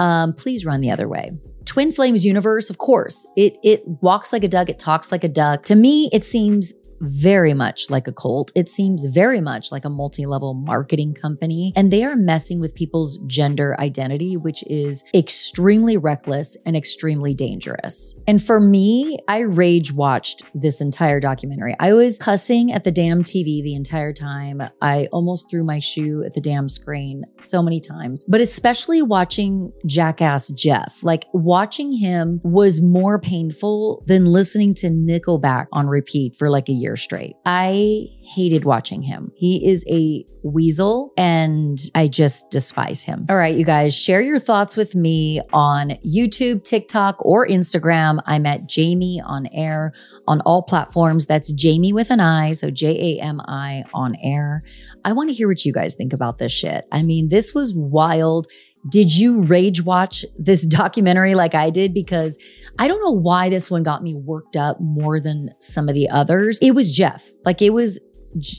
um, 0.00 0.32
please 0.32 0.64
run 0.64 0.80
the 0.80 0.90
other 0.90 1.08
way. 1.08 1.30
Twin 1.64 1.92
Flames 1.92 2.26
universe, 2.26 2.70
of 2.70 2.78
course, 2.78 3.24
it 3.36 3.56
it 3.62 3.82
walks 3.86 4.32
like 4.32 4.42
a 4.42 4.48
duck, 4.48 4.68
it 4.68 4.80
talks 4.80 5.12
like 5.12 5.22
a 5.22 5.28
duck. 5.28 5.62
To 5.64 5.76
me, 5.76 6.10
it 6.12 6.24
seems 6.24 6.74
very 7.00 7.54
much 7.54 7.90
like 7.90 8.08
a 8.08 8.12
cult. 8.12 8.50
It 8.54 8.68
seems 8.68 9.06
very 9.06 9.40
much 9.40 9.70
like 9.70 9.84
a 9.84 9.90
multi 9.90 10.26
level 10.26 10.54
marketing 10.54 11.14
company. 11.14 11.72
And 11.76 11.92
they 11.92 12.04
are 12.04 12.16
messing 12.16 12.60
with 12.60 12.74
people's 12.74 13.18
gender 13.26 13.76
identity, 13.78 14.36
which 14.36 14.64
is 14.66 15.04
extremely 15.14 15.96
reckless 15.96 16.56
and 16.66 16.76
extremely 16.76 17.34
dangerous. 17.34 18.14
And 18.26 18.42
for 18.42 18.60
me, 18.60 19.18
I 19.28 19.40
rage 19.40 19.92
watched 19.92 20.42
this 20.54 20.80
entire 20.80 21.20
documentary. 21.20 21.74
I 21.78 21.92
was 21.92 22.18
cussing 22.18 22.72
at 22.72 22.84
the 22.84 22.92
damn 22.92 23.22
TV 23.24 23.62
the 23.62 23.74
entire 23.74 24.12
time. 24.12 24.62
I 24.80 25.08
almost 25.12 25.50
threw 25.50 25.64
my 25.64 25.78
shoe 25.80 26.24
at 26.24 26.34
the 26.34 26.40
damn 26.40 26.68
screen 26.68 27.24
so 27.36 27.62
many 27.62 27.80
times, 27.80 28.24
but 28.28 28.40
especially 28.40 29.02
watching 29.02 29.72
Jackass 29.86 30.48
Jeff. 30.50 31.02
Like 31.02 31.26
watching 31.32 31.92
him 31.92 32.40
was 32.42 32.80
more 32.82 33.20
painful 33.20 34.04
than 34.06 34.26
listening 34.26 34.74
to 34.74 34.88
Nickelback 34.88 35.66
on 35.72 35.86
repeat 35.86 36.36
for 36.36 36.50
like 36.50 36.68
a 36.68 36.72
year 36.72 36.87
years 36.88 37.02
straight. 37.02 37.36
I 37.44 38.06
hated 38.22 38.64
watching 38.64 39.02
him. 39.02 39.30
He 39.36 39.68
is 39.68 39.84
a 39.88 40.24
weasel 40.42 41.12
and 41.18 41.78
I 41.94 42.08
just 42.08 42.50
despise 42.50 43.02
him. 43.02 43.26
All 43.28 43.36
right, 43.36 43.54
you 43.54 43.64
guys, 43.64 43.94
share 43.94 44.22
your 44.22 44.38
thoughts 44.38 44.76
with 44.76 44.94
me 44.94 45.42
on 45.52 45.90
YouTube, 46.06 46.64
TikTok, 46.64 47.16
or 47.20 47.46
Instagram. 47.46 48.20
I'm 48.24 48.46
at 48.46 48.66
Jami 48.68 49.20
on 49.22 49.46
air 49.52 49.92
on 50.26 50.40
all 50.42 50.62
platforms. 50.62 51.26
That's 51.26 51.52
Jamie 51.52 51.92
with 51.92 52.10
an 52.10 52.20
I, 52.20 52.52
so 52.52 52.70
J 52.70 53.18
A 53.18 53.22
M 53.22 53.40
I 53.46 53.84
on 53.92 54.16
air. 54.22 54.62
I 55.04 55.12
want 55.12 55.28
to 55.28 55.34
hear 55.34 55.48
what 55.48 55.64
you 55.64 55.72
guys 55.72 55.94
think 55.94 56.12
about 56.12 56.38
this 56.38 56.52
shit. 56.52 56.86
I 56.90 57.02
mean, 57.02 57.28
this 57.28 57.54
was 57.54 57.74
wild. 57.74 58.46
Did 58.90 59.14
you 59.14 59.42
rage 59.42 59.82
watch 59.82 60.24
this 60.38 60.66
documentary 60.66 61.34
like 61.34 61.54
I 61.54 61.70
did? 61.70 61.94
Because 61.94 62.38
I 62.78 62.88
don't 62.88 63.00
know 63.00 63.12
why 63.12 63.48
this 63.48 63.70
one 63.70 63.82
got 63.82 64.02
me 64.02 64.14
worked 64.14 64.56
up 64.56 64.80
more 64.80 65.20
than 65.20 65.50
some 65.60 65.88
of 65.88 65.94
the 65.94 66.08
others. 66.08 66.58
It 66.62 66.74
was 66.74 66.94
Jeff. 66.94 67.28
Like 67.44 67.60
it 67.62 67.70
was, 67.70 67.98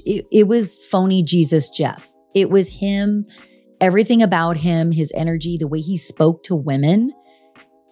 it, 0.05 0.25
it 0.31 0.47
was 0.47 0.77
phony 0.77 1.23
Jesus 1.23 1.69
Jeff. 1.69 2.11
It 2.35 2.49
was 2.49 2.79
him, 2.79 3.25
everything 3.81 4.21
about 4.21 4.57
him, 4.57 4.91
his 4.91 5.11
energy, 5.15 5.57
the 5.57 5.67
way 5.67 5.79
he 5.79 5.97
spoke 5.97 6.43
to 6.43 6.55
women. 6.55 7.11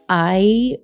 I, 0.09 0.77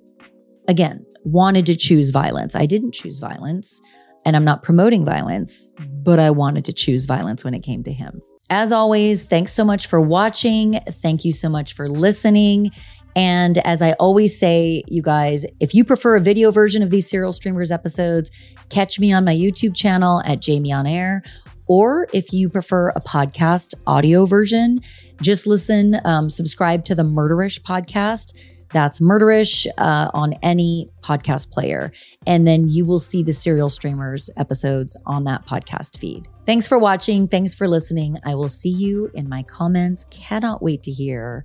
again, 0.66 1.06
wanted 1.24 1.66
to 1.66 1.76
choose 1.76 2.10
violence. 2.10 2.54
I 2.54 2.66
didn't 2.66 2.92
choose 2.92 3.18
violence 3.18 3.80
and 4.24 4.36
I'm 4.36 4.44
not 4.44 4.62
promoting 4.62 5.04
violence, 5.04 5.70
but 5.78 6.18
I 6.18 6.30
wanted 6.30 6.64
to 6.66 6.72
choose 6.72 7.04
violence 7.04 7.44
when 7.44 7.54
it 7.54 7.62
came 7.62 7.84
to 7.84 7.92
him. 7.92 8.22
As 8.50 8.72
always, 8.72 9.22
thanks 9.22 9.52
so 9.52 9.64
much 9.64 9.86
for 9.86 10.00
watching. 10.00 10.80
Thank 10.88 11.24
you 11.24 11.32
so 11.32 11.48
much 11.48 11.74
for 11.74 11.88
listening. 11.88 12.70
And 13.16 13.58
as 13.58 13.80
I 13.80 13.92
always 13.92 14.38
say, 14.38 14.82
you 14.86 15.02
guys, 15.02 15.46
if 15.60 15.74
you 15.74 15.84
prefer 15.84 16.16
a 16.16 16.20
video 16.20 16.50
version 16.50 16.82
of 16.82 16.90
these 16.90 17.08
Serial 17.08 17.32
Streamers 17.32 17.70
episodes, 17.70 18.30
catch 18.70 18.98
me 18.98 19.12
on 19.12 19.24
my 19.24 19.34
YouTube 19.34 19.74
channel 19.74 20.20
at 20.26 20.40
Jami 20.40 20.72
on 20.72 20.86
Air. 20.86 21.22
Or 21.66 22.08
if 22.12 22.32
you 22.32 22.48
prefer 22.48 22.90
a 22.90 23.00
podcast 23.00 23.74
audio 23.86 24.26
version, 24.26 24.80
just 25.22 25.46
listen, 25.46 25.96
um, 26.04 26.28
subscribe 26.28 26.84
to 26.86 26.94
the 26.94 27.04
Murderish 27.04 27.62
podcast. 27.62 28.34
That's 28.70 28.98
Murderish 28.98 29.66
uh, 29.78 30.10
on 30.12 30.34
any 30.42 30.90
podcast 31.00 31.50
player. 31.50 31.92
And 32.26 32.46
then 32.46 32.68
you 32.68 32.84
will 32.84 32.98
see 32.98 33.22
the 33.22 33.32
Serial 33.32 33.70
Streamers 33.70 34.28
episodes 34.36 34.96
on 35.06 35.24
that 35.24 35.46
podcast 35.46 35.98
feed. 35.98 36.28
Thanks 36.46 36.68
for 36.68 36.78
watching. 36.78 37.26
Thanks 37.26 37.54
for 37.54 37.66
listening. 37.66 38.18
I 38.24 38.34
will 38.34 38.48
see 38.48 38.70
you 38.70 39.10
in 39.14 39.28
my 39.28 39.42
comments. 39.42 40.04
Cannot 40.10 40.62
wait 40.62 40.82
to 40.82 40.90
hear 40.90 41.44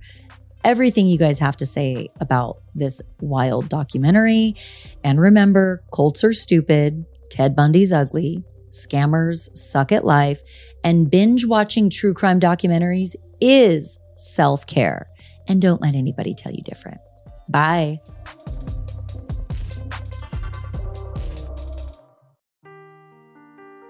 everything 0.62 1.06
you 1.06 1.18
guys 1.18 1.38
have 1.38 1.56
to 1.56 1.66
say 1.66 2.08
about 2.20 2.58
this 2.74 3.00
wild 3.20 3.68
documentary. 3.68 4.56
And 5.02 5.20
remember, 5.20 5.82
Colts 5.90 6.22
are 6.22 6.32
stupid, 6.32 7.06
Ted 7.30 7.56
Bundy's 7.56 7.92
ugly, 7.92 8.44
scammers 8.72 9.56
suck 9.56 9.90
at 9.90 10.04
life, 10.04 10.42
and 10.84 11.10
binge 11.10 11.46
watching 11.46 11.88
true 11.88 12.14
crime 12.14 12.40
documentaries 12.40 13.16
is 13.40 13.98
self 14.16 14.66
care. 14.66 15.08
And 15.48 15.62
don't 15.62 15.80
let 15.80 15.94
anybody 15.94 16.34
tell 16.34 16.52
you 16.52 16.62
different. 16.62 17.00
Bye. 17.48 18.00